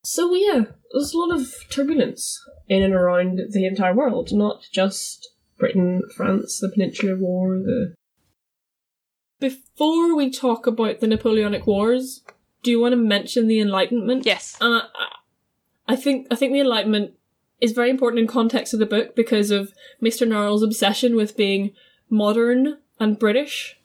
So 0.03 0.33
yeah, 0.33 0.67
there's 0.93 1.13
a 1.13 1.17
lot 1.17 1.37
of 1.37 1.53
turbulence 1.69 2.41
in 2.69 2.81
and 2.81 2.93
around 2.93 3.41
the 3.49 3.65
entire 3.65 3.93
world, 3.93 4.31
not 4.31 4.61
just 4.71 5.29
Britain, 5.59 6.03
France, 6.15 6.59
the 6.59 6.69
Peninsular 6.69 7.17
War, 7.17 7.57
the 7.57 7.93
Before 9.39 10.15
we 10.15 10.31
talk 10.31 10.65
about 10.65 10.99
the 10.99 11.07
Napoleonic 11.07 11.67
Wars, 11.67 12.23
do 12.63 12.71
you 12.71 12.79
want 12.79 12.93
to 12.93 12.97
mention 12.97 13.47
the 13.47 13.59
Enlightenment? 13.59 14.25
Yes. 14.25 14.57
Uh, 14.59 14.81
I 15.87 15.95
think 15.95 16.27
I 16.31 16.35
think 16.35 16.53
the 16.53 16.59
Enlightenment 16.59 17.13
is 17.61 17.71
very 17.71 17.89
important 17.89 18.19
in 18.19 18.27
context 18.27 18.73
of 18.73 18.79
the 18.79 18.85
book 18.85 19.15
because 19.15 19.51
of 19.51 19.73
Mr. 20.01 20.27
Norrell's 20.27 20.63
obsession 20.63 21.15
with 21.15 21.37
being 21.37 21.73
modern 22.09 22.77
and 22.99 23.19
British. 23.19 23.79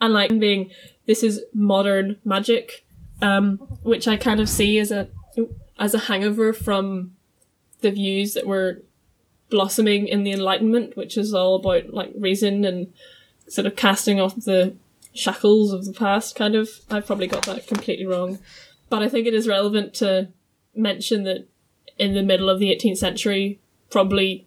And 0.00 0.12
like 0.12 0.38
being 0.38 0.70
this 1.06 1.22
is 1.22 1.42
modern 1.54 2.18
magic, 2.24 2.84
um, 3.22 3.58
which 3.82 4.06
I 4.06 4.16
kind 4.16 4.40
of 4.40 4.48
see 4.48 4.78
as 4.78 4.90
a 4.90 5.08
as 5.78 5.94
a 5.94 5.98
hangover 5.98 6.52
from 6.52 7.12
the 7.80 7.90
views 7.90 8.34
that 8.34 8.46
were 8.46 8.82
blossoming 9.50 10.08
in 10.08 10.24
the 10.24 10.32
Enlightenment, 10.32 10.96
which 10.96 11.16
is 11.16 11.32
all 11.32 11.56
about 11.56 11.92
like 11.92 12.12
reason 12.16 12.64
and 12.64 12.92
sort 13.48 13.66
of 13.66 13.76
casting 13.76 14.20
off 14.20 14.36
the 14.36 14.74
shackles 15.14 15.72
of 15.72 15.84
the 15.84 15.92
past, 15.92 16.34
kind 16.36 16.54
of. 16.54 16.68
I've 16.90 17.06
probably 17.06 17.26
got 17.26 17.44
that 17.46 17.66
completely 17.66 18.06
wrong. 18.06 18.38
But 18.88 19.02
I 19.02 19.08
think 19.08 19.26
it 19.26 19.34
is 19.34 19.48
relevant 19.48 19.94
to 19.94 20.28
mention 20.74 21.24
that 21.24 21.46
in 21.98 22.14
the 22.14 22.22
middle 22.22 22.48
of 22.48 22.58
the 22.60 22.74
18th 22.74 22.98
century, 22.98 23.58
probably 23.90 24.46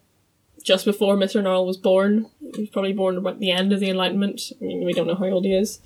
just 0.64 0.86
before 0.86 1.16
Mr. 1.16 1.42
Norrell 1.42 1.66
was 1.66 1.78
born, 1.78 2.28
he 2.56 2.62
was 2.62 2.70
probably 2.70 2.94
born 2.94 3.18
about 3.18 3.40
the 3.40 3.52
end 3.52 3.74
of 3.74 3.80
the 3.80 3.90
Enlightenment. 3.90 4.42
I 4.62 4.66
mean, 4.66 4.86
we 4.86 4.94
don't 4.94 5.08
know 5.08 5.16
how 5.16 5.26
old 5.26 5.46
he 5.46 5.54
is. 5.54 5.80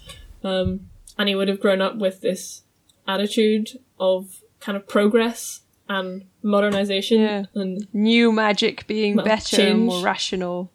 Um, 0.44 0.90
and 1.18 1.30
he 1.30 1.36
would 1.36 1.48
have 1.48 1.60
grown 1.62 1.82
up 1.82 1.96
with 1.98 2.22
this 2.22 2.62
attitude 3.08 3.80
of 4.00 4.42
kind 4.60 4.76
of 4.78 4.88
progress 4.88 5.62
and 5.88 6.26
modernization 6.44 7.22
Yeah. 7.22 7.46
and 7.54 7.88
New 7.94 8.32
magic 8.32 8.86
being 8.88 9.16
Well, 9.16 9.26
better 9.26 9.62
and 9.62 9.86
more 9.86 10.02
rational. 10.04 10.72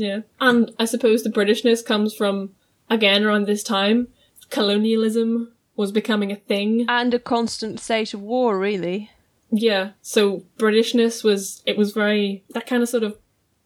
Yeah. 0.00 0.20
And 0.40 0.70
I 0.78 0.84
suppose 0.86 1.22
the 1.22 1.30
Britishness 1.30 1.84
comes 1.84 2.14
from 2.14 2.50
again 2.88 3.24
around 3.24 3.46
this 3.46 3.62
time, 3.62 4.08
colonialism 4.50 5.52
was 5.76 5.92
becoming 5.92 6.30
a 6.32 6.36
thing. 6.36 6.84
And 6.88 7.14
a 7.14 7.18
constant 7.18 7.80
state 7.80 8.14
of 8.14 8.20
war, 8.20 8.58
really. 8.58 9.10
Yeah, 9.52 9.90
so 10.02 10.44
Britishness 10.58 11.24
was 11.24 11.62
it 11.66 11.76
was 11.76 11.92
very 11.92 12.44
that 12.50 12.66
kind 12.66 12.82
of 12.82 12.88
sort 12.88 13.02
of 13.02 13.16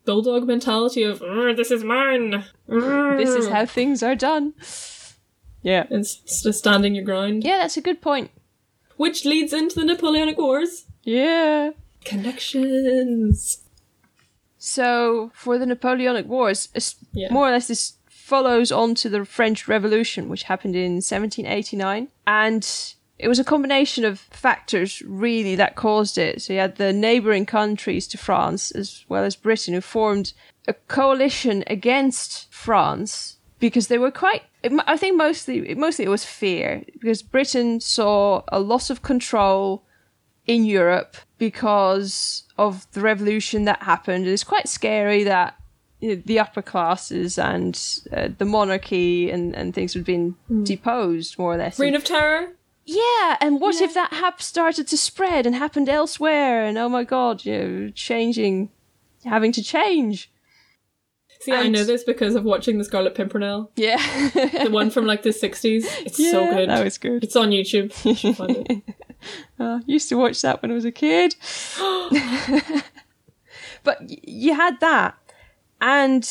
bulldog 0.04 0.46
mentality 0.46 1.02
of 1.02 1.20
mm, 1.20 1.56
this 1.56 1.70
is 1.70 1.82
mine. 1.84 2.44
Mm. 2.68 3.16
This 3.18 3.30
is 3.30 3.48
how 3.48 3.66
things 3.66 4.02
are 4.02 4.14
done. 4.14 4.54
Yeah. 5.62 5.86
and 5.90 6.06
standing 6.06 6.94
your 6.94 7.04
ground, 7.04 7.42
Yeah, 7.44 7.58
that's 7.58 7.78
a 7.78 7.80
good 7.80 8.02
point. 8.02 8.30
which 8.96 9.24
leads 9.24 9.52
into 9.52 9.76
the 9.80 9.84
Napoleonic 9.86 10.36
Wars. 10.38 10.84
Yeah. 11.02 11.70
Connections. 12.04 13.63
So, 14.66 15.30
for 15.34 15.58
the 15.58 15.66
Napoleonic 15.66 16.26
Wars, 16.26 16.70
Yeah. 17.12 17.30
more 17.30 17.48
or 17.48 17.50
less 17.50 17.68
this 17.68 17.94
follows 18.08 18.72
on 18.72 18.94
to 18.94 19.10
the 19.10 19.26
French 19.26 19.68
Revolution, 19.68 20.30
which 20.30 20.44
happened 20.44 20.74
in 20.74 21.02
1789. 21.02 22.08
And 22.26 22.66
it 23.18 23.28
was 23.28 23.38
a 23.38 23.44
combination 23.44 24.06
of 24.06 24.20
factors, 24.20 25.02
really, 25.02 25.54
that 25.56 25.76
caused 25.76 26.16
it. 26.16 26.40
So, 26.40 26.54
you 26.54 26.60
had 26.60 26.76
the 26.76 26.94
neighbouring 26.94 27.44
countries 27.44 28.06
to 28.08 28.16
France, 28.16 28.70
as 28.70 29.04
well 29.06 29.24
as 29.24 29.36
Britain, 29.36 29.74
who 29.74 29.82
formed 29.82 30.32
a 30.66 30.72
coalition 30.72 31.62
against 31.66 32.50
France 32.50 33.36
because 33.58 33.88
they 33.88 33.98
were 33.98 34.10
quite. 34.10 34.44
I 34.86 34.96
think 34.96 35.14
mostly, 35.18 35.74
mostly 35.74 36.06
it 36.06 36.08
was 36.08 36.24
fear 36.24 36.84
because 36.94 37.20
Britain 37.22 37.80
saw 37.80 38.42
a 38.48 38.60
loss 38.60 38.88
of 38.88 39.02
control 39.02 39.84
in 40.46 40.64
Europe 40.64 41.16
because 41.48 42.44
of 42.56 42.86
the 42.92 43.00
revolution 43.00 43.64
that 43.64 43.82
happened. 43.82 44.26
It's 44.26 44.44
quite 44.44 44.68
scary 44.68 45.24
that 45.24 45.54
you 46.00 46.16
know, 46.16 46.22
the 46.24 46.38
upper 46.38 46.62
classes 46.62 47.38
and 47.38 47.78
uh, 48.12 48.28
the 48.38 48.44
monarchy 48.44 49.30
and, 49.30 49.54
and 49.54 49.74
things 49.74 49.92
had 49.94 50.04
been 50.04 50.36
deposed, 50.62 51.38
more 51.38 51.52
or 51.54 51.56
less. 51.56 51.78
Reign 51.78 51.94
of 51.94 52.04
Terror. 52.04 52.48
yeah, 52.86 53.36
and 53.40 53.60
what 53.60 53.80
if 53.80 53.92
that 53.94 54.12
hap- 54.12 54.42
started 54.42 54.86
to 54.88 54.96
spread 54.96 55.46
and 55.46 55.54
happened 55.54 55.88
elsewhere? 55.88 56.64
And 56.64 56.78
oh 56.78 56.88
my 56.88 57.04
god, 57.04 57.44
you 57.44 57.58
know, 57.58 57.90
changing, 57.90 58.70
having 59.24 59.52
to 59.52 59.62
change. 59.62 60.30
See, 61.40 61.52
I 61.52 61.68
know 61.68 61.84
this 61.84 62.04
because 62.04 62.36
of 62.36 62.44
watching 62.44 62.78
the 62.78 62.84
Scarlet 62.84 63.14
Pimpernel, 63.14 63.70
Yeah, 63.76 63.98
the 64.32 64.68
one 64.70 64.88
from 64.90 65.04
like 65.04 65.22
the 65.22 65.32
sixties. 65.32 65.84
It's 66.06 66.16
so 66.16 66.50
good. 66.50 66.70
that 66.70 66.82
was 66.82 66.96
good. 66.96 67.22
It's 67.22 67.36
on 67.36 67.50
YouTube. 67.50 67.92
You 68.04 68.82
Uh, 69.58 69.80
used 69.86 70.08
to 70.08 70.16
watch 70.16 70.42
that 70.42 70.60
when 70.62 70.70
I 70.70 70.74
was 70.74 70.84
a 70.84 70.92
kid. 70.92 71.34
but 73.82 73.98
you 74.26 74.54
had 74.54 74.80
that, 74.80 75.14
and 75.80 76.28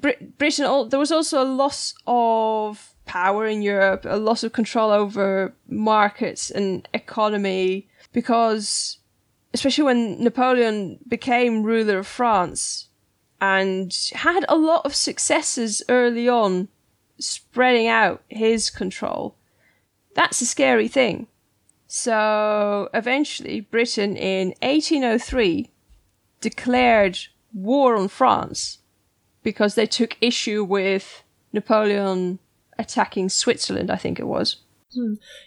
Brit- 0.00 0.38
Britain. 0.38 0.64
al- 0.64 0.86
There 0.86 0.98
was 0.98 1.12
also 1.12 1.42
a 1.42 1.44
loss 1.44 1.94
of 2.06 2.94
power 3.04 3.46
in 3.46 3.62
Europe, 3.62 4.04
a 4.08 4.16
loss 4.16 4.42
of 4.44 4.52
control 4.52 4.90
over 4.90 5.54
markets 5.68 6.50
and 6.50 6.88
economy, 6.94 7.88
because 8.12 8.98
especially 9.54 9.84
when 9.84 10.22
Napoleon 10.22 10.98
became 11.08 11.62
ruler 11.62 11.98
of 11.98 12.06
France 12.06 12.88
and 13.40 13.94
had 14.14 14.44
a 14.48 14.56
lot 14.56 14.86
of 14.86 14.94
successes 14.94 15.82
early 15.88 16.28
on, 16.28 16.68
spreading 17.18 17.86
out 17.88 18.22
his 18.28 18.70
control. 18.70 19.34
That's 20.14 20.40
a 20.40 20.46
scary 20.46 20.88
thing. 20.88 21.26
So 21.94 22.88
eventually, 22.94 23.60
Britain 23.60 24.16
in 24.16 24.54
1803 24.62 25.70
declared 26.40 27.18
war 27.52 27.96
on 27.96 28.08
France 28.08 28.78
because 29.42 29.74
they 29.74 29.84
took 29.84 30.16
issue 30.18 30.64
with 30.64 31.22
Napoleon 31.52 32.38
attacking 32.78 33.28
Switzerland, 33.28 33.90
I 33.90 33.96
think 33.96 34.18
it 34.18 34.26
was. 34.26 34.56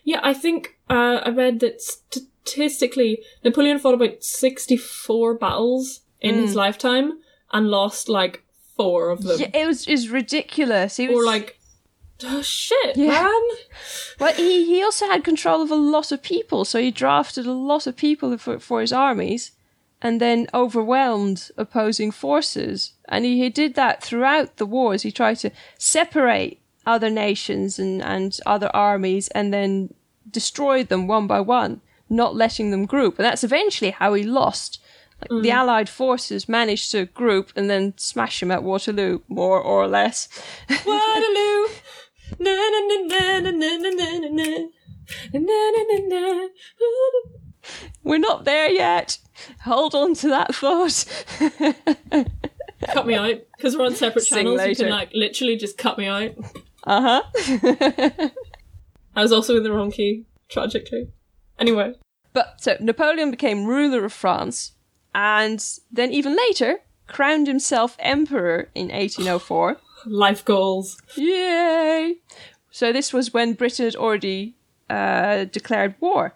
Yeah, 0.03 0.19
I 0.21 0.35
think 0.35 0.77
uh, 0.87 1.21
I 1.25 1.29
read 1.29 1.61
that 1.61 1.81
statistically 1.81 3.23
Napoleon 3.43 3.79
fought 3.79 3.95
about 3.95 4.23
sixty-four 4.23 5.33
battles 5.39 6.01
in 6.21 6.35
his 6.35 6.53
lifetime 6.53 7.13
and 7.53 7.69
lost 7.69 8.07
like 8.07 8.43
four 8.77 9.09
of 9.09 9.23
them. 9.23 9.39
Yeah, 9.39 9.49
it 9.51 9.65
was 9.65 9.87
is 9.87 10.09
ridiculous. 10.09 10.97
He 10.97 11.07
was 11.07 11.17
Or 11.17 11.25
like, 11.25 11.59
oh, 12.23 12.41
shit, 12.41 12.95
Yeah. 12.97 13.23
man. 13.23 13.41
Well, 14.19 14.33
he, 14.33 14.65
he 14.65 14.83
also 14.83 15.07
had 15.07 15.23
control 15.23 15.61
of 15.61 15.71
a 15.71 15.75
lot 15.75 16.11
of 16.11 16.21
people, 16.23 16.65
so 16.65 16.79
he 16.79 16.91
drafted 16.91 17.45
a 17.45 17.51
lot 17.51 17.87
of 17.87 17.95
people 17.95 18.37
for, 18.37 18.59
for 18.59 18.81
his 18.81 18.93
armies 18.93 19.51
and 20.01 20.21
then 20.21 20.47
overwhelmed 20.53 21.49
opposing 21.57 22.11
forces. 22.11 22.93
And 23.07 23.25
he, 23.25 23.39
he 23.41 23.49
did 23.49 23.75
that 23.75 24.03
throughout 24.03 24.57
the 24.57 24.65
wars. 24.65 25.01
He 25.01 25.11
tried 25.11 25.35
to 25.39 25.51
separate 25.77 26.59
other 26.85 27.09
nations 27.09 27.79
and, 27.79 28.01
and 28.03 28.37
other 28.45 28.69
armies 28.75 29.27
and 29.29 29.53
then 29.53 29.93
destroyed 30.29 30.89
them 30.89 31.07
one 31.07 31.27
by 31.27 31.39
one, 31.39 31.81
not 32.09 32.35
letting 32.35 32.71
them 32.71 32.85
group. 32.85 33.17
And 33.17 33.25
that's 33.25 33.43
eventually 33.43 33.91
how 33.91 34.13
he 34.13 34.23
lost. 34.23 34.79
Like, 35.21 35.29
The 35.43 35.49
mm. 35.49 35.53
Allied 35.53 35.89
forces 35.89 36.49
managed 36.49 36.91
to 36.91 37.05
group 37.05 37.51
and 37.55 37.69
then 37.69 37.93
smash 37.97 38.43
him 38.43 38.51
at 38.51 38.63
Waterloo, 38.63 39.19
more 39.27 39.59
or 39.61 39.87
less. 39.87 40.27
Waterloo. 40.85 41.67
We're 48.03 48.17
not 48.19 48.45
there 48.45 48.69
yet. 48.69 49.17
Hold 49.63 49.95
on 49.95 50.13
to 50.15 50.29
that 50.29 50.53
thought. 50.55 51.05
Cut 52.87 53.07
me 53.07 53.15
out 53.15 53.41
because 53.57 53.75
we're 53.75 53.85
on 53.85 53.95
separate 53.95 54.25
channels. 54.25 54.65
You 54.65 54.75
can 54.75 54.89
like 54.89 55.11
literally 55.13 55.57
just 55.57 55.77
cut 55.77 55.97
me 55.97 56.05
out. 56.07 56.35
Uh 56.83 57.21
huh. 57.33 58.29
I 59.15 59.21
was 59.21 59.31
also 59.31 59.57
in 59.57 59.63
the 59.63 59.71
wrong 59.71 59.91
key, 59.91 60.25
tragically. 60.49 61.07
Anyway, 61.57 61.93
But 62.33 62.61
so 62.61 62.77
Napoleon 62.79 63.31
became 63.31 63.65
ruler 63.65 64.05
of 64.05 64.13
France, 64.13 64.73
and 65.13 65.65
then 65.91 66.11
even 66.11 66.35
later 66.35 66.79
crowned 67.07 67.47
himself 67.47 67.95
emperor 67.99 68.69
in 68.75 68.89
1804. 68.89 69.77
Life 70.05 70.43
goals. 70.45 71.01
Yay! 71.15 72.17
So 72.71 72.91
this 72.91 73.13
was 73.13 73.33
when 73.33 73.53
Britain 73.53 73.85
had 73.85 73.95
already 73.95 74.55
uh, 74.89 75.45
declared 75.45 75.95
war, 75.99 76.35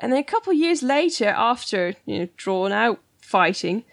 and 0.00 0.12
then 0.12 0.18
a 0.18 0.24
couple 0.24 0.52
of 0.52 0.58
years 0.58 0.82
later, 0.82 1.28
after 1.28 1.94
you 2.06 2.18
know 2.18 2.28
drawn 2.36 2.72
out 2.72 3.00
fighting, 3.20 3.84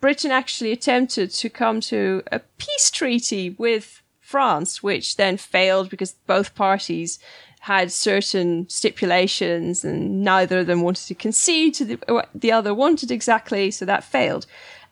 Britain 0.00 0.30
actually 0.30 0.72
attempted 0.72 1.30
to 1.30 1.48
come 1.48 1.80
to 1.80 2.22
a 2.30 2.40
peace 2.58 2.90
treaty 2.90 3.50
with 3.50 4.02
France, 4.20 4.82
which 4.82 5.16
then 5.16 5.36
failed 5.36 5.90
because 5.90 6.12
both 6.26 6.54
parties 6.54 7.18
had 7.60 7.90
certain 7.90 8.68
stipulations 8.68 9.84
and 9.84 10.22
neither 10.22 10.58
of 10.58 10.66
them 10.66 10.82
wanted 10.82 11.06
to 11.06 11.14
concede 11.14 11.72
to 11.72 11.84
the, 11.84 11.98
what 12.08 12.28
the 12.34 12.52
other 12.52 12.74
wanted 12.74 13.10
exactly, 13.10 13.70
so 13.70 13.86
that 13.86 14.04
failed. 14.04 14.44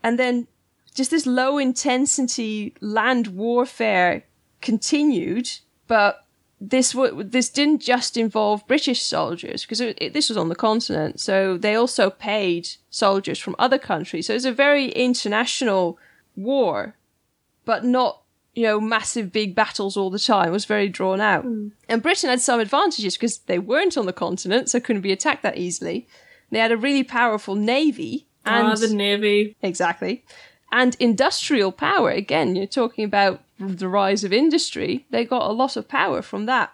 And 0.02 0.18
then 0.18 0.46
just 0.94 1.10
this 1.10 1.26
low 1.26 1.58
intensity 1.58 2.74
land 2.80 3.28
warfare 3.28 4.24
continued, 4.60 5.48
but 5.86 6.24
this 6.60 6.92
w- 6.92 7.22
this 7.24 7.48
didn't 7.48 7.80
just 7.82 8.16
involve 8.16 8.66
British 8.68 9.02
soldiers 9.02 9.62
because 9.62 9.80
it, 9.80 9.98
it- 10.00 10.12
this 10.12 10.28
was 10.28 10.36
on 10.38 10.48
the 10.48 10.54
continent, 10.54 11.18
so 11.20 11.56
they 11.58 11.74
also 11.74 12.08
paid 12.10 12.68
soldiers 12.90 13.38
from 13.38 13.56
other 13.58 13.78
countries. 13.78 14.26
So 14.26 14.32
it 14.34 14.36
was 14.36 14.44
a 14.44 14.52
very 14.52 14.86
international 14.90 15.98
war, 16.36 16.94
but 17.64 17.84
not 17.84 18.22
you 18.54 18.62
know 18.64 18.80
massive 18.80 19.32
big 19.32 19.54
battles 19.54 19.96
all 19.96 20.10
the 20.10 20.18
time. 20.20 20.48
It 20.48 20.52
was 20.52 20.64
very 20.66 20.88
drawn 20.88 21.20
out, 21.20 21.44
and 21.88 22.02
Britain 22.02 22.30
had 22.30 22.40
some 22.40 22.60
advantages 22.60 23.16
because 23.16 23.38
they 23.38 23.58
weren't 23.58 23.96
on 23.98 24.06
the 24.06 24.12
continent, 24.12 24.68
so 24.70 24.78
couldn't 24.78 25.02
be 25.02 25.12
attacked 25.12 25.42
that 25.42 25.56
easily. 25.58 26.06
They 26.50 26.58
had 26.58 26.70
a 26.72 26.76
really 26.76 27.02
powerful 27.02 27.54
navy 27.56 28.26
and 28.44 28.66
ah, 28.68 28.74
the 28.74 28.94
navy. 28.94 29.56
Exactly. 29.62 30.24
And 30.72 30.96
industrial 30.98 31.70
power, 31.70 32.10
again, 32.10 32.56
you're 32.56 32.66
talking 32.66 33.04
about 33.04 33.42
the 33.58 33.88
rise 33.88 34.24
of 34.24 34.32
industry. 34.32 35.06
They 35.10 35.26
got 35.26 35.48
a 35.48 35.52
lot 35.52 35.76
of 35.76 35.86
power 35.86 36.22
from 36.22 36.46
that. 36.46 36.72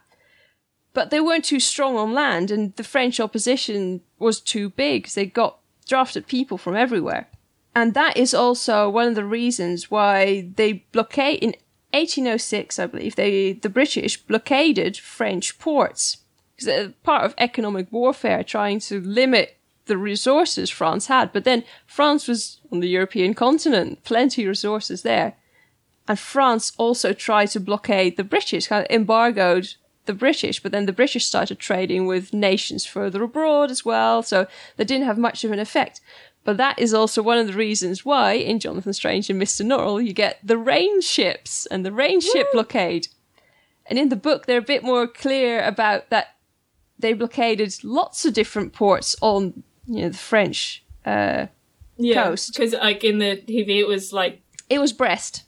But 0.95 1.11
they 1.11 1.21
weren't 1.21 1.45
too 1.45 1.61
strong 1.61 1.97
on 1.97 2.15
land, 2.15 2.51
and 2.51 2.75
the 2.77 2.85
French 2.85 3.19
opposition 3.19 4.01
was 4.19 4.41
too 4.41 4.71
big. 4.71 5.09
they 5.09 5.27
got 5.27 5.59
drafted 5.87 6.29
people 6.29 6.59
from 6.59 6.77
everywhere. 6.77 7.29
And 7.75 7.95
that 7.95 8.17
is 8.17 8.35
also 8.35 8.89
one 8.89 9.09
of 9.09 9.15
the 9.17 9.25
reasons 9.25 9.91
why 9.91 10.49
they 10.55 10.85
blockade 10.93 11.43
in 11.43 11.55
1806, 11.93 12.79
I 12.79 12.87
believe, 12.87 13.17
they 13.17 13.55
the 13.55 13.69
British 13.69 14.17
blockaded 14.17 14.97
French 14.97 15.59
ports 15.59 16.19
because 16.57 16.93
part 17.03 17.25
of 17.25 17.35
economic 17.39 17.91
warfare, 17.93 18.43
trying 18.43 18.81
to 18.81 19.01
limit 19.01 19.58
the 19.89 19.99
resources 19.99 20.71
France 20.71 21.07
had. 21.07 21.33
But 21.33 21.45
then 21.45 21.65
France 21.87 22.29
was 22.29 22.61
on 22.71 22.81
the 22.81 22.89
European 22.89 23.35
continent, 23.35 24.05
plenty 24.05 24.45
of 24.45 24.49
resources 24.49 25.03
there. 25.03 25.35
And 26.07 26.19
France 26.19 26.73
also 26.79 27.13
tried 27.13 27.47
to 27.47 27.61
blockade 27.61 28.17
the 28.17 28.25
British, 28.25 28.69
kind 28.69 28.87
of 28.87 28.91
embargoed 28.91 29.75
the 30.07 30.15
British, 30.15 30.63
but 30.63 30.73
then 30.73 30.87
the 30.87 30.93
British 30.93 31.27
started 31.27 31.59
trading 31.59 32.07
with 32.07 32.33
nations 32.33 32.87
further 32.87 33.23
abroad 33.23 33.71
as 33.71 33.85
well, 33.85 34.23
so 34.23 34.47
they 34.77 34.85
didn't 34.85 35.07
have 35.07 35.19
much 35.19 35.45
of 35.45 35.53
an 35.53 35.59
effect. 35.59 36.01
But 36.45 36.57
that 36.57 36.79
is 36.79 36.95
also 36.95 37.23
one 37.23 37.37
of 37.37 37.47
the 37.47 37.53
reasons 37.53 38.07
why 38.07 38.33
in 38.33 38.59
Jonathan 38.59 38.95
Strange 38.95 39.29
and 39.29 39.41
Mr. 39.41 39.67
Norrell 39.67 40.05
you 40.05 40.15
get 40.15 40.39
the 40.43 40.57
rain 40.57 41.03
ships 41.03 41.67
and 41.67 41.85
the 41.85 41.93
rain 41.93 42.23
ship 42.23 42.47
blockade. 42.53 43.09
And 43.85 43.99
in 43.99 44.09
the 44.09 44.17
book, 44.17 44.47
they're 44.47 44.59
a 44.59 44.63
bit 44.63 44.83
more 44.83 45.07
clear 45.07 45.63
about 45.63 46.09
that 46.09 46.37
they 46.99 47.13
blockaded 47.13 47.85
lots 47.85 48.25
of 48.25 48.33
different 48.33 48.73
ports 48.73 49.15
on 49.21 49.63
you 49.89 50.03
know 50.03 50.09
the 50.11 50.19
French. 50.19 50.85
Uh, 51.05 51.47
yeah, 51.97 52.25
Coast. 52.25 52.53
because 52.53 52.75
like 52.75 53.03
in 53.03 53.19
the 53.19 53.37
TV, 53.37 53.81
it 53.81 53.89
was 53.89 54.13
like 54.13 54.41
it 54.71 54.79
was 54.79 54.93
Brest, 54.93 55.45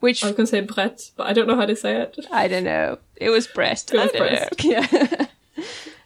which 0.00 0.24
I 0.24 0.28
was 0.28 0.36
gonna 0.36 0.46
say 0.46 0.60
Brett, 0.60 1.10
but 1.16 1.26
I 1.26 1.32
don't 1.32 1.46
know 1.46 1.56
how 1.56 1.66
to 1.66 1.76
say 1.76 2.00
it. 2.00 2.16
I 2.30 2.48
don't 2.48 2.64
know. 2.64 2.98
It 3.16 3.30
was 3.30 3.46
Brest. 3.46 3.92
It 3.92 3.98
was 3.98 4.10
I 4.14 4.18
don't 4.18 4.28
Brest. 4.28 4.64
know. 4.64 4.70
Yeah. 4.70 5.26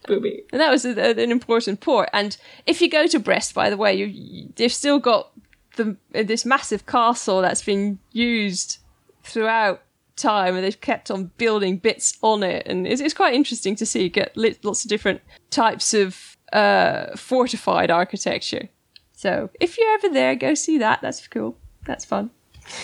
Booby. 0.06 0.42
And 0.52 0.60
that 0.60 0.70
was 0.70 0.84
a, 0.84 1.10
an 1.10 1.30
important 1.30 1.80
port. 1.80 2.08
And 2.12 2.36
if 2.66 2.80
you 2.80 2.88
go 2.88 3.06
to 3.06 3.18
Brest, 3.18 3.54
by 3.54 3.70
the 3.70 3.76
way, 3.76 3.94
you, 3.94 4.06
you, 4.06 4.52
they've 4.56 4.72
still 4.72 4.98
got 4.98 5.30
the 5.76 5.96
this 6.10 6.44
massive 6.44 6.86
castle 6.86 7.42
that's 7.42 7.62
been 7.62 7.98
used 8.12 8.78
throughout 9.22 9.82
time, 10.16 10.54
and 10.54 10.64
they've 10.64 10.80
kept 10.80 11.10
on 11.10 11.30
building 11.38 11.76
bits 11.78 12.18
on 12.22 12.42
it, 12.42 12.66
and 12.66 12.86
it's, 12.86 13.00
it's 13.00 13.14
quite 13.14 13.34
interesting 13.34 13.76
to 13.76 13.86
see 13.86 14.08
get 14.08 14.36
lots 14.36 14.84
of 14.84 14.88
different 14.88 15.20
types 15.50 15.94
of 15.94 16.36
uh, 16.52 17.16
fortified 17.16 17.90
architecture. 17.90 18.68
So 19.12 19.50
if 19.60 19.76
you're 19.76 19.92
ever 19.94 20.08
there, 20.08 20.34
go 20.34 20.54
see 20.54 20.78
that. 20.78 21.00
That's 21.02 21.26
cool. 21.28 21.56
That's 21.86 22.04
fun. 22.04 22.30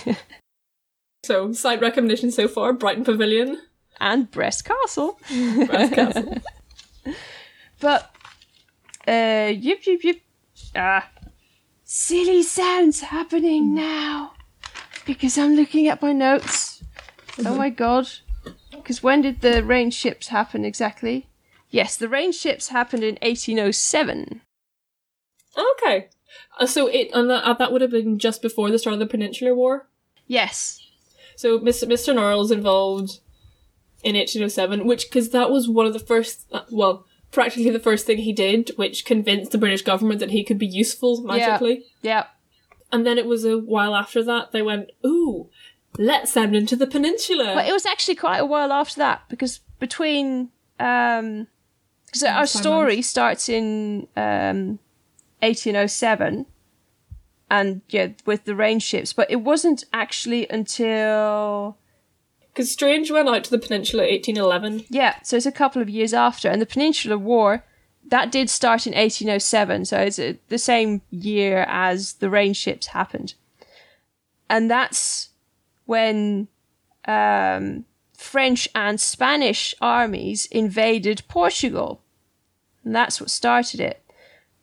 So 1.24 1.50
site 1.52 1.80
recognition 1.80 2.30
so 2.30 2.46
far: 2.46 2.72
Brighton 2.72 3.04
Pavilion, 3.04 3.60
And 3.98 4.30
Brest 4.30 4.64
Castle. 4.64 5.18
Brest 5.66 5.92
Castle. 5.92 6.34
But 7.80 8.14
uh 9.08 9.52
yip 9.52 9.84
yip 9.86 10.04
yip 10.04 10.20
ah 10.76 11.08
silly 11.84 12.42
sounds 12.44 13.00
happening 13.00 13.74
now. 13.74 14.34
Because 15.04 15.36
I'm 15.36 15.56
looking 15.56 15.88
at 15.88 16.00
my 16.00 16.12
notes. 16.12 16.84
Oh 17.44 17.56
my 17.56 17.70
god. 17.70 18.08
Because 18.70 19.02
when 19.02 19.22
did 19.22 19.40
the 19.40 19.64
rain 19.64 19.90
ships 19.90 20.28
happen 20.28 20.64
exactly? 20.64 21.26
Yes, 21.70 21.96
the 21.96 22.08
range 22.08 22.36
ships 22.36 22.68
happened 22.68 23.02
in 23.02 23.16
1807. 23.22 24.40
Okay. 25.56 26.08
Uh, 26.58 26.66
so 26.66 26.86
it 26.86 27.10
and 27.12 27.30
that, 27.30 27.44
uh, 27.44 27.54
that 27.54 27.72
would 27.72 27.80
have 27.80 27.90
been 27.90 28.18
just 28.18 28.42
before 28.42 28.70
the 28.70 28.78
start 28.78 28.94
of 28.94 29.00
the 29.00 29.06
Peninsular 29.06 29.54
War. 29.54 29.88
Yes. 30.26 30.82
So 31.36 31.58
Mr. 31.58 31.84
Mr. 31.84 32.14
Norrell's 32.14 32.50
involved 32.50 33.20
in 34.02 34.14
1807, 34.16 34.86
which 34.86 35.08
because 35.08 35.30
that 35.30 35.50
was 35.50 35.68
one 35.68 35.86
of 35.86 35.92
the 35.92 35.98
first, 35.98 36.46
uh, 36.52 36.62
well, 36.70 37.06
practically 37.32 37.70
the 37.70 37.80
first 37.80 38.06
thing 38.06 38.18
he 38.18 38.32
did, 38.32 38.70
which 38.76 39.04
convinced 39.04 39.52
the 39.52 39.58
British 39.58 39.82
government 39.82 40.20
that 40.20 40.30
he 40.30 40.44
could 40.44 40.58
be 40.58 40.66
useful 40.66 41.22
magically. 41.22 41.84
Yeah. 42.02 42.26
And 42.92 43.04
then 43.06 43.18
it 43.18 43.26
was 43.26 43.44
a 43.44 43.58
while 43.58 43.94
after 43.94 44.22
that 44.22 44.52
they 44.52 44.62
went, 44.62 44.90
ooh, 45.04 45.50
let's 45.98 46.32
send 46.32 46.54
him 46.54 46.66
to 46.66 46.76
the 46.76 46.86
peninsula. 46.86 47.64
It 47.64 47.72
was 47.72 47.86
actually 47.86 48.14
quite 48.14 48.38
a 48.38 48.46
while 48.46 48.72
after 48.72 48.96
that 49.00 49.22
because 49.28 49.60
between 49.78 50.50
um 50.78 51.48
because 52.20 52.36
our 52.36 52.46
story 52.46 53.02
starts 53.02 53.48
in 53.48 54.06
um 54.16 54.78
1807 55.40 56.46
and 57.50 57.82
yeah 57.88 58.08
with 58.24 58.44
the 58.44 58.54
rain 58.54 58.78
ships 58.78 59.12
but 59.12 59.30
it 59.30 59.36
wasn't 59.36 59.84
actually 59.92 60.48
until 60.50 61.76
Because 62.52 62.72
Strange 62.72 63.10
went 63.10 63.28
out 63.28 63.44
to 63.44 63.50
the 63.50 63.58
peninsula 63.58 64.02
1811. 64.04 64.86
yeah 64.88 65.16
so 65.22 65.36
it's 65.36 65.46
a 65.46 65.52
couple 65.52 65.82
of 65.82 65.88
years 65.90 66.14
after 66.14 66.48
and 66.48 66.60
the 66.60 66.66
peninsular 66.66 67.18
war 67.18 67.64
that 68.08 68.32
did 68.32 68.48
start 68.48 68.86
in 68.86 68.92
1807 68.94 69.84
so 69.84 69.98
it's 69.98 70.18
uh, 70.18 70.34
the 70.48 70.58
same 70.58 71.02
year 71.10 71.64
as 71.68 72.14
the 72.14 72.30
rain 72.30 72.52
ships 72.54 72.88
happened 72.88 73.34
and 74.48 74.70
that's 74.70 75.30
when 75.86 76.48
um, 77.06 77.84
French 78.16 78.68
and 78.74 78.98
Spanish 79.00 79.74
armies 79.80 80.46
invaded 80.46 81.22
Portugal. 81.28 82.00
And 82.86 82.96
that's 82.96 83.20
what 83.20 83.28
started 83.28 83.80
it. 83.80 84.02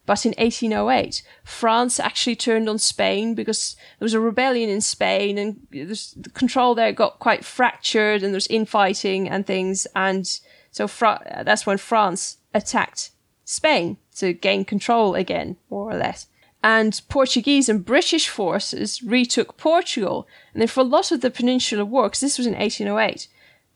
But 0.07 0.25
in 0.25 0.33
1808, 0.37 1.21
France 1.43 1.99
actually 1.99 2.35
turned 2.35 2.67
on 2.67 2.79
Spain 2.79 3.35
because 3.35 3.75
there 3.99 4.05
was 4.05 4.15
a 4.15 4.19
rebellion 4.19 4.69
in 4.69 4.81
Spain 4.81 5.37
and 5.37 5.67
the 5.69 6.29
control 6.33 6.73
there 6.73 6.91
got 6.91 7.19
quite 7.19 7.45
fractured 7.45 8.23
and 8.23 8.33
there's 8.33 8.47
infighting 8.47 9.29
and 9.29 9.45
things. 9.45 9.85
And 9.95 10.27
so 10.71 10.87
Fra- 10.87 11.43
that's 11.45 11.67
when 11.67 11.77
France 11.77 12.37
attacked 12.53 13.11
Spain 13.45 13.97
to 14.15 14.33
gain 14.33 14.65
control 14.65 15.13
again, 15.13 15.57
more 15.69 15.91
or 15.91 15.95
less 15.95 16.27
and 16.63 17.01
Portuguese 17.09 17.67
and 17.67 17.83
British 17.83 18.29
forces 18.29 19.03
retook 19.03 19.57
Portugal. 19.57 20.25
And 20.53 20.61
then 20.61 20.69
for 20.69 20.79
a 20.79 20.85
lot 20.85 21.11
of 21.11 21.19
the 21.19 21.29
Peninsular 21.29 21.83
War, 21.83 22.05
because 22.05 22.21
this 22.21 22.37
was 22.37 22.47
in 22.47 22.53
1808, 22.53 23.27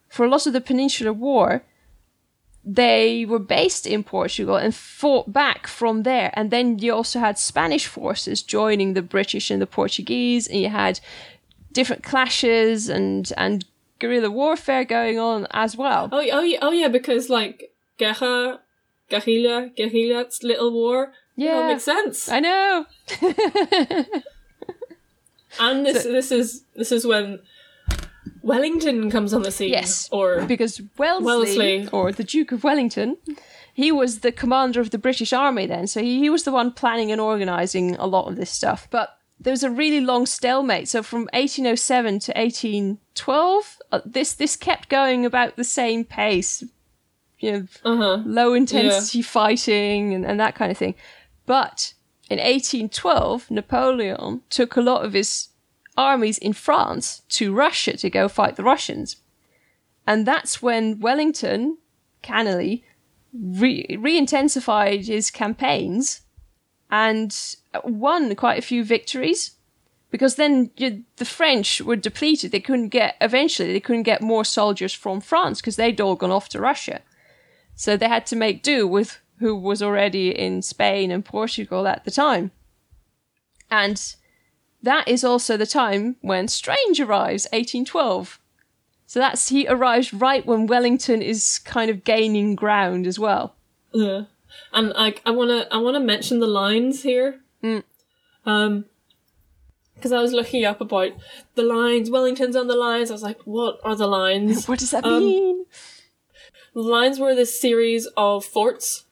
for 0.08 0.26
a 0.26 0.30
lot 0.30 0.48
of 0.48 0.54
the 0.54 0.62
Peninsular 0.62 1.12
War, 1.12 1.64
they 2.70 3.24
were 3.26 3.40
based 3.40 3.88
in 3.88 4.04
Portugal 4.04 4.58
and 4.58 4.76
fought 4.76 5.32
back 5.32 5.68
from 5.68 6.04
there. 6.04 6.32
And 6.34 6.52
then 6.52 6.80
you 6.80 6.94
also 6.94 7.20
had 7.20 7.40
Spanish 7.40 7.88
forces 7.88 8.44
joining 8.44 8.94
the 8.94 9.02
British 9.02 9.50
and 9.50 9.62
the 9.62 9.68
Portuguese, 9.68 10.48
and 10.48 10.60
you 10.60 10.70
had 10.70 11.00
different 11.72 12.04
clashes 12.04 12.90
and 12.90 13.32
and 13.38 13.64
guerrilla 14.00 14.30
warfare 14.30 14.84
going 14.84 15.18
on 15.18 15.48
as 15.52 15.78
well. 15.78 16.10
Oh, 16.12 16.18
oh, 16.20 16.42
yeah, 16.42 16.60
oh 16.62 16.72
yeah, 16.72 16.90
because 16.90 17.30
like 17.30 17.72
guerra, 17.98 18.60
guerrilla, 19.10 19.70
guerrilla, 19.78 20.22
it's 20.22 20.44
little 20.44 20.72
war. 20.72 21.14
Yeah, 21.38 21.60
Yeah. 21.60 21.68
makes 21.70 21.84
sense. 21.84 22.30
I 22.30 22.40
know. 22.42 22.86
And 25.60 25.86
this 25.86 26.04
this 26.04 26.32
is 26.32 26.64
this 26.76 26.92
is 26.92 27.06
when 27.06 27.40
Wellington 28.48 29.12
comes 29.12 29.34
on 29.34 29.44
the 29.44 29.52
scene. 29.52 29.70
Yes. 29.70 30.08
or 30.12 30.42
because 30.46 30.82
Wellesley, 30.98 31.26
Wellesley. 31.26 31.90
or 31.92 32.12
the 32.12 32.24
Duke 32.24 32.52
of 32.52 32.64
Wellington, 32.64 33.18
he 33.74 33.92
was 33.92 34.20
the 34.20 34.32
commander 34.32 34.80
of 34.80 34.92
the 34.92 34.98
British 34.98 35.34
Army 35.34 35.66
then, 35.66 35.86
so 35.86 36.02
he, 36.02 36.20
he 36.20 36.30
was 36.30 36.44
the 36.44 36.52
one 36.52 36.72
planning 36.72 37.12
and 37.12 37.20
organising 37.20 37.96
a 37.98 38.08
lot 38.08 38.28
of 38.28 38.38
this 38.38 38.50
stuff. 38.50 38.88
But 38.90 39.18
there 39.40 39.52
was 39.52 39.64
a 39.64 39.70
really 39.70 40.00
long 40.00 40.26
stalemate. 40.26 40.88
So 40.88 41.04
from 41.04 41.22
1807 41.34 42.20
to 42.20 42.32
1812, 42.32 43.78
uh, 43.92 44.02
this 44.06 44.34
this 44.34 44.56
kept 44.56 44.90
going 44.90 45.26
about 45.26 45.58
the 45.58 45.64
same 45.64 46.04
pace. 46.04 46.64
You 47.40 47.52
know, 47.52 47.68
uh 47.84 47.98
huh. 47.98 48.24
low 48.26 48.54
intensity 48.54 49.22
fighting 49.22 50.14
and, 50.14 50.26
and 50.26 50.40
that 50.40 50.56
kind 50.56 50.72
of 50.72 50.78
thing. 50.78 50.96
But 51.46 51.94
in 52.30 52.40
1812, 52.40 53.52
Napoleon 53.52 54.42
took 54.50 54.76
a 54.76 54.82
lot 54.82 55.06
of 55.06 55.14
his 55.14 55.50
armies 55.98 56.38
in 56.38 56.54
France 56.54 57.24
to 57.30 57.54
Russia 57.54 57.98
to 57.98 58.10
go 58.10 58.28
fight 58.28 58.56
the 58.56 58.64
Russians. 58.64 59.18
And 60.06 60.26
that's 60.26 60.62
when 60.62 61.00
Wellington, 61.00 61.78
cannily, 62.22 62.86
re- 63.34 63.86
intensified 63.90 65.08
his 65.08 65.30
campaigns 65.32 66.22
and 66.90 67.38
won 67.84 68.34
quite 68.36 68.60
a 68.60 68.66
few 68.66 68.84
victories. 68.84 69.52
Because 70.10 70.36
then 70.36 70.72
you, 70.78 71.04
the 71.18 71.26
French 71.26 71.82
were 71.82 71.98
depleted. 71.98 72.52
They 72.52 72.62
couldn't 72.62 72.90
get, 72.90 73.18
eventually, 73.20 73.74
they 73.74 73.82
couldn't 73.82 74.04
get 74.04 74.22
more 74.22 74.46
soldiers 74.46 74.94
from 74.94 75.20
France 75.20 75.60
because 75.60 75.76
they'd 75.76 76.00
all 76.00 76.16
gone 76.16 76.32
off 76.32 76.48
to 76.50 76.62
Russia. 76.62 77.02
So 77.76 77.98
they 77.98 78.08
had 78.08 78.26
to 78.28 78.36
make 78.38 78.64
do 78.64 78.88
with 78.88 79.20
who 79.40 79.54
was 79.54 79.84
already 79.84 80.30
in 80.30 80.62
Spain 80.62 81.12
and 81.12 81.26
Portugal 81.26 81.88
at 81.88 82.06
the 82.06 82.12
time. 82.12 82.52
And 83.70 84.16
that 84.84 85.08
is 85.08 85.24
also 85.24 85.58
the 85.58 85.66
time 85.66 86.16
when 86.22 86.48
Strange 86.48 87.00
arrives, 87.00 87.46
1812. 87.52 88.40
So 89.06 89.20
that's 89.20 89.50
he 89.50 89.68
arrives 89.68 90.14
right 90.14 90.46
when 90.46 90.68
Wellington 90.68 91.22
is 91.22 91.60
kind 91.60 91.90
of 91.90 92.04
gaining 92.04 92.56
ground 92.56 93.08
as 93.08 93.18
well. 93.18 93.56
Yeah. 93.94 94.24
And 94.74 94.90
like 94.90 95.22
I 95.26 95.32
wanna 95.32 95.68
I 95.72 95.78
wanna 95.78 96.00
mention 96.02 96.40
the 96.40 96.48
lines 96.48 97.04
here. 97.04 97.40
Mm. 97.64 97.84
Um 98.46 98.86
because 99.96 100.12
I 100.12 100.22
was 100.22 100.32
looking 100.34 100.64
up 100.64 100.80
about 100.80 101.12
the 101.56 101.64
lines, 101.64 102.12
Wellington's 102.12 102.56
on 102.56 102.68
the 102.68 102.76
lines. 102.76 103.10
I 103.10 103.14
was 103.14 103.24
like, 103.24 103.42
what 103.46 103.80
are 103.84 103.96
the 103.96 104.08
lines? 104.08 104.68
What 104.68 104.78
does 104.80 104.92
that 104.92 105.04
Um, 105.06 105.20
mean? 105.20 105.66
The 106.76 106.82
lines 106.82 107.18
were 107.20 107.34
this 107.34 107.60
series 107.60 108.08
of 108.16 108.46
forts, 108.46 109.06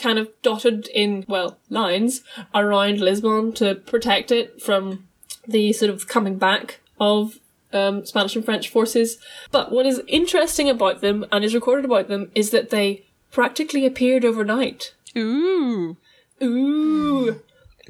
kind 0.00 0.18
of 0.18 0.30
dotted 0.42 0.88
in, 0.88 1.24
well, 1.28 1.58
lines 1.68 2.22
around 2.52 2.98
Lisbon 2.98 3.52
to 3.52 3.76
protect 3.76 4.32
it 4.32 4.60
from 4.60 5.06
the 5.46 5.72
sort 5.72 5.90
of 5.90 6.08
coming 6.08 6.36
back 6.38 6.80
of 7.00 7.38
um, 7.72 8.04
Spanish 8.06 8.36
and 8.36 8.44
French 8.44 8.68
forces. 8.68 9.18
But 9.50 9.72
what 9.72 9.86
is 9.86 10.00
interesting 10.06 10.70
about 10.70 11.00
them 11.00 11.24
and 11.32 11.44
is 11.44 11.54
recorded 11.54 11.84
about 11.84 12.08
them 12.08 12.30
is 12.34 12.50
that 12.50 12.70
they 12.70 13.04
practically 13.30 13.84
appeared 13.84 14.24
overnight. 14.24 14.94
Ooh. 15.16 15.96
Ooh. 16.42 17.40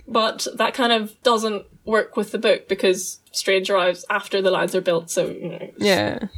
But 0.07 0.47
that 0.55 0.75
kind 0.75 0.93
of 0.93 1.21
doesn't 1.23 1.65
work 1.85 2.17
with 2.17 2.33
the 2.33 2.39
book 2.39 2.69
because 2.69 3.21
Strange 3.33 3.71
arrives 3.71 4.05
after 4.11 4.41
the 4.41 4.51
lines 4.51 4.75
are 4.75 4.81
built, 4.81 5.11
so 5.11 5.27
you 5.27 5.49
know, 5.49 5.71
Yeah. 5.79 6.29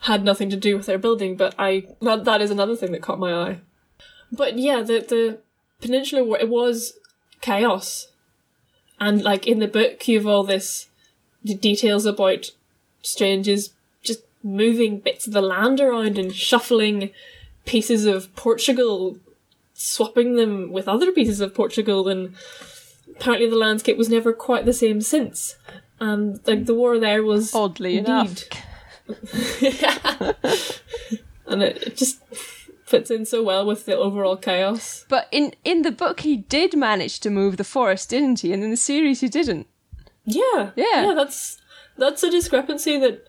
had 0.00 0.24
nothing 0.24 0.50
to 0.50 0.56
do 0.56 0.76
with 0.76 0.86
their 0.86 0.98
building, 0.98 1.36
but 1.36 1.54
I 1.58 1.86
that, 2.02 2.24
that 2.24 2.40
is 2.42 2.50
another 2.50 2.76
thing 2.76 2.92
that 2.92 3.02
caught 3.02 3.18
my 3.18 3.32
eye. 3.34 3.60
But 4.32 4.58
yeah, 4.58 4.82
the 4.82 5.00
the 5.00 5.38
Peninsular 5.80 6.24
War 6.24 6.38
it 6.38 6.48
was 6.48 6.94
chaos, 7.40 8.08
and 8.98 9.22
like 9.22 9.46
in 9.46 9.58
the 9.58 9.68
book, 9.68 10.06
you 10.08 10.18
have 10.18 10.26
all 10.26 10.44
this 10.44 10.88
the 11.44 11.54
details 11.54 12.06
about 12.06 12.50
strangers 13.02 13.70
just 14.02 14.22
moving 14.42 14.98
bits 14.98 15.26
of 15.26 15.32
the 15.32 15.40
land 15.42 15.80
around 15.80 16.18
and 16.18 16.34
shuffling 16.34 17.10
pieces 17.64 18.04
of 18.04 18.34
Portugal, 18.34 19.18
swapping 19.74 20.36
them 20.36 20.72
with 20.72 20.88
other 20.88 21.12
pieces 21.12 21.40
of 21.40 21.54
Portugal, 21.54 22.08
and 22.08 22.34
apparently 23.14 23.48
the 23.48 23.56
landscape 23.56 23.96
was 23.96 24.08
never 24.08 24.32
quite 24.32 24.64
the 24.64 24.72
same 24.72 25.00
since. 25.00 25.56
And 26.00 26.40
like 26.46 26.66
the 26.66 26.74
war 26.74 26.98
there 26.98 27.22
was 27.22 27.54
Oddly 27.54 27.98
indeed, 27.98 28.10
enough. 28.10 28.44
and 31.46 31.62
it, 31.62 31.82
it 31.82 31.96
just 31.96 32.20
fits 32.86 33.10
in 33.10 33.26
so 33.26 33.42
well 33.42 33.66
with 33.66 33.84
the 33.84 33.96
overall 33.96 34.36
chaos. 34.36 35.04
But 35.08 35.28
in 35.30 35.52
in 35.64 35.82
the 35.82 35.92
book, 35.92 36.20
he 36.20 36.36
did 36.36 36.74
manage 36.76 37.20
to 37.20 37.30
move 37.30 37.56
the 37.56 37.64
forest, 37.64 38.10
didn't 38.10 38.40
he? 38.40 38.52
And 38.52 38.62
in 38.62 38.70
the 38.70 38.76
series, 38.76 39.20
he 39.20 39.28
didn't. 39.28 39.66
Yeah, 40.24 40.70
Yeah. 40.76 41.02
yeah. 41.04 41.14
That's 41.14 41.58
that's 41.98 42.22
a 42.22 42.30
discrepancy 42.30 42.98
that 42.98 43.24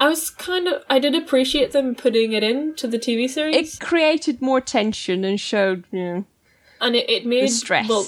I 0.00 0.08
was 0.08 0.30
kind 0.30 0.68
of 0.68 0.82
I 0.88 0.98
did 0.98 1.14
appreciate 1.14 1.72
them 1.72 1.94
putting 1.94 2.32
it 2.32 2.42
into 2.42 2.86
the 2.86 2.98
TV 2.98 3.28
series, 3.28 3.56
It 3.56 3.80
created 3.84 4.40
more 4.40 4.60
tension 4.60 5.24
and 5.24 5.38
showed, 5.40 5.84
you 5.90 6.04
know, 6.04 6.24
and 6.80 6.94
it, 6.96 7.08
it 7.10 7.26
made 7.26 7.48
stress. 7.48 7.88
well, 7.88 8.06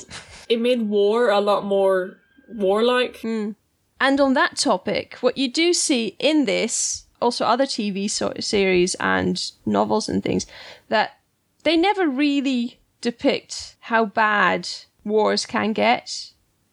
it 0.48 0.60
made 0.60 0.82
war 0.88 1.30
a 1.30 1.40
lot 1.40 1.64
more 1.64 2.16
warlike. 2.48 3.18
Hmm. 3.22 3.52
And 4.00 4.20
on 4.20 4.34
that 4.34 4.56
topic, 4.56 5.16
what 5.20 5.36
you 5.38 5.50
do 5.50 5.72
see 5.72 6.16
in 6.18 6.44
this, 6.44 7.03
also 7.24 7.44
other 7.44 7.66
TV 7.66 8.08
so- 8.08 8.34
series 8.38 8.94
and 8.96 9.50
novels 9.66 10.08
and 10.08 10.22
things, 10.22 10.46
that 10.88 11.18
they 11.64 11.76
never 11.76 12.06
really 12.06 12.78
depict 13.00 13.76
how 13.80 14.04
bad 14.04 14.68
wars 15.04 15.46
can 15.46 15.72
get. 15.72 16.30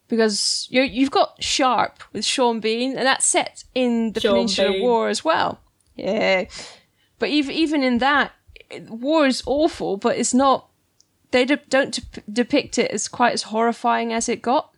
Because 0.07 0.67
you 0.69 0.81
you've 0.81 1.11
got 1.11 1.41
Sharpe 1.41 2.03
with 2.11 2.25
Sean 2.25 2.59
Bean, 2.59 2.97
and 2.97 3.05
that's 3.07 3.25
set 3.25 3.63
in 3.73 4.11
the 4.11 4.19
Sean 4.19 4.33
Peninsular 4.33 4.73
Bean. 4.73 4.81
War 4.81 5.07
as 5.07 5.23
well. 5.23 5.61
Yeah. 5.95 6.45
But 7.17 7.29
even, 7.29 7.55
even 7.55 7.83
in 7.83 7.99
that, 7.99 8.31
war 8.89 9.25
is 9.25 9.43
awful, 9.45 9.95
but 9.97 10.17
it's 10.17 10.33
not. 10.33 10.67
They 11.31 11.45
de- 11.45 11.61
don't 11.69 11.93
dep- 11.93 12.25
depict 12.31 12.77
it 12.77 12.91
as 12.91 13.07
quite 13.07 13.33
as 13.33 13.43
horrifying 13.43 14.11
as 14.11 14.27
it 14.27 14.41
got. 14.41 14.73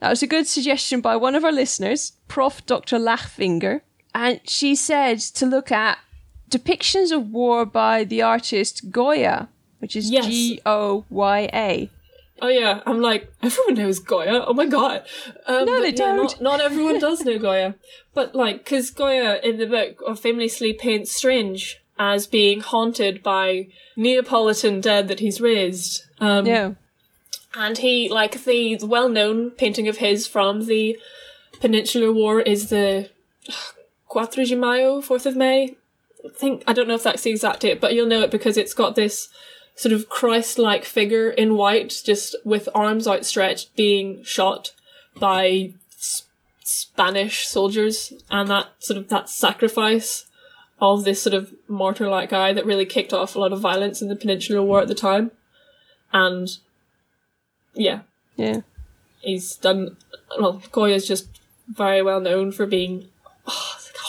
That 0.00 0.10
was 0.10 0.22
a 0.22 0.26
good 0.26 0.46
suggestion 0.46 1.00
by 1.00 1.16
one 1.16 1.34
of 1.34 1.44
our 1.44 1.52
listeners, 1.52 2.12
Prof. 2.28 2.64
Dr. 2.66 2.98
Lachfinger. 2.98 3.80
And 4.20 4.40
she 4.44 4.74
said 4.74 5.20
to 5.38 5.46
look 5.46 5.70
at 5.70 5.98
depictions 6.50 7.12
of 7.12 7.30
war 7.30 7.64
by 7.64 8.02
the 8.02 8.20
artist 8.20 8.90
Goya, 8.90 9.48
which 9.78 9.94
is 9.94 10.10
Yes. 10.10 10.26
G 10.26 10.60
O 10.66 11.04
Y 11.08 11.48
A. 11.54 11.88
Oh 12.42 12.48
yeah, 12.48 12.80
I'm 12.84 13.00
like 13.00 13.32
everyone 13.44 13.74
knows 13.74 14.00
Goya. 14.00 14.44
Oh 14.44 14.54
my 14.54 14.66
god. 14.66 15.04
Um, 15.46 15.66
No, 15.66 15.80
they 15.80 15.92
don't. 15.92 16.16
Not, 16.16 16.40
not 16.40 16.60
everyone 16.60 16.98
does 17.06 17.24
know 17.24 17.38
Goya, 17.38 17.76
but 18.12 18.34
like 18.34 18.64
because 18.64 18.90
Goya 18.90 19.38
in 19.44 19.58
the 19.58 19.66
book 19.66 20.18
famously 20.18 20.72
paints 20.72 21.14
Strange 21.14 21.80
as 21.96 22.26
being 22.26 22.58
haunted 22.60 23.22
by 23.22 23.68
Neapolitan 23.96 24.80
dead 24.80 25.06
that 25.06 25.20
he's 25.20 25.40
raised. 25.40 26.02
Um, 26.18 26.44
Yeah. 26.44 26.72
And 27.54 27.78
he, 27.78 28.08
like, 28.08 28.44
the, 28.44 28.76
the 28.76 28.86
well 28.86 29.08
known 29.08 29.50
painting 29.50 29.88
of 29.88 29.96
his 29.96 30.26
from 30.26 30.66
the 30.66 30.98
Peninsular 31.60 32.12
War 32.12 32.40
is 32.40 32.68
the 32.68 33.10
Quattro 34.08 34.44
de 34.44 34.56
Mayo, 34.56 35.00
4th 35.00 35.26
of 35.26 35.36
May. 35.36 35.76
I 36.24 36.28
think, 36.34 36.64
I 36.66 36.72
don't 36.72 36.88
know 36.88 36.94
if 36.94 37.02
that's 37.02 37.22
the 37.22 37.30
exact 37.30 37.60
date, 37.60 37.80
but 37.80 37.94
you'll 37.94 38.06
know 38.08 38.22
it 38.22 38.30
because 38.30 38.56
it's 38.56 38.74
got 38.74 38.96
this 38.96 39.28
sort 39.76 39.92
of 39.92 40.08
Christ 40.08 40.58
like 40.58 40.84
figure 40.84 41.30
in 41.30 41.54
white, 41.54 42.02
just 42.04 42.34
with 42.44 42.68
arms 42.74 43.06
outstretched, 43.06 43.74
being 43.76 44.22
shot 44.24 44.72
by 45.20 45.72
S- 45.96 46.24
Spanish 46.64 47.46
soldiers, 47.46 48.12
and 48.30 48.48
that 48.48 48.68
sort 48.80 48.98
of 48.98 49.08
that 49.08 49.28
sacrifice 49.28 50.26
of 50.80 51.04
this 51.04 51.22
sort 51.22 51.34
of 51.34 51.54
martyr 51.68 52.08
like 52.08 52.30
guy 52.30 52.52
that 52.52 52.66
really 52.66 52.86
kicked 52.86 53.12
off 53.12 53.34
a 53.36 53.40
lot 53.40 53.52
of 53.52 53.60
violence 53.60 54.00
in 54.02 54.08
the 54.08 54.16
Peninsular 54.16 54.62
War 54.62 54.80
at 54.80 54.88
the 54.88 54.94
time. 54.94 55.30
And 56.12 56.48
yeah, 57.74 58.00
Yeah. 58.36 58.60
he's 59.20 59.54
done. 59.56 59.96
Well, 60.38 60.62
Goya's 60.72 61.06
just 61.06 61.26
very 61.68 62.02
well 62.02 62.20
known 62.20 62.50
for 62.52 62.64
being 62.66 63.08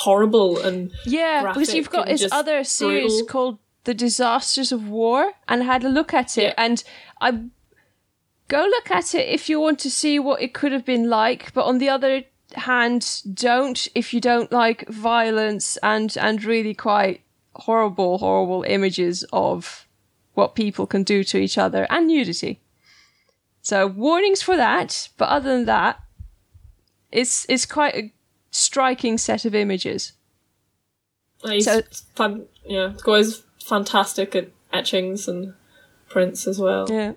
horrible 0.05 0.59
and 0.59 0.91
Yeah, 1.05 1.43
because 1.47 1.73
you've 1.73 1.89
got 1.89 2.07
his 2.07 2.27
other 2.31 2.63
series 2.63 3.11
brutal. 3.13 3.27
called 3.27 3.57
The 3.83 3.93
Disasters 3.93 4.71
of 4.71 4.87
War, 4.89 5.33
and 5.47 5.63
I 5.63 5.65
had 5.65 5.83
a 5.83 5.89
look 5.89 6.13
at 6.13 6.37
it, 6.37 6.43
Yeah. 6.43 6.53
and 6.65 6.83
I 7.21 7.29
go 8.47 8.61
look 8.75 8.89
at 8.91 9.13
it 9.13 9.27
if 9.29 9.49
you 9.49 9.59
want 9.59 9.79
to 9.79 9.91
see 9.91 10.17
what 10.19 10.41
it 10.41 10.53
could 10.53 10.71
have 10.71 10.85
been 10.85 11.09
like, 11.09 11.53
but 11.53 11.65
on 11.65 11.77
the 11.79 11.89
other 11.89 12.23
hand, 12.55 13.21
don't 13.33 13.87
if 13.93 14.13
you 14.13 14.19
don't 14.21 14.51
like 14.51 14.87
violence 14.89 15.77
and 15.83 16.17
and 16.17 16.43
really 16.43 16.73
quite 16.73 17.21
horrible, 17.55 18.17
horrible 18.19 18.63
images 18.67 19.23
of 19.33 19.85
what 20.33 20.55
people 20.55 20.87
can 20.87 21.03
do 21.03 21.23
to 21.25 21.37
each 21.37 21.57
other 21.57 21.85
and 21.89 22.07
nudity. 22.07 22.61
So 23.61 23.85
warnings 23.85 24.41
for 24.41 24.55
that, 24.55 25.09
but 25.17 25.27
other 25.29 25.49
than 25.55 25.65
that, 25.65 25.99
it's 27.11 27.45
it's 27.49 27.65
quite 27.65 27.95
a 27.95 28.11
striking 28.51 29.17
set 29.17 29.45
of 29.45 29.53
images. 29.55 30.13
uh, 31.43 31.51
he's 31.51 31.65
So- 31.65 31.81
fan, 32.15 32.45
yeah, 32.65 32.93
fantastic 33.63 34.35
at 34.35 34.49
etchings 34.73 35.27
and 35.27 35.53
prints 36.09 36.47
as 36.47 36.59
well. 36.59 36.85
Yeah. 36.89 37.13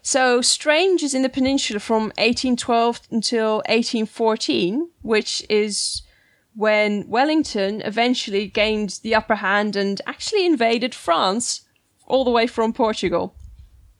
So 0.00 0.40
Strange 0.40 1.02
is 1.02 1.14
in 1.14 1.22
the 1.22 1.28
peninsula 1.28 1.78
from 1.78 2.04
1812 2.18 3.02
until 3.10 3.62
1814, 3.68 4.88
which 5.02 5.44
is 5.48 6.02
when 6.54 7.06
Wellington 7.08 7.82
eventually 7.82 8.46
gained 8.46 8.98
the 9.02 9.14
upper 9.14 9.36
hand 9.36 9.76
and 9.76 10.00
actually 10.06 10.44
invaded 10.46 10.94
France 10.94 11.62
all 12.06 12.24
the 12.24 12.30
way 12.30 12.46
from 12.46 12.72
Portugal. 12.72 13.34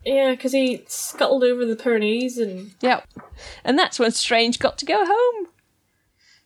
Yeah, 0.05 0.33
because 0.33 0.53
he 0.53 0.83
scuttled 0.89 1.45
over 1.45 1.65
the 1.65 1.77
Pyrenees, 1.77 2.37
and 2.39 2.73
Yeah. 2.81 3.03
And 3.63 3.79
that's 3.79 3.99
when 4.01 4.11
Strange 4.11 4.59
got 4.59 4.77
to 4.79 4.85
go 4.85 5.05
home. 5.07 5.49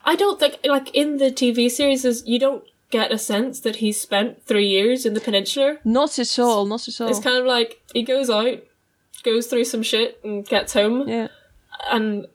I 0.07 0.15
don't 0.17 0.39
think 0.41 0.59
like 0.65 0.95
in 0.95 1.19
the 1.19 1.31
TV 1.31 1.71
series, 1.71 2.05
is 2.05 2.23
you 2.27 2.39
don't 2.39 2.65
get 2.91 3.11
a 3.13 3.19
sense 3.19 3.61
that 3.61 3.77
he 3.77 3.91
spent 3.91 4.43
three 4.45 4.67
years 4.69 5.05
in 5.05 5.15
the 5.15 5.21
Peninsula. 5.21 5.79
Not 5.85 6.19
at 6.19 6.39
all, 6.39 6.65
not 6.65 6.87
at 6.87 7.01
all. 7.01 7.09
It's 7.09 7.19
kind 7.21 7.37
of 7.37 7.45
like 7.45 7.83
he 7.93 8.03
goes 8.05 8.31
out, 8.31 8.63
goes 9.25 9.49
through 9.49 9.65
some 9.65 9.83
shit, 9.83 10.21
and 10.23 10.47
gets 10.47 10.73
home, 10.73 11.09
yeah. 11.09 11.29
and 11.91 12.27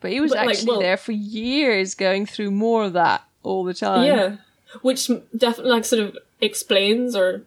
But 0.00 0.10
he 0.10 0.20
was 0.20 0.32
But, 0.32 0.38
like, 0.46 0.48
actually 0.56 0.68
well- 0.72 0.80
there 0.80 0.96
for 0.96 1.12
years 1.12 1.94
going 1.94 2.26
through 2.26 2.50
more 2.50 2.84
of 2.84 2.92
that 2.94 3.22
all 3.44 3.62
the 3.64 3.74
time. 3.74 4.04
Yeah, 4.04 4.36
which 4.82 5.08
definitely 5.36 5.70
like 5.72 5.84
sort 5.84 6.02
of 6.02 6.18
explains 6.40 7.14
or 7.14 7.42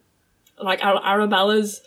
like 0.62 0.84
Ar- 0.84 1.04
Arabella's 1.04 1.82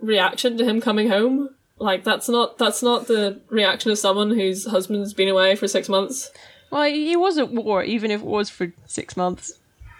reaction 0.00 0.58
to 0.58 0.64
him 0.64 0.80
coming 0.80 1.08
home. 1.08 1.50
Like 1.78 2.02
that's 2.02 2.28
not 2.28 2.58
that's 2.58 2.82
not 2.82 3.06
the 3.06 3.40
reaction 3.48 3.92
of 3.92 3.98
someone 3.98 4.30
whose 4.30 4.66
husband's 4.66 5.14
been 5.14 5.28
away 5.28 5.54
for 5.54 5.68
six 5.68 5.88
months. 5.88 6.30
Well, 6.70 6.84
he 6.84 7.16
was 7.16 7.38
at 7.38 7.50
war, 7.50 7.82
even 7.82 8.10
if 8.10 8.20
it 8.20 8.26
was 8.26 8.48
for 8.50 8.72
six 8.86 9.16
months. 9.16 9.52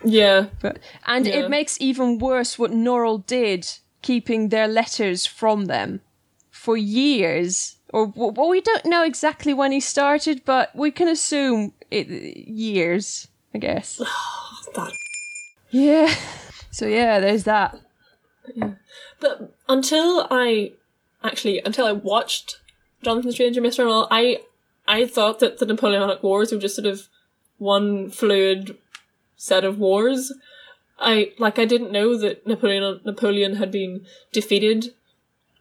Yeah, 0.04 0.46
But 0.62 0.78
and 1.06 1.26
Yeah. 1.26 1.40
it 1.40 1.50
makes 1.50 1.76
even 1.80 2.18
worse 2.18 2.58
what 2.58 2.70
Norrell 2.70 3.26
did, 3.26 3.66
keeping 4.02 4.48
their 4.48 4.66
letters 4.68 5.26
from 5.26 5.66
them 5.66 6.00
for 6.50 6.76
years. 6.76 7.76
Or 7.92 8.06
well, 8.06 8.48
we 8.48 8.60
don't 8.60 8.86
know 8.86 9.02
exactly 9.04 9.52
when 9.52 9.72
he 9.72 9.80
started, 9.80 10.42
but 10.44 10.74
we 10.74 10.90
can 10.90 11.08
assume 11.08 11.74
it 11.90 12.06
years, 12.08 13.28
I 13.54 13.58
guess. 13.58 13.96
that. 14.74 14.92
Yeah. 15.70 16.14
So 16.70 16.86
yeah, 16.86 17.20
there's 17.20 17.44
that. 17.44 17.78
Yeah. 18.54 18.70
But 19.20 19.54
until 19.68 20.26
I 20.30 20.72
actually 21.22 21.60
until 21.60 21.86
I 21.86 21.92
watched 21.92 22.60
Jonathan 23.02 23.32
Strange 23.32 23.56
and 23.56 23.66
Mr. 23.66 23.84
Norrell, 23.84 24.08
I 24.10 24.40
I 24.90 25.06
thought 25.06 25.38
that 25.40 25.58
the 25.58 25.66
Napoleonic 25.66 26.22
Wars 26.22 26.52
were 26.52 26.58
just 26.58 26.76
sort 26.76 26.86
of 26.86 27.08
one 27.58 28.10
fluid 28.10 28.76
set 29.36 29.64
of 29.64 29.78
wars. 29.78 30.32
I 30.98 31.32
like 31.38 31.58
I 31.58 31.64
didn't 31.64 31.92
know 31.92 32.18
that 32.18 32.46
Napoleon 32.46 33.00
Napoleon 33.04 33.56
had 33.56 33.70
been 33.70 34.04
defeated 34.32 34.92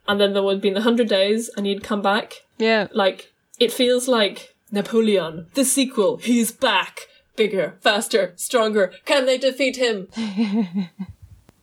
and 0.08 0.20
then 0.20 0.32
there 0.32 0.42
would 0.42 0.60
been 0.60 0.74
the 0.74 0.82
hundred 0.82 1.08
days 1.08 1.48
and 1.56 1.66
he'd 1.66 1.84
come 1.84 2.02
back. 2.02 2.42
Yeah. 2.58 2.88
Like 2.92 3.32
it 3.58 3.72
feels 3.72 4.08
like 4.08 4.54
Napoleon, 4.70 5.46
the 5.54 5.64
sequel, 5.64 6.16
he's 6.18 6.52
back. 6.52 7.06
Bigger, 7.36 7.78
faster, 7.80 8.34
stronger. 8.36 8.92
Can 9.04 9.24
they 9.24 9.38
defeat 9.38 9.76
him? 9.76 10.08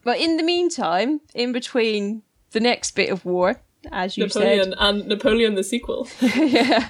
But 0.08 0.22
in 0.22 0.38
the 0.38 0.44
meantime, 0.44 1.20
in 1.36 1.52
between 1.52 2.22
the 2.52 2.62
next 2.62 2.92
bit 2.96 3.10
of 3.10 3.26
war, 3.26 3.60
as 3.92 4.16
you 4.16 4.24
Napoleon 4.24 4.70
said, 4.70 4.76
and 4.80 5.06
Napoleon 5.06 5.56
the 5.56 5.66
sequel. 5.66 6.08
yeah. 6.22 6.88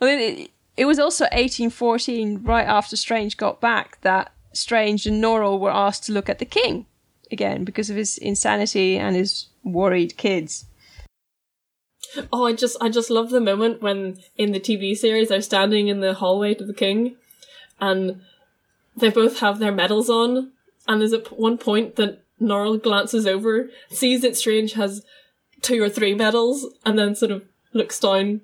Well, 0.00 0.10
it, 0.10 0.50
it 0.76 0.84
was 0.84 0.98
also 0.98 1.24
1814, 1.24 2.44
right 2.44 2.66
after 2.66 2.96
Strange 2.96 3.36
got 3.36 3.60
back, 3.60 4.00
that 4.02 4.32
Strange 4.52 5.06
and 5.06 5.22
Norrell 5.22 5.58
were 5.58 5.70
asked 5.70 6.04
to 6.04 6.12
look 6.12 6.28
at 6.28 6.38
the 6.38 6.44
king 6.44 6.86
again 7.30 7.64
because 7.64 7.90
of 7.90 7.96
his 7.96 8.16
insanity 8.18 8.96
and 8.96 9.14
his 9.16 9.48
worried 9.62 10.16
kids. 10.16 10.66
Oh, 12.32 12.46
I 12.46 12.54
just 12.54 12.76
I 12.80 12.88
just 12.88 13.10
love 13.10 13.30
the 13.30 13.40
moment 13.40 13.82
when 13.82 14.18
in 14.36 14.52
the 14.52 14.60
TV 14.60 14.96
series 14.96 15.28
they're 15.28 15.42
standing 15.42 15.88
in 15.88 16.00
the 16.00 16.14
hallway 16.14 16.54
to 16.54 16.64
the 16.64 16.72
king, 16.72 17.16
and 17.80 18.22
they 18.96 19.10
both 19.10 19.40
have 19.40 19.58
their 19.58 19.72
medals 19.72 20.08
on, 20.08 20.52
and 20.86 21.00
there's 21.00 21.12
at 21.12 21.38
one 21.38 21.58
point 21.58 21.96
that 21.96 22.22
Norrell 22.40 22.82
glances 22.82 23.26
over, 23.26 23.68
sees 23.90 24.22
that 24.22 24.36
Strange 24.36 24.72
has 24.72 25.04
two 25.60 25.82
or 25.82 25.88
three 25.88 26.14
medals, 26.14 26.66
and 26.86 26.98
then 26.98 27.14
sort 27.14 27.32
of 27.32 27.42
looks 27.74 28.00
down 28.00 28.40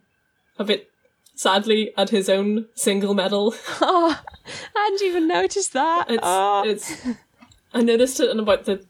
a 0.59 0.65
bit 0.65 0.91
sadly 1.35 1.93
at 1.97 2.11
his 2.11 2.29
own 2.29 2.67
single 2.75 3.15
medal. 3.15 3.55
Oh, 3.81 4.21
I 4.77 4.79
hadn't 4.79 5.03
even 5.03 5.27
noticed 5.29 5.73
that. 5.73 6.11
It's 6.11 6.21
Oh. 6.23 6.63
it's 6.67 7.07
I 7.73 7.83
noticed 7.83 8.21
it 8.21 8.31
in 8.31 8.39
about 8.39 8.65
the 8.65 8.85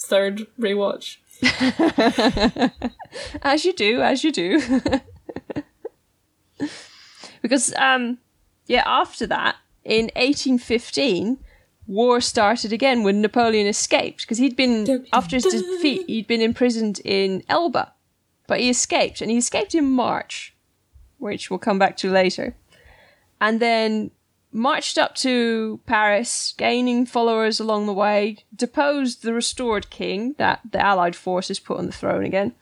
third 0.00 0.46
rewatch. 0.58 1.16
As 3.42 3.64
you 3.64 3.72
do, 3.72 4.00
as 4.00 4.24
you 4.24 4.32
do. 4.32 4.80
because, 7.42 7.74
um, 7.74 8.18
yeah, 8.66 8.82
after 8.86 9.26
that, 9.26 9.56
in 9.84 10.04
1815, 10.16 11.38
war 11.86 12.20
started 12.20 12.72
again 12.72 13.02
when 13.02 13.20
Napoleon 13.20 13.66
escaped. 13.66 14.22
Because 14.22 14.38
he'd 14.38 14.56
been, 14.56 15.06
after 15.12 15.36
his 15.36 15.44
defeat, 15.44 16.06
he'd 16.06 16.26
been 16.26 16.40
imprisoned 16.40 17.00
in 17.04 17.42
Elba. 17.48 17.92
But 18.46 18.60
he 18.60 18.70
escaped, 18.70 19.20
and 19.20 19.30
he 19.30 19.36
escaped 19.38 19.74
in 19.74 19.90
March, 19.90 20.54
which 21.22 21.50
we'll 21.50 21.58
come 21.58 21.78
back 21.78 21.96
to 21.98 22.10
later. 22.10 22.54
And 23.40 23.60
then 23.60 24.10
marched 24.52 24.98
up 24.98 25.14
to 25.14 25.80
Paris, 25.86 26.52
gaining 26.58 27.06
followers 27.06 27.58
along 27.58 27.86
the 27.86 27.92
way, 27.92 28.38
deposed 28.54 29.22
the 29.22 29.32
restored 29.32 29.88
king 29.88 30.34
that 30.38 30.60
the 30.70 30.80
Allied 30.84 31.16
forces 31.16 31.58
put 31.58 31.78
on 31.78 31.86
the 31.86 31.92
throne 31.92 32.24
again, 32.24 32.54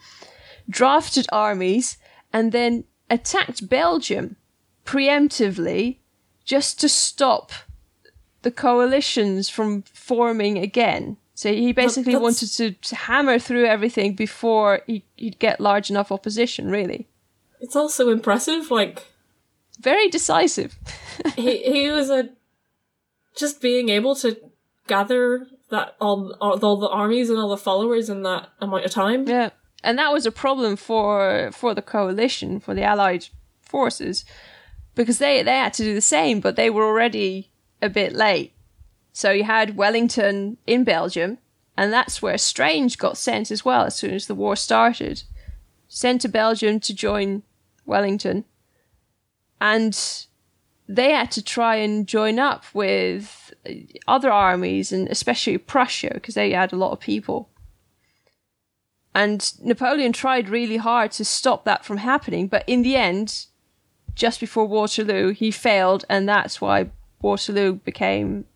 drafted 0.69 1.27
armies, 1.33 1.97
and 2.33 2.53
then 2.53 2.85
attacked 3.09 3.69
Belgium 3.69 4.37
preemptively 4.85 5.97
just 6.45 6.81
to 6.81 6.89
stop 6.89 7.53
the 8.43 8.51
coalitions 8.51 9.49
from 9.49 9.83
forming 9.83 10.59
again. 10.59 11.17
So 11.35 11.53
he 11.53 11.73
basically 11.73 12.17
wanted 12.17 12.49
to, 12.53 12.73
to 12.73 12.95
hammer 12.95 13.39
through 13.39 13.65
everything 13.65 14.15
before 14.15 14.83
he, 14.87 15.05
he'd 15.17 15.39
get 15.39 15.61
large 15.61 15.91
enough 15.91 16.13
opposition, 16.13 16.71
really. 16.71 17.09
It's 17.61 17.77
also 17.77 18.11
impressive, 18.11 18.71
like 18.71 19.07
Very 19.79 20.09
decisive. 20.09 20.77
he 21.37 21.59
he 21.59 21.91
was 21.91 22.11
a 22.11 22.31
just 23.37 23.61
being 23.61 23.89
able 23.89 24.15
to 24.17 24.37
gather 24.87 25.47
that 25.71 25.97
all, 26.01 26.37
all 26.41 26.59
all 26.65 26.77
the 26.77 26.89
armies 26.89 27.31
and 27.31 27.39
all 27.39 27.49
the 27.49 27.57
followers 27.57 28.09
in 28.09 28.23
that 28.23 28.49
amount 28.61 28.85
of 28.85 28.91
time. 28.91 29.29
Yeah, 29.29 29.51
and 29.85 29.99
that 29.99 30.13
was 30.13 30.27
a 30.27 30.33
problem 30.33 30.77
for 30.77 31.51
for 31.53 31.75
the 31.75 31.83
coalition, 31.83 32.61
for 32.61 32.75
the 32.75 32.83
Allied 32.83 33.29
forces, 33.61 34.25
because 34.95 35.19
they 35.19 35.43
they 35.43 35.57
had 35.57 35.75
to 35.75 35.85
do 35.85 35.95
the 35.95 36.01
same, 36.01 36.41
but 36.41 36.57
they 36.57 36.71
were 36.71 36.85
already 36.85 37.51
a 37.81 37.89
bit 37.89 38.13
late. 38.13 38.53
So 39.13 39.31
you 39.31 39.45
had 39.45 39.77
Wellington 39.77 40.57
in 40.67 40.85
Belgium, 40.85 41.39
and 41.77 41.93
that's 41.93 42.23
where 42.23 42.39
Strange 42.39 42.99
got 42.99 43.17
sent 43.17 43.51
as 43.51 43.65
well 43.65 43.85
as 43.85 43.97
soon 43.97 44.15
as 44.15 44.27
the 44.27 44.35
war 44.35 44.57
started. 44.57 45.23
Sent 45.89 46.21
to 46.21 46.29
Belgium 46.29 46.79
to 46.81 46.95
join 46.95 47.43
Wellington, 47.91 48.45
and 49.61 50.27
they 50.89 51.13
had 51.13 51.31
to 51.33 51.43
try 51.43 51.77
and 51.77 52.07
join 52.07 52.39
up 52.39 52.65
with 52.73 53.53
other 54.09 54.33
armies, 54.33 54.93
and 54.93 55.09
especially 55.09 55.59
Prussia, 55.59 56.11
because 56.15 56.35
they 56.35 56.53
had 56.53 56.73
a 56.73 56.77
lot 56.77 56.93
of 56.93 57.01
people. 57.01 57.51
And 59.15 59.53
Napoleon 59.61 60.13
tried 60.13 60.49
really 60.49 60.79
hard 60.79 61.13
to 61.13 61.25
stop 61.25 61.65
that 61.65 61.85
from 61.85 61.99
happening, 61.99 62.49
but 62.49 62.65
in 62.67 62.83
the 62.83 62.97
end, 62.97 63.47
just 64.15 64.41
before 64.41 64.67
Waterloo, 64.67 65.33
he 65.33 65.51
failed, 65.51 66.05
and 66.09 66.29
that's 66.29 66.61
why 66.61 66.91
Waterloo 67.21 67.75
became 67.75 68.47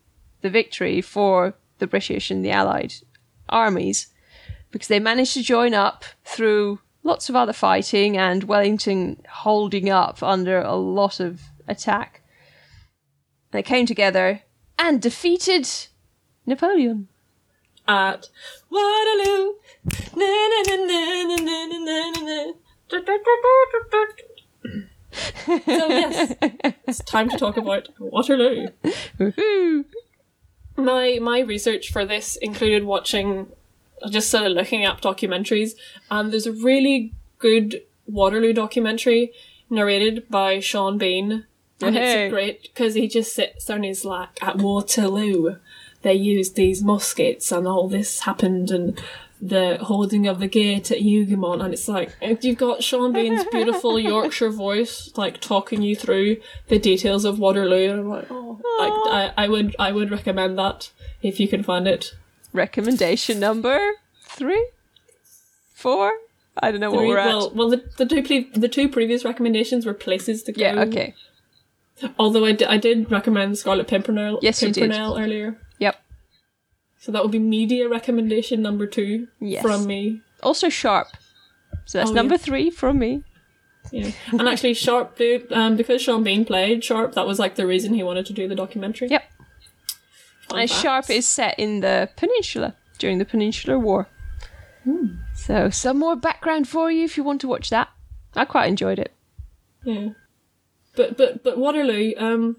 the 0.41 0.49
victory 0.49 1.01
for 1.01 1.55
the 1.79 1.87
British 1.87 2.31
and 2.31 2.43
the 2.43 2.51
Allied 2.51 2.93
armies, 3.49 4.07
because 4.71 4.87
they 4.87 4.99
managed 4.99 5.33
to 5.33 5.43
join 5.43 5.73
up 5.73 6.05
through 6.23 6.79
lots 7.05 7.29
of 7.29 7.35
other 7.35 7.53
fighting 7.53 8.17
and 8.17 8.43
Wellington 8.43 9.21
holding 9.29 9.89
up 9.89 10.21
under 10.21 10.59
a 10.59 10.75
lot 10.75 11.21
of 11.21 11.41
attack. 11.67 12.21
They 13.51 13.63
came 13.63 13.85
together 13.85 14.41
and 14.77 15.01
defeated 15.01 15.69
Napoleon. 16.45 17.07
At 17.87 18.27
Waterloo. 18.69 19.53
so 25.45 25.87
yes, 25.87 26.33
it's 26.87 26.99
time 27.03 27.29
to 27.29 27.37
talk 27.37 27.55
about 27.55 27.87
Waterloo. 27.99 28.67
Woo-hoo. 29.19 29.85
My 30.75 31.19
my 31.21 31.39
research 31.39 31.91
for 31.91 32.03
this 32.03 32.35
included 32.37 32.83
watching 32.83 33.47
just 34.09 34.29
sort 34.29 34.45
of 34.45 34.51
looking 34.53 34.85
up 34.85 35.01
documentaries, 35.01 35.71
and 36.11 36.31
there's 36.31 36.47
a 36.47 36.51
really 36.51 37.13
good 37.39 37.81
Waterloo 38.07 38.53
documentary 38.53 39.31
narrated 39.69 40.29
by 40.29 40.59
Sean 40.59 40.97
Bean, 40.97 41.45
and 41.81 41.95
Hey. 41.95 42.25
it's 42.25 42.31
great 42.33 42.61
because 42.63 42.93
he 42.93 43.07
just 43.07 43.33
sits 43.33 43.65
there 43.65 43.75
and 43.75 43.85
he's 43.85 44.05
like, 44.05 44.29
"At 44.41 44.57
Waterloo, 44.57 45.55
they 46.03 46.13
used 46.13 46.55
these 46.55 46.83
muskets, 46.83 47.51
and 47.51 47.67
all 47.67 47.87
this 47.87 48.21
happened, 48.21 48.71
and." 48.71 49.01
The 49.41 49.77
holding 49.81 50.27
of 50.27 50.39
the 50.39 50.47
gate 50.47 50.89
at 50.91 50.99
Hougoumont, 50.99 51.61
and 51.63 51.73
it's 51.73 51.89
like 51.89 52.15
you've 52.41 52.57
got 52.57 52.81
Sean 52.81 53.11
Bean's 53.11 53.43
beautiful 53.51 53.99
Yorkshire 54.13 54.49
voice, 54.49 55.11
like 55.17 55.41
talking 55.41 55.81
you 55.81 55.93
through 55.95 56.37
the 56.69 56.79
details 56.79 57.25
of 57.25 57.37
Waterloo, 57.37 57.91
and 57.91 57.99
I'm 57.99 58.09
like, 58.09 58.27
oh, 58.31 58.59
like 58.79 58.93
I, 59.37 59.43
I 59.43 59.47
would, 59.49 59.75
I 59.77 59.91
would 59.91 60.09
recommend 60.09 60.57
that 60.57 60.89
if 61.21 61.39
you 61.41 61.49
can 61.49 61.63
find 61.63 61.85
it. 61.85 62.15
Recommendation 62.55 63.39
number 63.39 63.79
three? 64.23 64.67
Four? 65.73 66.13
I 66.57 66.71
don't 66.71 66.79
know 66.79 66.89
what 66.91 67.05
we're 67.05 67.17
at. 67.17 67.27
well, 67.27 67.51
well, 67.53 67.69
the, 67.69 67.83
the 67.97 68.05
two 68.05 68.23
ple- 68.23 68.59
the 68.61 68.69
two 68.69 68.87
previous 68.87 69.25
recommendations 69.25 69.85
were 69.85 69.93
places 69.93 70.41
to 70.43 70.53
go. 70.53 70.61
yeah, 70.61 70.79
okay. 70.83 71.13
Although 72.17 72.45
I 72.45 72.53
did, 72.53 72.67
I 72.67 72.77
did 72.77 73.11
recommend 73.11 73.57
Scarlet 73.57 73.87
Pimpernel. 73.87 74.39
Yes, 74.41 74.61
you 74.61 74.71
did. 74.71 74.81
Pimpernel 74.89 75.17
earlier. 75.17 75.57
Yep. 75.79 75.95
So 76.99 77.11
that 77.11 77.21
would 77.23 77.31
be 77.31 77.39
media 77.39 77.87
recommendation 77.89 78.61
number 78.61 78.87
two 78.87 79.27
Yes. 79.39 79.61
from 79.61 79.85
me. 79.85 80.21
Also 80.41 80.69
Sharpe. 80.69 81.09
So 81.85 81.97
that's 81.99 82.11
Oh, 82.11 82.13
number 82.13 82.35
yeah. 82.35 82.39
three 82.39 82.69
from 82.69 82.99
me. 82.99 83.23
Yeah, 83.91 84.11
and 84.31 84.47
actually, 84.47 84.73
Sharpe, 84.73 85.15
dude, 85.15 85.51
um, 85.53 85.75
because 85.75 86.01
Sean 86.01 86.23
Bean 86.23 86.43
played 86.43 86.83
Sharpe, 86.83 87.13
that 87.13 87.27
was 87.27 87.37
like 87.37 87.53
the 87.55 87.67
reason 87.67 87.93
he 87.93 88.01
wanted 88.01 88.25
to 88.25 88.33
do 88.33 88.47
the 88.47 88.55
documentary. 88.55 89.09
Yep. 89.09 89.23
Fun 90.55 90.61
and 90.61 90.69
facts. 90.69 90.81
Sharpe 90.81 91.09
is 91.09 91.27
set 91.27 91.59
in 91.59 91.81
the 91.81 92.09
Peninsula 92.15 92.75
during 92.97 93.17
the 93.17 93.25
Peninsular 93.25 93.77
War. 93.77 94.07
Hmm. 94.83 95.17
So 95.33 95.69
some 95.69 95.99
more 95.99 96.15
background 96.15 96.67
for 96.67 96.91
you 96.91 97.03
if 97.03 97.17
you 97.17 97.23
want 97.23 97.41
to 97.41 97.47
watch 97.47 97.69
that. 97.69 97.89
I 98.35 98.45
quite 98.45 98.67
enjoyed 98.67 98.99
it. 98.99 99.13
Yeah. 99.83 100.09
But 100.95 101.17
but 101.17 101.43
but 101.43 101.57
Waterloo, 101.57 102.13
um 102.17 102.57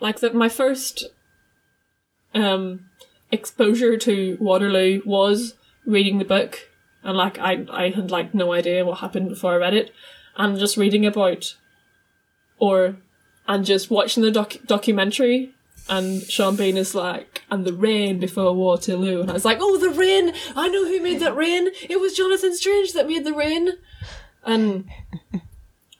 like 0.00 0.20
the, 0.20 0.32
my 0.32 0.48
first 0.48 1.04
um 2.34 2.86
exposure 3.30 3.96
to 3.96 4.36
Waterloo 4.40 5.02
was 5.04 5.54
reading 5.86 6.18
the 6.18 6.24
book 6.24 6.68
and 7.02 7.16
like 7.16 7.38
I 7.38 7.66
I 7.70 7.90
had 7.90 8.10
like 8.10 8.34
no 8.34 8.52
idea 8.52 8.84
what 8.84 8.98
happened 8.98 9.28
before 9.28 9.54
I 9.54 9.56
read 9.56 9.74
it 9.74 9.92
and 10.36 10.58
just 10.58 10.76
reading 10.76 11.06
about 11.06 11.56
or 12.58 12.96
and 13.46 13.64
just 13.64 13.90
watching 13.90 14.22
the 14.22 14.30
doc- 14.30 14.64
documentary 14.66 15.53
and 15.88 16.22
Sean 16.22 16.56
Bean 16.56 16.76
is 16.76 16.94
like, 16.94 17.42
and 17.50 17.64
the 17.64 17.72
rain 17.72 18.18
before 18.18 18.54
Waterloo. 18.54 19.20
And 19.20 19.30
I 19.30 19.34
was 19.34 19.44
like, 19.44 19.58
oh, 19.60 19.76
the 19.76 19.90
rain! 19.90 20.32
I 20.56 20.68
know 20.68 20.86
who 20.86 21.00
made 21.02 21.20
that 21.20 21.36
rain! 21.36 21.68
It 21.88 22.00
was 22.00 22.16
Jonathan 22.16 22.54
Strange 22.54 22.92
that 22.92 23.06
made 23.06 23.24
the 23.24 23.34
rain! 23.34 23.70
And 24.44 24.88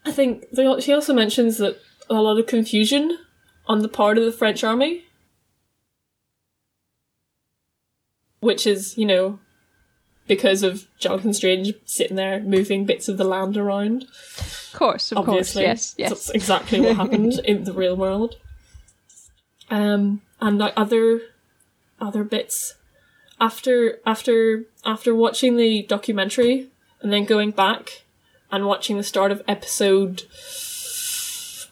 I 0.05 0.13
think 0.13 0.51
they, 0.51 0.81
she 0.81 0.93
also 0.93 1.15
mentions 1.15 1.59
that 1.59 1.79
a 2.09 2.15
lot 2.15 2.39
of 2.39 2.47
confusion 2.47 3.19
on 3.67 3.81
the 3.81 3.89
part 3.89 4.19
of 4.19 4.25
the 4.25 4.33
French 4.33 4.63
army, 4.65 5.05
which 8.41 8.67
is, 8.67 8.97
you 8.97 9.07
know, 9.07 9.39
because 10.27 10.63
of 10.63 10.87
Jonathan 10.99 11.35
Strange 11.35 11.73
sitting 11.85 12.17
there 12.17 12.41
moving 12.41 12.87
bits 12.87 13.09
of 13.09 13.19
the 13.19 13.25
land 13.25 13.57
around. 13.57 14.05
Of 14.39 14.71
course, 14.75 15.13
of 15.13 15.19
Obviously, 15.19 15.65
course. 15.65 15.95
Yes, 15.99 16.11
yes. 16.11 16.11
that's 16.11 16.31
exactly 16.31 16.81
what 16.81 16.97
happened 16.97 17.39
in 17.45 17.65
the 17.65 17.73
real 17.73 17.97
world. 17.97 18.37
Um, 19.75 20.23
and 20.41 20.59
like 20.59 20.73
other 20.77 21.21
other 22.01 22.23
bits 22.23 22.75
after 23.41 23.99
after 24.07 24.65
after 24.85 25.15
watching 25.15 25.57
the 25.57 25.83
documentary 25.83 26.69
and 27.01 27.13
then 27.13 27.25
going 27.25 27.51
back 27.51 28.03
and 28.53 28.67
watching 28.67 28.97
the 28.97 29.03
start 29.03 29.33
of 29.33 29.43
episode 29.49 30.23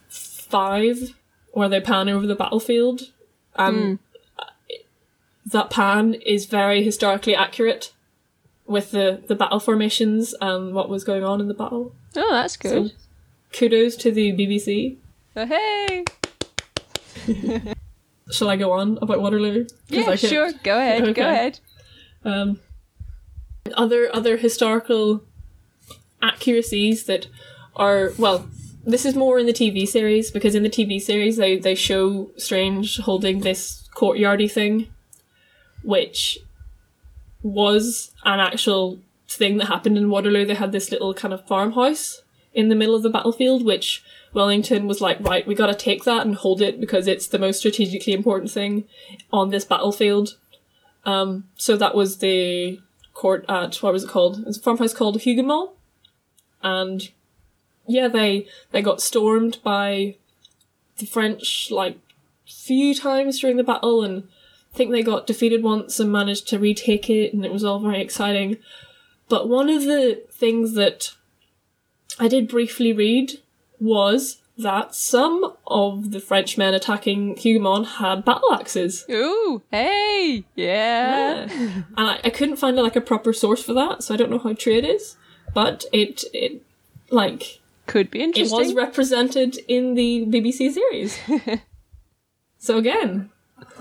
five 0.08 1.14
where 1.52 1.68
they 1.68 1.80
pan 1.80 2.08
over 2.08 2.26
the 2.26 2.34
battlefield 2.34 3.02
and 3.56 3.98
that 5.46 5.70
pan 5.70 6.14
is 6.14 6.46
very 6.46 6.82
historically 6.82 7.36
accurate 7.36 7.92
with 8.66 8.90
the 8.90 9.22
the 9.28 9.34
battle 9.36 9.60
formations 9.60 10.34
and 10.40 10.74
what 10.74 10.88
was 10.88 11.04
going 11.04 11.22
on 11.24 11.40
in 11.40 11.46
the 11.48 11.54
battle 11.54 11.94
Oh, 12.16 12.28
that's 12.32 12.56
good. 12.56 12.92
kudos 13.52 13.96
to 13.96 14.10
the 14.10 14.32
BBC. 14.32 14.96
Oh, 15.36 15.46
hey! 15.46 16.04
shall 18.32 18.50
I 18.50 18.56
go 18.56 18.72
on 18.72 18.98
about 19.00 19.20
Waterloo? 19.20 19.66
Yeah, 19.88 20.10
I 20.10 20.16
sure. 20.16 20.52
Go 20.62 20.78
ahead. 20.78 21.14
Go 21.14 21.28
ahead. 21.28 21.60
um, 22.24 22.60
other 23.74 24.10
other 24.14 24.36
historical 24.36 25.22
accuracies 26.20 27.04
that 27.04 27.26
are 27.76 28.12
well 28.18 28.46
this 28.84 29.04
is 29.06 29.14
more 29.14 29.38
in 29.38 29.46
the 29.46 29.52
TV 29.52 29.86
series 29.86 30.30
because 30.30 30.54
in 30.54 30.62
the 30.62 30.70
TV 30.70 31.00
series 31.00 31.36
they, 31.36 31.56
they 31.58 31.74
show 31.74 32.30
Strange 32.36 32.98
holding 32.98 33.40
this 33.40 33.88
courtyardy 33.94 34.50
thing 34.50 34.88
which 35.82 36.38
was 37.42 38.12
an 38.24 38.40
actual 38.40 38.98
thing 39.28 39.56
that 39.58 39.66
happened 39.66 39.98
in 39.98 40.10
Waterloo. 40.10 40.44
They 40.44 40.54
had 40.54 40.72
this 40.72 40.90
little 40.92 41.12
kind 41.14 41.34
of 41.34 41.46
farmhouse 41.46 42.22
in 42.52 42.68
the 42.68 42.74
middle 42.74 42.94
of 42.94 43.02
the 43.02 43.10
battlefield 43.10 43.64
which 43.64 44.04
Wellington 44.34 44.86
was 44.86 45.00
like, 45.00 45.18
right, 45.20 45.46
we 45.46 45.54
gotta 45.54 45.74
take 45.74 46.04
that 46.04 46.26
and 46.26 46.34
hold 46.34 46.62
it 46.62 46.80
because 46.80 47.06
it's 47.06 47.26
the 47.26 47.38
most 47.38 47.58
strategically 47.58 48.12
important 48.12 48.50
thing 48.50 48.84
on 49.32 49.50
this 49.50 49.64
battlefield. 49.64 50.36
Um, 51.04 51.44
so 51.56 51.76
that 51.76 51.94
was 51.94 52.18
the 52.18 52.80
court 53.12 53.44
at 53.48 53.76
what 53.76 53.92
was 53.92 54.04
it 54.04 54.10
called? 54.10 54.44
It's 54.46 54.58
a 54.58 54.60
farmhouse 54.60 54.94
called 54.94 55.20
Huguenot, 55.20 55.74
and 56.62 57.10
yeah, 57.86 58.08
they 58.08 58.46
they 58.70 58.82
got 58.82 59.00
stormed 59.00 59.58
by 59.62 60.16
the 60.98 61.06
French 61.06 61.68
like 61.70 61.98
few 62.46 62.94
times 62.94 63.40
during 63.40 63.56
the 63.56 63.64
battle, 63.64 64.02
and 64.02 64.28
I 64.72 64.76
think 64.76 64.90
they 64.90 65.02
got 65.02 65.26
defeated 65.26 65.62
once 65.62 65.98
and 66.00 66.10
managed 66.10 66.48
to 66.48 66.58
retake 66.58 67.10
it, 67.10 67.34
and 67.34 67.44
it 67.44 67.52
was 67.52 67.64
all 67.64 67.80
very 67.80 68.00
exciting. 68.00 68.56
But 69.28 69.48
one 69.48 69.68
of 69.68 69.84
the 69.84 70.22
things 70.30 70.74
that 70.74 71.12
I 72.18 72.28
did 72.28 72.48
briefly 72.48 72.92
read 72.92 73.40
was 73.82 74.40
that 74.58 74.94
some 74.94 75.54
of 75.66 76.12
the 76.12 76.20
Frenchmen 76.20 76.74
attacking 76.74 77.34
Hougoumont 77.34 77.86
had 77.98 78.24
battle 78.24 78.52
axes. 78.52 79.04
Ooh, 79.10 79.62
hey, 79.70 80.44
yeah. 80.54 81.46
Yeah. 81.46 81.48
and 81.50 81.84
I, 81.96 82.20
I 82.24 82.30
couldn't 82.30 82.56
find 82.56 82.76
like 82.76 82.96
a 82.96 83.00
proper 83.00 83.32
source 83.32 83.62
for 83.62 83.72
that, 83.74 84.02
so 84.02 84.14
I 84.14 84.16
don't 84.16 84.30
know 84.30 84.38
how 84.38 84.52
true 84.52 84.74
it 84.74 84.84
is. 84.84 85.16
But 85.54 85.84
it 85.92 86.24
it 86.32 86.62
like 87.10 87.60
Could 87.86 88.10
be 88.10 88.22
interesting. 88.22 88.58
it 88.58 88.62
was 88.62 88.74
represented 88.74 89.58
in 89.68 89.94
the 89.94 90.26
BBC 90.26 90.72
series. 90.72 91.18
so 92.58 92.78
again, 92.78 93.30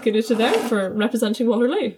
kudos 0.02 0.28
to 0.30 0.36
them 0.36 0.54
for 0.68 0.90
representing 0.90 1.48
Waterloo. 1.48 1.94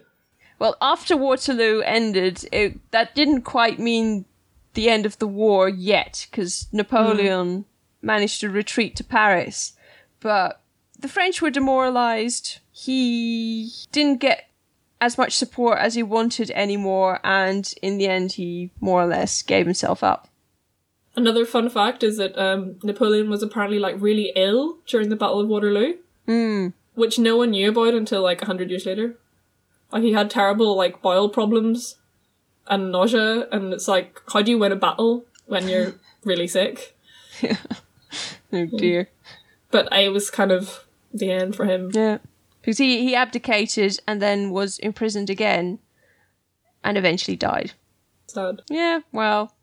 Well, 0.58 0.76
after 0.80 1.16
Waterloo 1.16 1.80
ended, 1.80 2.44
it, 2.52 2.78
that 2.92 3.14
didn't 3.14 3.42
quite 3.42 3.80
mean 3.80 4.24
the 4.74 4.88
end 4.88 5.06
of 5.06 5.18
the 5.18 5.26
war 5.26 5.68
yet, 5.68 6.26
because 6.30 6.68
hmm. 6.70 6.76
Napoleon 6.78 7.64
managed 8.04 8.40
to 8.40 8.50
retreat 8.50 8.96
to 8.96 9.04
Paris. 9.04 9.72
But 10.20 10.60
the 10.98 11.08
French 11.08 11.42
were 11.42 11.50
demoralized. 11.50 12.58
He 12.72 13.70
didn't 13.92 14.20
get 14.20 14.48
as 15.00 15.18
much 15.18 15.32
support 15.32 15.78
as 15.78 15.94
he 15.94 16.02
wanted 16.02 16.50
anymore, 16.52 17.20
and 17.24 17.72
in 17.82 17.98
the 17.98 18.06
end, 18.06 18.32
he 18.32 18.70
more 18.80 19.02
or 19.02 19.06
less 19.06 19.42
gave 19.42 19.66
himself 19.66 20.02
up. 20.02 20.28
Another 21.16 21.44
fun 21.44 21.68
fact 21.70 22.02
is 22.02 22.16
that 22.16 22.36
um, 22.38 22.76
Napoleon 22.82 23.28
was 23.30 23.42
apparently 23.42 23.78
like 23.78 23.96
really 24.00 24.32
ill 24.34 24.78
during 24.86 25.10
the 25.10 25.16
Battle 25.16 25.40
of 25.40 25.48
Waterloo, 25.48 25.94
Hmm. 26.26 26.68
which 26.94 27.18
no 27.18 27.36
one 27.36 27.50
knew 27.50 27.68
about 27.68 27.94
until 27.94 28.22
like 28.22 28.40
a 28.42 28.46
hundred 28.46 28.70
years 28.70 28.86
later. 28.86 29.16
Like 29.92 30.02
he 30.02 30.12
had 30.12 30.30
terrible 30.30 30.74
like 30.76 31.02
bowel 31.02 31.28
problems 31.28 31.96
and 32.66 32.90
nausea, 32.90 33.46
and 33.52 33.72
it's 33.74 33.86
like, 33.86 34.20
how 34.32 34.42
do 34.42 34.50
you 34.50 34.58
win 34.58 34.72
a 34.72 34.76
battle 34.76 35.26
when 35.46 35.68
you're 35.68 35.94
really 36.24 36.48
sick? 36.48 36.96
Oh 38.54 38.66
dear. 38.78 39.08
But 39.70 39.92
I 39.92 40.08
was 40.08 40.30
kind 40.30 40.52
of 40.52 40.84
the 41.12 41.30
end 41.30 41.56
for 41.56 41.64
him. 41.64 41.90
Yeah. 41.92 42.18
Because 42.60 42.78
he, 42.78 43.02
he 43.04 43.14
abdicated 43.14 43.98
and 44.06 44.22
then 44.22 44.50
was 44.50 44.78
imprisoned 44.78 45.28
again 45.28 45.78
and 46.82 46.96
eventually 46.96 47.36
died. 47.36 47.72
Sad. 48.26 48.62
Yeah, 48.70 49.00
well. 49.12 49.54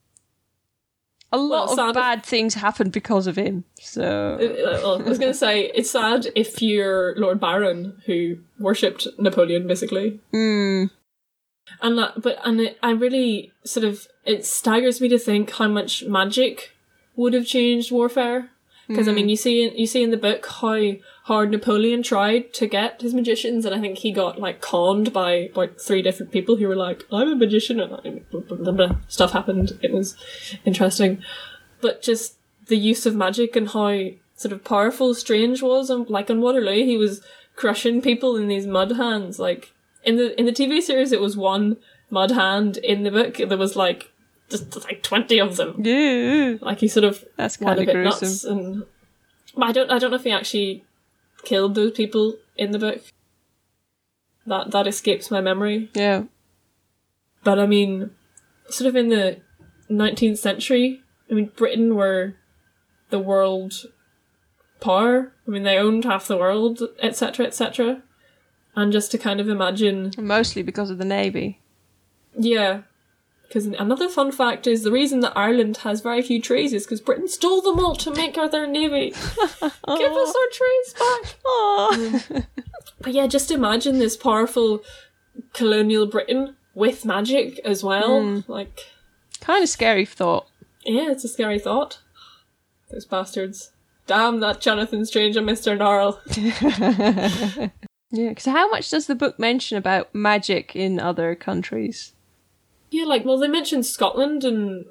A 1.34 1.38
lot 1.38 1.70
sad 1.70 1.80
of 1.80 1.90
if- 1.90 1.96
bad 1.96 2.26
things 2.26 2.56
happened 2.56 2.92
because 2.92 3.26
of 3.26 3.38
him. 3.38 3.64
So 3.80 4.38
Uh, 4.38 4.96
I 5.00 5.02
was 5.10 5.18
going 5.18 5.32
to 5.32 5.38
say 5.38 5.72
it's 5.74 5.90
sad 5.90 6.28
if 6.36 6.62
you're 6.62 7.16
Lord 7.18 7.40
Byron 7.40 8.02
who 8.06 8.38
worshipped 8.60 9.08
Napoleon, 9.18 9.66
basically. 9.66 10.20
mm, 10.34 10.92
And 11.82 11.98
that, 11.98 12.22
but 12.22 12.38
and 12.44 12.60
it, 12.62 12.78
I 12.84 12.92
really 12.92 13.52
sort 13.64 13.86
of 13.86 14.08
it 14.26 14.46
staggers 14.46 15.00
me 15.02 15.08
to 15.10 15.18
think 15.18 15.50
how 15.52 15.68
much 15.70 16.04
magic 16.04 16.72
would 17.16 17.34
have 17.34 17.48
changed 17.48 17.92
warfare. 17.92 18.51
Because 18.92 19.08
I 19.08 19.14
mean, 19.14 19.26
hmm. 19.26 19.30
you 19.30 19.36
see, 19.38 19.72
you 19.76 19.88
see 19.88 20.04
in 20.04 20.12
the 20.12 20.18
book 20.18 20.46
how 20.46 20.94
hard 21.24 21.52
Napoleon 21.52 22.04
tried 22.04 22.54
to 22.54 22.68
get 22.68 23.02
his 23.02 23.14
magicians, 23.14 23.66
and 23.66 23.74
I 23.74 23.80
think 23.80 24.00
he 24.00 24.12
got 24.12 24.40
like 24.40 24.62
conned 24.62 25.14
by 25.14 25.50
like 25.56 25.80
three 25.80 26.02
different 26.02 26.32
people 26.32 26.58
who 26.58 26.68
were 26.68 26.76
like, 26.76 27.06
"I'm 27.12 27.30
a 27.30 27.36
magician," 27.36 27.80
and 27.80 27.94
I- 27.94 28.22
blah, 28.32 28.42
blah, 28.42 28.72
blah, 28.72 28.96
stuff 29.08 29.32
happened. 29.32 29.78
It 29.82 29.92
was 29.92 30.16
interesting, 30.66 31.24
but 31.80 32.02
just 32.02 32.36
the 32.68 32.78
use 32.78 33.06
of 33.06 33.16
magic 33.16 33.56
and 33.56 33.70
how 33.70 34.10
sort 34.36 34.52
of 34.52 34.64
powerful 34.64 35.14
Strange 35.14 35.62
was, 35.62 35.90
and 35.90 36.10
like 36.10 36.30
on 36.30 36.42
Waterloo, 36.42 36.86
he 36.86 36.98
was 36.98 37.22
crushing 37.56 38.02
people 38.02 38.36
in 38.36 38.48
these 38.48 38.68
mud 38.68 38.94
hands. 38.94 39.40
Like 39.40 39.74
in 40.04 40.18
the 40.18 40.38
in 40.40 40.46
the 40.46 40.52
TV 40.52 40.82
series, 40.82 41.12
it 41.12 41.22
was 41.22 41.38
one 41.38 41.78
mud 42.10 42.32
hand. 42.32 42.78
In 42.78 43.04
the 43.04 43.12
book, 43.12 43.38
there 43.38 43.58
was 43.58 43.76
like 43.76 44.11
just 44.52 44.84
like 44.84 45.02
twenty 45.04 45.40
of 45.40 45.56
them. 45.58 45.76
yeah, 45.84 46.56
Like 46.62 46.80
he 46.80 46.88
sort 46.88 47.04
of 47.06 47.24
that's 47.38 47.58
kind 47.58 47.80
of 47.80 47.86
bit 47.86 47.94
gruesome. 47.94 48.28
nuts, 48.28 48.44
and 48.44 48.84
but 49.56 49.64
I 49.66 49.72
don't 49.72 49.92
I 49.92 49.98
don't 49.98 50.12
know 50.12 50.18
if 50.18 50.24
he 50.24 50.32
actually 50.32 50.84
killed 51.44 51.76
those 51.76 51.92
people 51.92 52.36
in 52.58 52.72
the 52.72 52.80
book. 52.80 53.02
That 54.46 54.72
that 54.72 54.88
escapes 54.88 55.30
my 55.32 55.42
memory. 55.42 55.90
Yeah, 55.94 56.24
But 57.44 57.60
I 57.60 57.66
mean, 57.68 58.12
sort 58.70 58.88
of 58.88 58.96
in 58.96 59.10
the 59.10 59.40
19th 59.90 60.38
century, 60.40 61.02
I 61.30 61.34
mean, 61.36 61.52
Britain 61.56 61.96
were 61.96 62.36
the 63.12 63.20
world 63.20 63.74
power. 64.80 65.34
I 65.48 65.52
mean, 65.52 65.64
they 65.64 65.78
owned 65.78 66.06
half 66.06 66.28
the 66.28 66.38
world, 66.38 66.82
etc., 67.02 67.46
etc. 67.46 68.02
And 68.76 68.92
just 68.92 69.12
to 69.12 69.18
kind 69.18 69.40
of 69.40 69.48
imagine, 69.50 70.12
mostly 70.18 70.64
because 70.64 70.90
of 70.90 70.98
the 70.98 71.06
navy. 71.06 71.60
yeah. 72.38 72.82
Because 73.52 73.66
another 73.66 74.08
fun 74.08 74.32
fact 74.32 74.66
is 74.66 74.84
the 74.84 74.92
reason 74.92 75.20
that 75.20 75.34
Ireland 75.38 75.78
has 75.78 76.00
very 76.00 76.22
few 76.22 76.42
trees 76.42 76.72
is 76.72 76.86
because 76.86 77.02
Britain 77.02 77.28
stole 77.28 77.62
them 77.62 77.84
all 77.84 77.96
to 77.98 78.14
make 78.14 78.38
our 78.38 78.48
their 78.48 78.66
navy. 78.66 79.10
Give 79.60 80.12
us 80.14 80.36
our 80.36 80.50
trees 80.52 80.94
back. 80.94 81.36
Oh, 81.46 82.22
But 83.02 83.14
yeah, 83.14 83.28
just 83.28 83.52
imagine 83.52 84.00
this 84.00 84.16
powerful 84.16 84.84
colonial 85.54 86.06
Britain 86.08 86.56
with 86.74 87.04
magic 87.04 87.60
as 87.66 87.84
well. 87.84 88.22
Hmm. 88.22 88.40
Like, 88.50 88.86
kind 89.42 89.62
of 89.64 89.70
scary 89.70 90.06
thought. 90.06 90.48
Yeah, 90.86 91.12
it's 91.12 91.26
a 91.26 91.28
scary 91.28 91.60
thought. 91.60 92.00
Those 92.90 93.06
bastards. 93.06 93.72
Damn 94.08 94.40
that 94.40 94.62
Jonathan 94.62 95.06
Strange 95.06 95.36
and 95.36 95.48
Mr. 95.48 95.78
Norrell. 95.78 96.20
Yeah, 98.14 98.30
because 98.30 98.46
how 98.46 98.70
much 98.70 98.90
does 98.90 99.08
the 99.08 99.16
book 99.16 99.40
mention 99.40 99.78
about 99.78 100.14
magic 100.14 100.76
in 100.76 101.00
other 101.00 101.34
countries? 101.34 102.14
Yeah, 102.92 103.06
like, 103.06 103.26
well, 103.26 103.38
they 103.40 103.48
mentioned 103.48 103.86
Scotland 103.86 104.44
and 104.44 104.86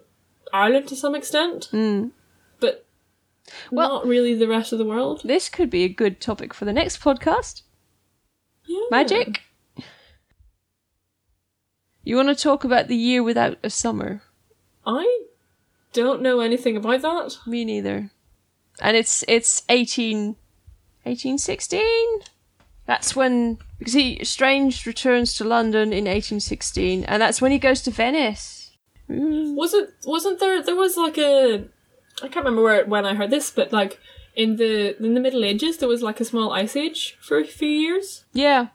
Ireland 0.53 0.89
to 0.89 0.97
some 0.97 1.15
extent, 1.15 1.69
Mm. 1.73 2.11
but 2.59 2.85
Well- 3.71 3.89
not 3.91 4.07
really 4.07 4.35
the 4.35 4.49
rest 4.49 4.73
of 4.73 4.79
the 4.79 4.85
world. 4.85 5.21
This 5.25 5.49
could 5.49 5.71
be 5.71 5.85
a 5.85 5.89
good 5.89 6.21
topic 6.21 6.53
for 6.55 6.65
the 6.65 6.73
next 6.73 7.01
podcast. 7.01 7.63
Yeah. 8.67 8.79
Magic. 8.91 9.43
You 12.03 12.17
want 12.17 12.29
to 12.29 12.35
talk 12.35 12.65
about 12.65 12.89
the 12.89 12.97
year 12.97 13.23
without 13.23 13.59
a 13.63 13.71
summer? 13.71 14.23
I 14.87 15.25
don't 15.93 16.23
know 16.23 16.41
anything 16.41 16.77
about 16.77 17.03
that. 17.03 17.37
Me 17.47 17.65
neither. 17.65 18.11
And 18.81 18.97
it's 18.97 19.23
it's 19.29 19.63
18 19.69 20.37
1816. 21.05 22.21
That's 22.87 23.15
when 23.15 23.59
because 23.81 23.95
he 23.95 24.23
Strange 24.25 24.87
returns 24.87 25.35
to 25.35 25.45
London 25.45 25.93
in 25.93 26.05
1816 26.05 27.05
and 27.05 27.21
that's 27.21 27.43
when 27.43 27.51
he 27.51 27.59
goes 27.59 27.83
to 27.83 27.91
Venice. 27.91 28.77
Mm. 29.09 29.17
Ooh. 29.19 29.55
Was 29.57 29.75
it, 29.75 29.89
wasn't 30.05 30.39
there, 30.39 30.63
there 30.63 30.77
was 30.77 30.97
like 30.97 31.19
a, 31.19 31.65
I 32.23 32.29
can't 32.29 32.45
remember 32.45 32.63
where, 32.63 32.87
when 32.87 33.05
I 33.05 33.15
heard 33.15 33.31
this, 33.31 33.51
but 33.51 33.73
like, 33.73 33.99
in 34.37 34.57
the, 34.57 34.97
in 35.05 35.15
the 35.15 35.21
Middle 35.21 35.45
Ages, 35.45 35.79
there 35.79 35.89
was 35.89 36.03
like 36.03 36.21
a 36.21 36.25
small 36.25 36.53
ice 36.53 36.77
age 36.77 37.17
for 37.21 37.39
a 37.39 37.45
few 37.45 37.69
years. 37.69 38.25
Yeah. 38.33 38.69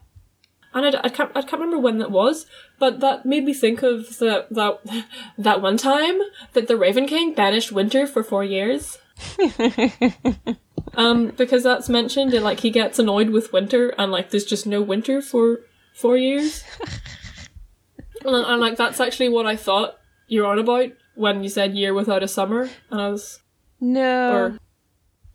And 0.74 0.84
I, 0.84 0.90
d- 0.90 0.98
I 1.02 1.08
can't 1.08 1.30
I 1.34 1.40
can't 1.40 1.62
remember 1.62 1.78
when 1.78 1.98
that 1.98 2.10
was, 2.10 2.44
but 2.78 3.00
that 3.00 3.24
made 3.24 3.44
me 3.44 3.54
think 3.54 3.82
of 3.82 4.18
the, 4.18 4.46
that 4.50 5.06
that 5.38 5.62
one 5.62 5.78
time 5.78 6.18
that 6.52 6.68
the 6.68 6.76
Raven 6.76 7.06
King 7.06 7.32
banished 7.32 7.72
winter 7.72 8.06
for 8.06 8.22
four 8.22 8.44
years. 8.44 8.98
um, 10.94 11.28
because 11.36 11.62
that's 11.62 11.88
mentioned, 11.88 12.34
and 12.34 12.44
like 12.44 12.60
he 12.60 12.70
gets 12.70 12.98
annoyed 12.98 13.30
with 13.30 13.52
winter, 13.52 13.90
and 13.98 14.12
like 14.12 14.30
there's 14.30 14.44
just 14.44 14.66
no 14.66 14.82
winter 14.82 15.20
for 15.20 15.60
four 15.94 16.16
years. 16.16 16.64
and, 18.24 18.34
and 18.34 18.60
like 18.60 18.76
that's 18.76 19.00
actually 19.00 19.28
what 19.28 19.46
I 19.46 19.56
thought 19.56 19.98
you're 20.28 20.46
on 20.46 20.58
about 20.58 20.90
when 21.14 21.42
you 21.42 21.48
said 21.48 21.74
year 21.74 21.94
without 21.94 22.22
a 22.22 22.28
summer, 22.28 22.68
and 22.90 23.00
I 23.00 23.08
was 23.08 23.40
No. 23.80 24.32
or 24.32 24.58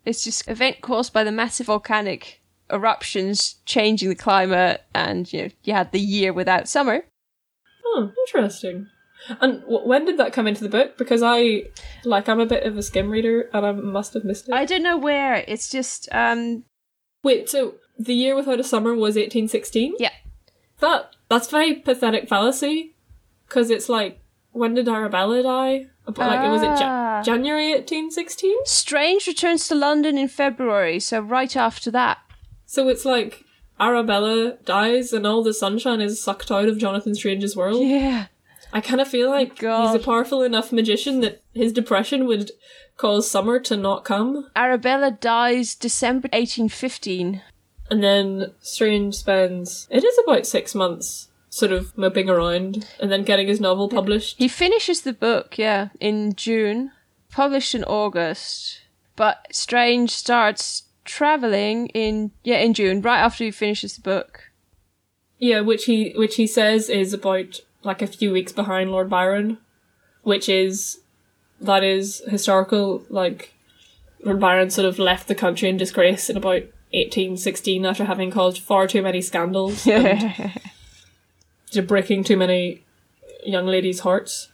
It's 0.06 0.24
just 0.24 0.48
event 0.48 0.82
caused 0.82 1.14
by 1.14 1.24
the 1.24 1.32
massive 1.32 1.68
volcanic 1.68 2.42
eruptions 2.72 3.56
changing 3.66 4.10
the 4.10 4.16
climate, 4.16 4.84
and 4.94 5.32
you 5.32 5.44
know 5.44 5.50
you 5.64 5.74
had 5.74 5.92
the 5.92 6.00
year 6.00 6.34
without 6.34 6.68
summer. 6.68 7.06
Oh, 7.86 8.12
interesting. 8.28 8.88
And 9.40 9.62
w- 9.62 9.88
when 9.88 10.06
did 10.06 10.18
that 10.18 10.34
come 10.34 10.48
into 10.48 10.64
the 10.64 10.70
book? 10.70 10.98
Because 10.98 11.22
I, 11.24 11.64
like, 12.04 12.28
I'm 12.28 12.40
a 12.40 12.46
bit 12.46 12.64
of 12.64 12.78
a 12.78 12.84
skim 12.84 13.10
reader, 13.10 13.50
and 13.54 13.66
I 13.66 13.72
must 13.72 14.14
have 14.16 14.24
missed 14.24 14.50
it. 14.50 14.54
I 14.56 14.66
don't 14.66 14.84
know 14.84 14.98
where. 14.98 15.44
It's 15.48 15.70
just 15.70 16.10
um 16.12 16.64
Wait, 17.24 17.50
so 17.50 17.76
the 18.00 18.14
year 18.16 18.36
without 18.36 18.60
a 18.60 18.64
summer 18.64 18.92
was 18.96 19.16
1816? 19.16 19.96
yeah. 20.00 20.10
That 20.80 21.16
that's 21.30 21.50
very 21.50 21.76
pathetic 21.76 22.28
fallacy, 22.28 22.96
because 23.48 23.70
it's 23.70 23.88
like, 23.88 24.20
when 24.52 24.74
did 24.74 24.90
Arabella 24.90 25.44
die? 25.44 25.88
About, 26.08 26.28
like, 26.32 26.52
was 26.52 26.64
it 26.64 26.68
Ah. 26.70 27.18
ja- 27.20 27.24
January 27.24 27.72
1816? 27.74 28.56
Strange 28.66 29.28
returns 29.28 29.68
to 29.68 29.76
London 29.76 30.18
in 30.18 30.28
February, 30.28 31.00
so 31.00 31.20
right 31.20 31.56
after 31.56 31.92
that. 31.92 32.18
So 32.66 32.90
it's 32.90 33.06
like 33.06 33.44
Arabella 33.80 34.58
dies, 34.66 35.14
and 35.14 35.28
all 35.28 35.44
the 35.44 35.54
sunshine 35.54 36.02
is 36.02 36.22
sucked 36.22 36.50
out 36.50 36.68
of 36.68 36.80
Jonathan 36.80 37.14
Strange's 37.14 37.56
world. 37.56 37.86
Yeah. 37.88 38.26
I 38.74 38.82
kind 38.82 39.02
of 39.02 39.08
feel 39.08 39.30
like 39.30 39.58
God. 39.58 39.92
he's 39.92 40.02
a 40.02 40.06
powerful 40.06 40.44
enough 40.44 40.72
magician 40.72 41.22
that 41.22 41.42
his 41.54 41.74
depression 41.74 42.26
would 42.26 42.52
cause 42.98 43.30
summer 43.30 43.60
to 43.60 43.76
not 43.76 44.06
come. 44.06 44.50
Arabella 44.56 45.12
dies 45.12 45.76
December 45.76 46.28
1815. 46.32 47.42
And 47.90 48.04
then 48.04 48.54
Strange 48.62 49.16
spends, 49.16 49.88
it 49.90 50.04
is 50.04 50.18
about 50.24 50.46
six 50.46 50.74
months 50.74 51.28
sort 51.50 51.74
of 51.74 51.96
moping 51.98 52.30
around 52.30 52.88
and 53.00 53.12
then 53.12 53.24
getting 53.24 53.48
his 53.48 53.60
novel 53.60 53.90
published. 53.90 54.38
He 54.38 54.48
finishes 54.48 55.02
the 55.02 55.14
book, 55.14 55.58
yeah, 55.58 55.90
in 56.00 56.34
June, 56.34 56.92
published 57.30 57.76
in 57.76 57.84
August. 57.84 58.82
But 59.18 59.48
Strange 59.52 60.12
starts 60.12 60.84
traveling 61.04 61.88
in 61.90 62.32
yeah, 62.44 62.58
in 62.58 62.74
June, 62.74 63.02
right 63.02 63.20
after 63.20 63.44
he 63.44 63.52
finishes 63.52 63.96
the 63.96 64.02
book. 64.02 64.52
Yeah, 65.38 65.60
which 65.62 65.86
he 65.86 66.14
which 66.16 66.36
he 66.36 66.48
says 66.48 66.90
is 66.90 67.14
about 67.14 67.60
like 67.84 68.02
a 68.02 68.08
few 68.08 68.32
weeks 68.32 68.52
behind 68.52 68.92
Lord 68.92 69.10
Byron, 69.10 69.58
which 70.24 70.48
is 70.50 71.02
that 71.60 71.84
is 71.84 72.22
historical. 72.28 73.04
Like 73.10 73.54
Lord 74.24 74.40
Byron 74.40 74.70
sort 74.70 74.88
of 74.88 75.00
left 75.00 75.28
the 75.28 75.36
country 75.36 75.70
in 75.70 75.78
disgrace 75.78 76.30
in 76.30 76.38
about 76.38 76.64
eighteen 76.94 77.38
sixteen 77.38 77.86
after 77.86 78.06
having 78.06 78.32
caused 78.32 78.62
far 78.62 78.88
too 78.88 79.02
many 79.02 79.22
scandals 79.22 79.86
and 79.88 80.54
to 81.72 81.82
breaking 81.82 82.24
too 82.24 82.38
many 82.38 82.84
young 83.46 83.66
ladies' 83.66 84.02
hearts. 84.02 84.50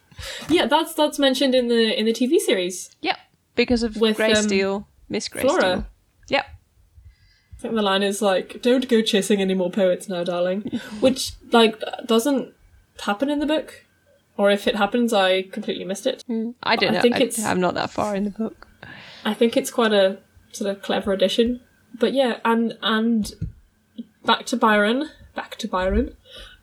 Yeah, 0.50 0.66
that's 0.66 0.94
that's 0.94 1.20
mentioned 1.20 1.56
in 1.56 1.68
the 1.68 1.98
in 1.98 2.06
the 2.06 2.14
TV 2.14 2.38
series. 2.40 2.96
Yep. 3.02 3.18
Because 3.56 3.84
of 3.84 3.98
With, 3.98 4.18
Grace 4.18 4.38
um, 4.38 4.44
Steele. 4.44 4.88
Miss 5.10 5.28
Grace 5.28 5.46
Flora. 5.46 5.62
Steele. 5.62 5.88
Yep. 6.30 6.46
I 6.46 7.60
think 7.60 7.74
the 7.74 7.82
line 7.82 8.04
is 8.04 8.22
like, 8.22 8.62
"Don't 8.62 8.88
go 8.88 9.02
chasing 9.02 9.42
any 9.42 9.54
more 9.54 9.72
poets 9.72 10.08
now, 10.08 10.24
darling," 10.24 10.80
which 11.00 11.34
like 11.52 11.82
doesn't 12.06 12.54
happen 13.02 13.30
in 13.30 13.39
the 13.39 13.45
book, 13.45 13.86
or 14.38 14.52
if 14.52 14.68
it 14.68 14.76
happens, 14.76 15.14
I 15.14 15.43
completely 15.43 15.86
missed 15.86 16.06
it. 16.08 16.24
I 16.64 16.76
don't 16.76 16.89
I 16.91 16.93
know. 16.93 17.02
think 17.02 17.16
I, 17.16 17.20
it's- 17.20 17.43
I'm 17.43 17.60
not 17.62 17.74
that 17.76 17.89
far 17.91 18.16
in 18.16 18.24
the 18.26 18.30
book. 18.30 18.68
I 19.26 19.34
think 19.34 19.58
it's 19.58 19.72
quite 19.72 19.93
a 19.93 20.20
sort 20.52 20.70
of 20.70 20.82
clever 20.82 21.12
addition. 21.14 21.62
But 22.00 22.14
yeah, 22.14 22.39
and 22.45 22.78
and 22.82 23.32
back 24.26 24.45
to 24.48 24.58
Byron, 24.58 25.10
back 25.36 25.56
to 25.58 25.68
Byron. 25.68 26.16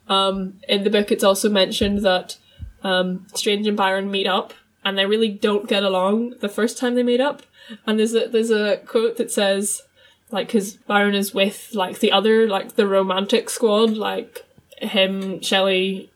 Um, 0.09 0.61
in 0.69 0.85
the 0.85 0.91
book, 0.91 1.11
it's 1.11 1.25
also 1.25 1.49
mentioned 1.49 2.01
that 2.03 2.37
um, 2.83 3.27
Strange 3.35 3.67
and 3.67 3.77
Byron 3.77 4.11
meet 4.11 4.27
up, 4.27 4.55
and 4.85 4.97
they 4.99 5.07
really 5.07 5.29
don't 5.31 5.69
get 5.69 5.83
along 5.83 6.35
the 6.41 6.49
first 6.49 6.79
time 6.79 6.95
they 6.95 7.03
meet 7.03 7.21
up. 7.21 7.43
And 7.87 7.99
there's 7.99 8.15
a 8.15 8.29
there's 8.29 8.51
a 8.51 8.77
quote 8.87 9.17
that 9.17 9.31
says, 9.33 9.83
like, 10.31 10.49
because 10.49 10.75
Byron 10.75 11.15
is 11.15 11.35
with 11.35 11.71
like 11.75 11.99
the 12.01 12.13
other 12.13 12.47
like 12.47 12.77
the 12.77 12.87
romantic 12.87 13.49
squad, 13.51 13.97
like 13.97 14.45
him, 14.79 15.41
Shelley, 15.41 16.11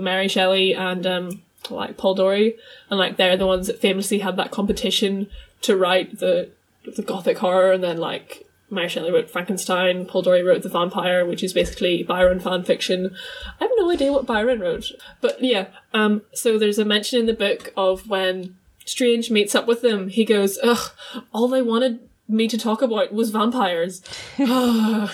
Mary 0.00 0.28
Shelley, 0.28 0.74
and 0.74 1.06
um, 1.06 1.42
like 1.68 1.96
Polidori, 1.96 2.56
and 2.88 2.98
like 2.98 3.16
they're 3.16 3.36
the 3.36 3.46
ones 3.46 3.66
that 3.66 3.80
famously 3.80 4.20
had 4.20 4.36
that 4.36 4.50
competition 4.50 5.28
to 5.62 5.76
write 5.76 6.18
the 6.18 6.50
the 6.96 7.02
gothic 7.02 7.38
horror, 7.38 7.72
and 7.72 7.84
then 7.84 7.98
like 7.98 8.46
Mary 8.70 8.88
Shelley 8.88 9.10
wrote 9.10 9.30
Frankenstein, 9.30 10.06
Polidori 10.06 10.44
wrote 10.44 10.62
The 10.62 10.68
Vampire, 10.68 11.26
which 11.26 11.42
is 11.42 11.52
basically 11.52 12.02
Byron 12.02 12.40
fan 12.40 12.62
fiction. 12.62 13.14
I 13.60 13.64
have 13.64 13.72
no 13.76 13.90
idea 13.90 14.12
what 14.12 14.26
Byron 14.26 14.60
wrote, 14.60 14.92
but 15.20 15.42
yeah. 15.42 15.66
Um, 15.92 16.22
so 16.32 16.58
there's 16.58 16.78
a 16.78 16.84
mention 16.84 17.20
in 17.20 17.26
the 17.26 17.34
book 17.34 17.72
of 17.76 18.08
when 18.08 18.56
Strange 18.84 19.30
meets 19.30 19.54
up 19.54 19.66
with 19.66 19.82
them. 19.82 20.08
He 20.08 20.24
goes, 20.24 20.58
"Ugh, 20.62 20.90
all 21.32 21.48
they 21.48 21.62
wanted." 21.62 22.00
Me 22.28 22.46
to 22.46 22.56
talk 22.56 22.80
about 22.80 23.12
was 23.12 23.32
vampires, 23.32 24.02
and 24.38 25.10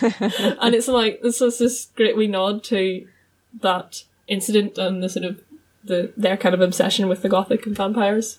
it's 0.00 0.88
like 0.88 1.22
this 1.22 1.40
was 1.40 1.60
this 1.60 1.86
great 1.94 2.16
wee 2.16 2.26
nod 2.26 2.64
to 2.64 3.06
that 3.60 4.02
incident 4.28 4.78
and 4.78 5.02
the 5.02 5.08
sort 5.08 5.24
of 5.24 5.42
the 5.82 6.12
their 6.16 6.36
kind 6.36 6.54
of 6.54 6.60
obsession 6.60 7.08
with 7.08 7.22
the 7.22 7.28
gothic 7.28 7.66
and 7.66 7.76
vampires. 7.76 8.38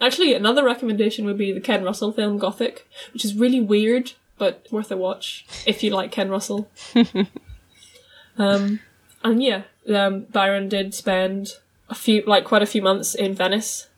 Actually, 0.00 0.32
another 0.32 0.64
recommendation 0.64 1.26
would 1.26 1.36
be 1.36 1.52
the 1.52 1.60
Ken 1.60 1.84
Russell 1.84 2.12
film 2.12 2.38
Gothic, 2.38 2.88
which 3.12 3.24
is 3.24 3.34
really 3.34 3.60
weird 3.60 4.12
but 4.38 4.66
worth 4.70 4.90
a 4.90 4.96
watch 4.96 5.46
if 5.66 5.82
you 5.82 5.90
like 5.90 6.12
Ken 6.12 6.30
Russell. 6.30 6.70
um, 8.38 8.80
and 9.24 9.42
yeah, 9.42 9.62
um, 9.92 10.22
Byron 10.24 10.68
did 10.68 10.94
spend 10.94 11.54
a 11.88 11.94
few, 11.94 12.22
like 12.26 12.44
quite 12.44 12.62
a 12.62 12.66
few 12.66 12.82
months 12.82 13.14
in 13.14 13.34
Venice, 13.34 13.88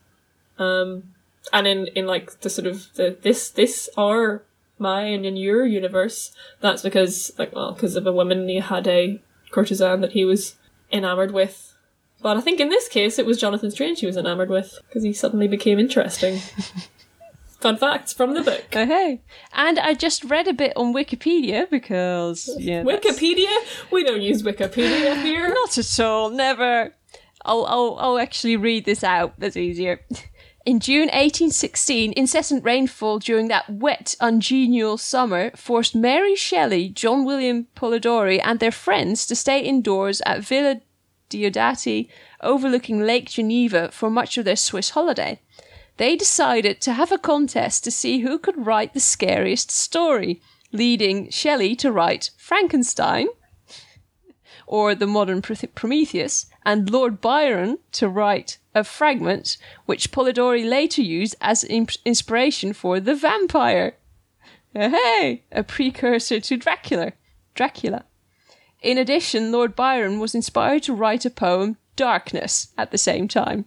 um, 0.58 1.14
and 1.52 1.66
in 1.66 1.86
in 1.88 2.06
like 2.06 2.40
the 2.40 2.50
sort 2.50 2.66
of 2.66 2.92
the 2.94 3.16
this 3.22 3.50
this 3.50 3.88
our 3.96 4.42
my 4.78 5.02
and 5.02 5.26
in 5.26 5.36
your 5.36 5.66
universe. 5.66 6.32
That's 6.60 6.82
because 6.82 7.32
like 7.38 7.54
well, 7.54 7.72
because 7.72 7.96
of 7.96 8.06
a 8.06 8.12
woman 8.12 8.48
he 8.48 8.60
had 8.60 8.86
a 8.86 9.20
courtesan 9.50 10.00
that 10.02 10.12
he 10.12 10.24
was 10.24 10.56
enamored 10.92 11.32
with. 11.32 11.74
But 12.20 12.36
I 12.36 12.40
think 12.40 12.58
in 12.60 12.68
this 12.68 12.88
case 12.88 13.18
it 13.18 13.26
was 13.26 13.40
Jonathan 13.40 13.70
Strange 13.70 14.00
he 14.00 14.06
was 14.06 14.16
enamored 14.16 14.50
with 14.50 14.78
because 14.88 15.02
he 15.04 15.12
suddenly 15.12 15.48
became 15.48 15.78
interesting. 15.78 16.40
Fun 17.60 17.76
facts 17.76 18.12
from 18.12 18.34
the 18.34 18.42
book. 18.42 18.66
Oh, 18.74 18.86
hey. 18.86 19.20
And 19.52 19.80
I 19.80 19.94
just 19.94 20.22
read 20.24 20.46
a 20.46 20.52
bit 20.52 20.72
on 20.76 20.94
Wikipedia 20.94 21.68
because 21.68 22.48
yeah, 22.56 22.84
that's- 22.84 23.04
Wikipedia? 23.18 23.48
We 23.90 24.04
don't 24.04 24.22
use 24.22 24.42
Wikipedia 24.44 25.20
here. 25.22 25.48
Not 25.48 25.76
at 25.76 26.00
all. 26.00 26.30
Never. 26.30 26.94
I'll, 27.44 27.64
I'll, 27.66 27.96
I'll 27.98 28.18
actually 28.18 28.56
read 28.56 28.84
this 28.84 29.02
out. 29.02 29.34
That's 29.38 29.56
easier. 29.56 30.00
In 30.68 30.80
June 30.80 31.08
1816, 31.08 32.12
incessant 32.14 32.62
rainfall 32.62 33.20
during 33.20 33.48
that 33.48 33.70
wet, 33.70 34.14
ungenial 34.20 34.98
summer 34.98 35.50
forced 35.56 35.94
Mary 35.94 36.36
Shelley, 36.36 36.90
John 36.90 37.24
William 37.24 37.68
Polidori, 37.74 38.38
and 38.44 38.60
their 38.60 38.70
friends 38.70 39.24
to 39.28 39.34
stay 39.34 39.60
indoors 39.60 40.20
at 40.26 40.42
Villa 40.42 40.82
Diodati, 41.30 42.10
overlooking 42.42 43.00
Lake 43.00 43.30
Geneva, 43.30 43.90
for 43.90 44.10
much 44.10 44.36
of 44.36 44.44
their 44.44 44.56
Swiss 44.56 44.90
holiday. 44.90 45.40
They 45.96 46.16
decided 46.16 46.82
to 46.82 46.92
have 46.92 47.12
a 47.12 47.16
contest 47.16 47.82
to 47.84 47.90
see 47.90 48.18
who 48.18 48.38
could 48.38 48.66
write 48.66 48.92
the 48.92 49.00
scariest 49.00 49.70
story, 49.70 50.42
leading 50.70 51.30
Shelley 51.30 51.76
to 51.76 51.90
write 51.90 52.28
Frankenstein, 52.36 53.28
or 54.66 54.94
the 54.94 55.06
modern 55.06 55.40
Prometheus, 55.40 56.44
and 56.68 56.90
Lord 56.90 57.22
Byron 57.22 57.78
to 57.92 58.10
write 58.10 58.58
a 58.74 58.84
fragment 58.84 59.56
which 59.86 60.12
Polidori 60.12 60.68
later 60.68 61.00
used 61.00 61.34
as 61.40 61.64
in- 61.64 61.88
inspiration 62.04 62.74
for 62.74 63.00
The 63.00 63.14
Vampire. 63.14 63.94
Hey, 64.74 65.44
a 65.50 65.62
precursor 65.62 66.40
to 66.40 66.58
Dracula. 66.58 67.14
Dracula. 67.54 68.04
In 68.82 68.98
addition, 68.98 69.50
Lord 69.50 69.74
Byron 69.74 70.20
was 70.20 70.34
inspired 70.34 70.82
to 70.82 70.92
write 70.92 71.24
a 71.24 71.30
poem, 71.30 71.78
Darkness, 71.96 72.68
at 72.76 72.90
the 72.90 72.98
same 72.98 73.28
time. 73.28 73.64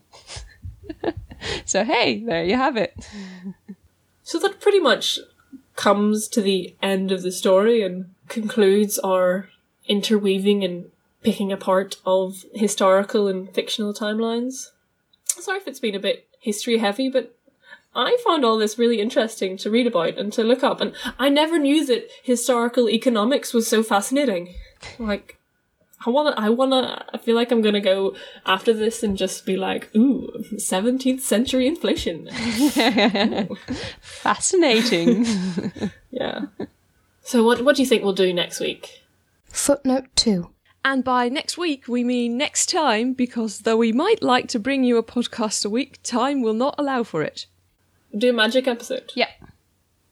so, 1.65 1.83
hey, 1.83 2.23
there 2.23 2.43
you 2.43 2.55
have 2.55 2.77
it. 2.77 2.93
So 4.21 4.37
that 4.37 4.61
pretty 4.61 4.79
much 4.79 5.17
comes 5.75 6.27
to 6.27 6.39
the 6.39 6.75
end 6.83 7.11
of 7.11 7.23
the 7.23 7.31
story 7.31 7.81
and 7.81 8.13
concludes 8.27 8.99
our 8.99 9.49
interweaving 9.87 10.63
and 10.63 10.91
picking 11.23 11.51
apart 11.51 11.97
of 12.05 12.45
historical 12.53 13.27
and 13.27 13.53
fictional 13.53 13.93
timelines. 13.93 14.69
Sorry 15.25 15.57
if 15.57 15.67
it's 15.67 15.79
been 15.79 15.95
a 15.95 15.99
bit 15.99 16.27
history 16.39 16.77
heavy, 16.79 17.09
but 17.09 17.35
I 17.95 18.17
found 18.25 18.45
all 18.45 18.57
this 18.57 18.79
really 18.79 19.01
interesting 19.01 19.57
to 19.57 19.69
read 19.69 19.87
about 19.87 20.17
and 20.17 20.31
to 20.33 20.43
look 20.43 20.63
up, 20.63 20.81
and 20.81 20.93
I 21.19 21.29
never 21.29 21.59
knew 21.59 21.85
that 21.85 22.09
historical 22.23 22.89
economics 22.89 23.53
was 23.53 23.67
so 23.67 23.83
fascinating. 23.83 24.55
Like, 24.97 25.37
I 26.05 26.09
wanna, 26.09 26.33
I 26.37 26.49
wanna, 26.49 27.05
I 27.13 27.17
feel 27.17 27.35
like 27.35 27.51
I'm 27.51 27.61
gonna 27.61 27.81
go 27.81 28.15
after 28.45 28.73
this 28.73 29.03
and 29.03 29.17
just 29.17 29.45
be 29.45 29.57
like, 29.57 29.93
ooh, 29.95 30.31
17th 30.55 31.19
century 31.19 31.67
inflation. 31.67 32.29
Fascinating. 34.01 35.25
Yeah. 36.11 36.47
So 37.23 37.43
what 37.43 37.63
what 37.63 37.77
do 37.77 37.81
you 37.81 37.87
think 37.87 38.03
we'll 38.03 38.11
do 38.13 38.33
next 38.33 38.59
week? 38.59 39.03
Footnote 39.45 40.07
2. 40.15 40.49
And 40.83 41.03
by 41.03 41.29
next 41.29 41.57
week, 41.57 41.87
we 41.87 42.03
mean 42.03 42.37
next 42.37 42.69
time, 42.69 43.13
because 43.13 43.59
though 43.59 43.77
we 43.77 43.91
might 43.91 44.23
like 44.23 44.47
to 44.49 44.59
bring 44.59 44.83
you 44.83 44.97
a 44.97 45.03
podcast 45.03 45.63
a 45.65 45.69
week, 45.69 45.99
time 46.01 46.41
will 46.41 46.55
not 46.55 46.73
allow 46.77 47.03
for 47.03 47.21
it. 47.21 47.45
Do 48.17 48.31
a 48.31 48.33
magic 48.33 48.67
episode. 48.67 49.11
yeah. 49.15 49.29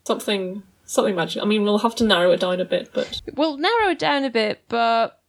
Something 0.05 0.63
something 0.86 1.15
magic. 1.15 1.41
I 1.41 1.45
mean, 1.45 1.63
we'll 1.63 1.78
have 1.80 1.95
to 1.97 2.03
narrow 2.03 2.32
it 2.32 2.39
down 2.39 2.59
a 2.59 2.65
bit, 2.65 2.89
but 2.93 3.22
We'll 3.36 3.57
narrow 3.57 3.89
it 3.91 3.99
down 3.99 4.24
a 4.24 4.30
bit, 4.32 4.63
but 4.70 5.20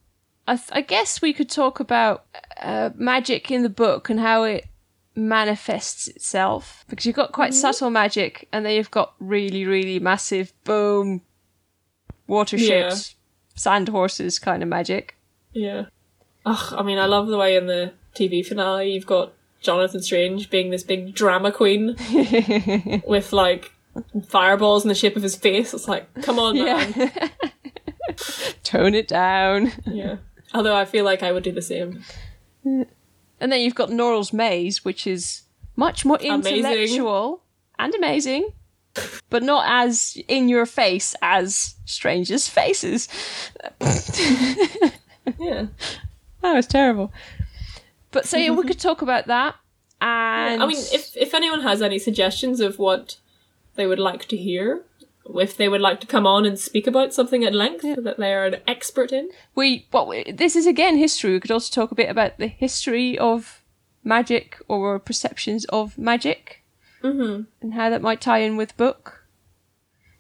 I, 0.49 0.57
th- 0.57 0.68
I 0.72 0.80
guess 0.80 1.20
we 1.20 1.32
could 1.34 1.51
talk 1.51 1.80
about 1.80 2.24
uh, 2.61 2.91
magic 2.95 3.51
in 3.51 3.62
the 3.62 3.68
book 3.68 4.09
and 4.09 4.18
how 4.20 4.45
it 4.45 4.66
manifests 5.14 6.09
itself. 6.09 6.84
Because 6.88 7.05
you've 7.05 7.16
got 7.16 7.32
quite 7.32 7.53
subtle 7.53 7.91
magic, 7.91 8.49
and 8.53 8.64
then 8.64 8.74
you've 8.74 8.91
got 8.91 9.14
really, 9.20 9.66
really 9.66 9.99
massive, 9.99 10.53
boom, 10.64 11.20
water 12.26 12.57
Yeah. 12.57 12.88
ships, 12.88 13.16
sand 13.55 13.88
horses 13.91 14.38
kind 14.38 14.62
of 14.62 14.68
magic. 14.70 15.16
Yeah. 15.53 15.86
Ugh, 16.46 16.74
I 16.76 16.82
mean, 16.82 16.98
I 16.98 17.07
love 17.07 17.26
the 17.28 17.36
way 17.38 17.57
in 17.57 17.66
the 17.66 17.92
TV 18.14 18.44
finale 18.44 18.92
you've 18.92 19.07
got 19.07 19.32
Jonathan 19.61 20.03
Strange 20.03 20.51
being 20.51 20.70
this 20.70 20.82
big 20.82 21.14
drama 21.14 21.53
queen 21.53 21.96
with 23.07 23.32
like 23.32 23.72
fireballs 24.26 24.84
in 24.84 24.88
the 24.88 24.94
shape 24.94 25.16
of 25.16 25.22
his 25.22 25.36
face. 25.36 25.74
It's 25.74 25.86
like, 25.88 26.07
come 26.22 26.38
on, 26.38 26.57
man. 26.57 26.92
Tone 28.64 28.94
it 28.94 29.09
down. 29.09 29.72
Yeah. 29.86 30.16
Although 30.55 30.74
I 30.76 30.84
feel 30.84 31.05
like 31.05 31.22
I 31.22 31.30
would 31.32 31.42
do 31.42 31.53
the 31.53 31.62
same. 31.62 32.03
And 32.64 32.86
then 33.38 33.61
you've 33.61 33.74
got 33.74 33.90
Norrell's 33.90 34.32
Maze, 34.32 34.84
which 34.84 35.07
is 35.07 35.42
much 35.76 36.05
more 36.05 36.18
Amazing. 36.20 36.57
intellectual 36.59 37.42
and 37.78 37.94
amazing, 37.94 38.48
but 39.30 39.42
not 39.42 39.64
as 39.66 40.18
in 40.28 40.48
your 40.48 40.66
face 40.66 41.14
as 41.22 41.76
Stranger's 41.84 42.48
Faces. 42.48 43.09
Yeah. 45.39 45.66
That 46.43 46.55
was 46.55 46.66
terrible. 46.66 47.12
But 48.12 48.26
so 48.26 48.39
yeah, 48.39 48.53
we 48.53 48.62
could 48.62 48.81
talk 48.81 49.03
about 49.03 49.26
that. 49.26 49.57
And 50.01 50.62
I 50.62 50.66
mean, 50.66 50.78
if 50.78 51.14
if 51.16 51.35
anyone 51.35 51.61
has 51.61 51.83
any 51.83 51.99
suggestions 51.99 52.61
of 52.61 52.78
what 52.78 53.18
they 53.74 53.87
would 53.87 53.99
like 53.99 54.26
to 54.28 54.37
hear, 54.37 54.83
if 55.35 55.57
they 55.57 55.68
would 55.68 55.81
like 55.81 56.01
to 56.01 56.07
come 56.07 56.26
on 56.26 56.47
and 56.47 56.59
speak 56.59 56.87
about 56.87 57.12
something 57.12 57.45
at 57.45 57.55
length 57.55 57.83
that 57.83 58.16
they 58.18 58.33
are 58.33 58.47
an 58.47 58.57
expert 58.66 59.12
in, 59.12 59.31
we, 59.55 59.87
well, 59.93 60.12
this 60.33 60.57
is 60.57 60.66
again 60.66 60.97
history. 60.97 61.33
We 61.33 61.41
could 61.41 61.51
also 61.51 61.72
talk 61.72 61.91
a 61.91 61.95
bit 61.95 62.09
about 62.09 62.39
the 62.39 62.47
history 62.47 63.18
of 63.18 63.62
magic 64.03 64.59
or 64.66 64.99
perceptions 64.99 65.66
of 65.66 65.99
magic, 65.99 66.64
mm-hmm. 67.03 67.43
and 67.61 67.74
how 67.74 67.91
that 67.91 68.03
might 68.03 68.20
tie 68.20 68.39
in 68.39 68.57
with 68.57 68.76
book. 68.76 69.20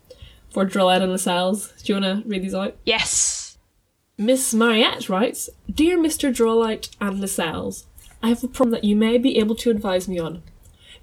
for 0.50 0.64
Drawlight 0.64 1.02
and 1.02 1.10
Lascelles? 1.10 1.72
Do 1.82 1.92
you 1.92 2.00
want 2.00 2.24
to 2.24 2.28
read 2.28 2.42
these 2.42 2.54
out? 2.54 2.76
Yes. 2.84 3.58
Miss 4.18 4.52
Mariette 4.52 5.08
writes, 5.08 5.48
Dear 5.72 5.96
Mr. 5.96 6.34
Drawlight 6.34 6.90
and 7.00 7.20
Lascelles, 7.20 7.86
I 8.20 8.30
have 8.30 8.42
a 8.42 8.48
problem 8.48 8.72
that 8.72 8.84
you 8.84 8.96
may 8.96 9.16
be 9.16 9.38
able 9.38 9.54
to 9.54 9.70
advise 9.70 10.08
me 10.08 10.18
on. 10.18 10.42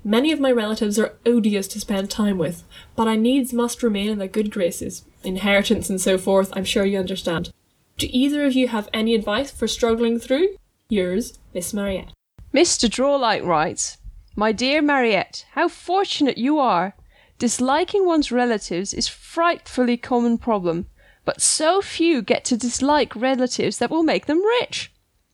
Many 0.04 0.32
of 0.32 0.40
my 0.40 0.52
relatives 0.52 1.00
are 1.00 1.18
odious 1.26 1.68
to 1.70 1.80
spend 1.80 2.12
time 2.12 2.38
with, 2.38 2.64
but 2.96 3.08
I 3.08 3.16
needs 3.16 3.54
must 3.54 3.82
remain 3.82 4.10
in 4.10 4.20
their 4.20 4.28
good 4.28 4.52
graces. 4.52 5.04
Inheritance 5.24 5.90
and 5.90 6.00
so 6.00 6.18
forth, 6.18 6.52
I'm 6.56 6.66
sure 6.66 6.86
you 6.86 7.00
understand. 7.00 7.52
Do 7.98 8.08
either 8.12 8.46
of 8.46 8.54
you 8.54 8.68
have 8.68 8.90
any 8.94 9.16
advice 9.16 9.50
for 9.50 9.68
struggling 9.68 10.20
through? 10.20 10.58
Yours, 10.90 11.40
Miss 11.54 11.74
Mariette. 11.74 12.12
Mr. 12.54 12.90
Drawlight 12.90 13.44
writes, 13.44 13.98
My 14.38 14.52
dear 14.52 14.82
Mariette, 14.82 15.46
how 15.52 15.70
fortunate 15.70 16.38
you 16.38 16.60
are. 16.60 16.94
Disliking 17.40 18.06
one's 18.06 18.34
relatives 18.34 18.94
is 18.94 19.08
frightfully 19.08 19.96
common 19.96 20.38
problem, 20.38 20.88
but 21.24 21.42
so 21.42 21.82
few 21.82 22.22
get 22.22 22.44
to 22.46 22.58
dislike 22.58 23.16
relatives 23.16 23.78
that 23.78 23.90
will 23.90 24.04
make 24.04 24.26
them 24.26 24.44
rich. 24.44 24.92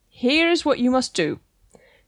Here 0.07 0.51
is 0.51 0.63
what 0.63 0.77
you 0.77 0.91
must 0.91 1.15
do. 1.15 1.39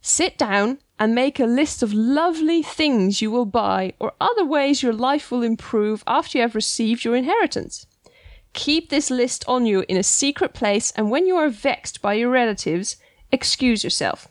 Sit 0.02 0.38
down 0.38 0.80
and 1.00 1.16
make 1.16 1.40
a 1.40 1.46
list 1.46 1.82
of 1.82 1.94
lovely 1.94 2.62
things 2.62 3.24
you 3.24 3.32
will 3.32 3.46
buy 3.46 3.94
or 4.00 4.14
other 4.22 4.46
ways 4.46 4.84
your 4.84 4.94
life 4.94 5.32
will 5.32 5.42
improve 5.42 6.04
after 6.06 6.38
you 6.38 6.44
have 6.44 6.54
received 6.54 7.04
your 7.04 7.16
inheritance. 7.16 7.88
Keep 8.54 8.90
this 8.90 9.10
list 9.10 9.44
on 9.48 9.66
you 9.66 9.84
in 9.90 9.98
a 9.98 10.04
secret 10.04 10.54
place, 10.54 10.92
and 10.92 11.10
when 11.10 11.26
you 11.26 11.36
are 11.38 11.50
vexed 11.50 12.04
by 12.04 12.14
your 12.14 12.30
relatives, 12.30 12.98
excuse 13.32 13.84
yourself. 13.84 14.28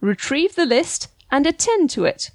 Retrieve 0.00 0.54
the 0.54 0.66
list 0.66 1.08
and 1.30 1.46
attend 1.46 1.90
to 1.90 2.04
it. 2.04 2.30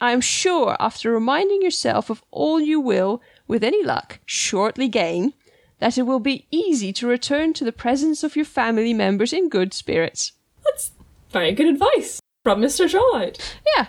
I 0.00 0.12
am 0.12 0.20
sure, 0.20 0.76
after 0.78 1.12
reminding 1.12 1.62
yourself 1.62 2.08
of 2.08 2.22
all 2.30 2.60
you 2.60 2.80
will, 2.80 3.20
with 3.48 3.64
any 3.64 3.82
luck, 3.84 4.20
shortly 4.24 4.88
gain, 4.88 5.34
that 5.80 5.98
it 5.98 6.02
will 6.02 6.20
be 6.20 6.46
easy 6.50 6.92
to 6.92 7.06
return 7.06 7.52
to 7.54 7.64
the 7.64 7.72
presence 7.72 8.22
of 8.22 8.36
your 8.36 8.44
family 8.44 8.94
members 8.94 9.32
in 9.32 9.48
good 9.48 9.74
spirits. 9.74 10.32
That's 10.64 10.92
very 11.30 11.52
good 11.52 11.66
advice 11.66 12.20
from 12.44 12.60
Mr. 12.60 12.88
Drawlight. 12.88 13.56
Yeah. 13.76 13.86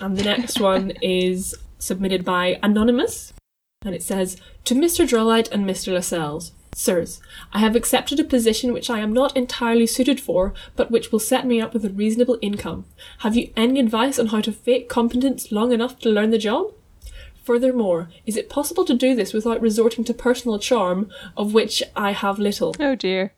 And 0.00 0.16
the 0.16 0.24
next 0.24 0.60
one 0.60 0.90
is 1.02 1.54
submitted 1.78 2.24
by 2.24 2.58
Anonymous, 2.62 3.32
and 3.84 3.94
it 3.94 4.02
says 4.02 4.36
To 4.64 4.74
Mr. 4.74 5.06
Drawlight 5.06 5.48
and 5.50 5.64
Mr. 5.64 5.92
Lascelles. 5.92 6.52
Sirs, 6.76 7.20
I 7.52 7.60
have 7.60 7.76
accepted 7.76 8.18
a 8.18 8.24
position 8.24 8.72
which 8.72 8.90
I 8.90 8.98
am 8.98 9.12
not 9.12 9.36
entirely 9.36 9.86
suited 9.86 10.20
for, 10.20 10.52
but 10.74 10.90
which 10.90 11.12
will 11.12 11.18
set 11.18 11.46
me 11.46 11.60
up 11.60 11.72
with 11.72 11.84
a 11.84 11.90
reasonable 11.90 12.38
income. 12.42 12.84
Have 13.18 13.36
you 13.36 13.50
any 13.56 13.78
advice 13.78 14.18
on 14.18 14.26
how 14.28 14.40
to 14.40 14.52
fake 14.52 14.88
competence 14.88 15.52
long 15.52 15.72
enough 15.72 15.98
to 16.00 16.10
learn 16.10 16.30
the 16.30 16.38
job? 16.38 16.72
Furthermore, 17.44 18.08
is 18.26 18.36
it 18.36 18.48
possible 18.48 18.84
to 18.86 18.94
do 18.94 19.14
this 19.14 19.32
without 19.32 19.60
resorting 19.60 20.02
to 20.04 20.14
personal 20.14 20.58
charm, 20.58 21.10
of 21.36 21.54
which 21.54 21.82
I 21.94 22.12
have 22.12 22.38
little? 22.38 22.74
Oh 22.80 22.94
dear. 22.94 23.34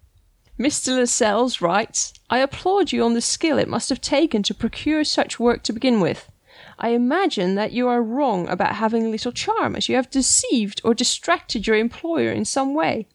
Mr. 0.59 0.97
Lascelles 0.97 1.61
writes, 1.61 2.15
I 2.31 2.39
applaud 2.39 2.91
you 2.91 3.05
on 3.05 3.13
the 3.13 3.21
skill 3.21 3.59
it 3.59 3.69
must 3.69 3.91
have 3.91 4.01
taken 4.01 4.43
to 4.45 4.55
procure 4.55 5.05
such 5.05 5.39
work 5.39 5.63
to 5.65 5.73
begin 5.73 6.01
with. 6.01 6.31
I 6.79 6.91
imagine 6.91 7.55
that 7.57 7.73
you 7.73 7.89
are 7.89 8.03
wrong 8.03 8.49
about 8.49 8.77
having 8.77 9.11
little 9.11 9.33
charm, 9.33 9.77
as 9.77 9.89
you 9.89 9.97
have 9.97 10.11
deceived 10.11 10.81
or 10.85 10.95
distracted 10.95 11.67
your 11.67 11.77
employer 11.77 12.31
in 12.31 12.45
some 12.45 12.75
way. 12.75 13.07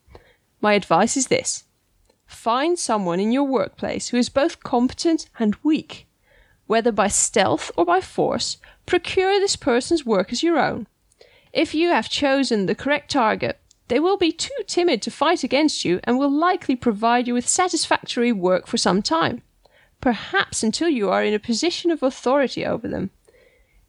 My 0.61 0.73
advice 0.73 1.17
is 1.17 1.27
this 1.27 1.63
find 2.27 2.77
someone 2.77 3.19
in 3.19 3.31
your 3.31 3.43
workplace 3.43 4.09
who 4.09 4.17
is 4.17 4.29
both 4.29 4.63
competent 4.63 5.27
and 5.39 5.57
weak. 5.63 6.07
Whether 6.67 6.91
by 6.91 7.07
stealth 7.07 7.71
or 7.75 7.83
by 7.83 7.99
force, 7.99 8.57
procure 8.85 9.39
this 9.39 9.55
person's 9.55 10.05
work 10.05 10.31
as 10.31 10.43
your 10.43 10.59
own. 10.59 10.87
If 11.51 11.73
you 11.73 11.89
have 11.89 12.09
chosen 12.09 12.65
the 12.67 12.75
correct 12.75 13.11
target, 13.11 13.59
they 13.89 13.99
will 13.99 14.17
be 14.17 14.31
too 14.31 14.63
timid 14.67 15.01
to 15.01 15.11
fight 15.11 15.43
against 15.43 15.83
you 15.83 15.99
and 16.05 16.17
will 16.17 16.31
likely 16.31 16.77
provide 16.77 17.27
you 17.27 17.33
with 17.33 17.49
satisfactory 17.49 18.31
work 18.31 18.67
for 18.67 18.77
some 18.77 19.01
time, 19.01 19.41
perhaps 19.99 20.63
until 20.63 20.87
you 20.87 21.09
are 21.09 21.23
in 21.25 21.33
a 21.33 21.39
position 21.39 21.91
of 21.91 22.01
authority 22.01 22.65
over 22.65 22.87
them. 22.87 23.09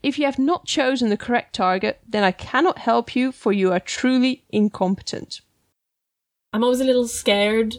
If 0.03 0.19
you 0.19 0.25
have 0.25 0.41
not 0.41 0.67
chosen 0.67 1.11
the 1.11 1.17
correct 1.17 1.55
target, 1.55 2.01
then 2.09 2.25
I 2.25 2.33
cannot 2.33 2.79
help 2.79 3.15
you, 3.15 3.31
for 3.31 3.53
you 3.53 3.71
are 3.71 3.79
truly 3.79 4.43
incompetent. 4.51 5.43
I'm 6.53 6.63
always 6.63 6.81
a 6.81 6.85
little 6.85 7.09
scared 7.09 7.77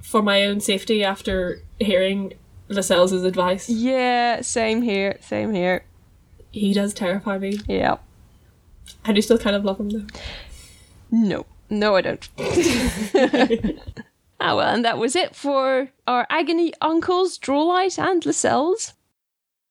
for 0.00 0.22
my 0.22 0.44
own 0.44 0.60
safety 0.60 1.04
after 1.04 1.62
hearing 1.78 2.32
Lascelles' 2.68 3.12
advice. 3.12 3.68
Yeah, 3.68 4.40
same 4.40 4.82
here, 4.82 5.18
same 5.20 5.52
here. 5.52 5.84
He 6.50 6.72
does 6.72 6.94
terrify 6.94 7.38
me. 7.38 7.58
Yeah. 7.68 7.96
I 9.04 9.12
do 9.12 9.20
still 9.20 9.38
kind 9.38 9.56
of 9.56 9.64
love 9.64 9.80
him 9.80 9.90
though. 9.90 10.06
No, 11.10 11.46
no, 11.68 11.96
I 11.96 12.00
don't. 12.00 12.28
ah, 14.40 14.56
well, 14.56 14.60
and 14.60 14.84
that 14.84 14.98
was 14.98 15.14
it 15.14 15.36
for 15.36 15.90
our 16.06 16.26
agony 16.30 16.72
uncles, 16.80 17.36
Drawlight 17.36 17.98
and 17.98 18.24
Lascelles. 18.24 18.94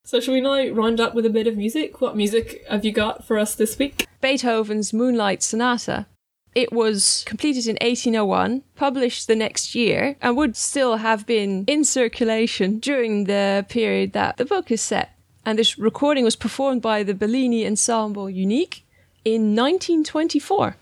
So, 0.06 0.20
shall 0.20 0.34
we 0.34 0.42
now 0.42 0.68
round 0.70 1.00
up 1.00 1.16
with 1.16 1.26
a 1.26 1.30
bit 1.30 1.48
of 1.48 1.58
music? 1.58 2.02
What 2.02 2.16
music 2.16 2.64
have 2.70 2.84
you 2.86 2.92
got 2.92 3.26
for 3.26 3.40
us 3.40 3.56
this 3.56 3.80
week? 3.80 4.06
Beethoven's 4.22 4.94
Moonlight 4.94 5.42
Sonata. 5.42 6.08
It 6.56 6.72
was 6.72 7.24
completed 7.26 7.66
in 7.66 7.78
1801, 7.82 8.64
published 8.76 9.28
the 9.28 9.36
next 9.36 9.74
year, 9.74 10.18
and 10.22 10.38
would 10.38 10.56
still 10.56 10.98
have 10.98 11.26
been 11.26 11.66
in 11.68 11.84
circulation 11.84 12.80
during 12.80 13.24
the 13.24 13.66
period 13.70 14.14
that 14.14 14.38
the 14.38 14.46
book 14.46 14.70
is 14.70 14.82
set. 14.82 15.18
And 15.46 15.60
this 15.60 15.78
recording 15.78 16.24
was 16.24 16.36
performed 16.36 16.82
by 16.82 17.04
the 17.04 17.14
Bellini 17.14 17.66
Ensemble 17.66 18.30
Unique 18.30 18.86
in 19.26 19.56
1924. 19.56 20.78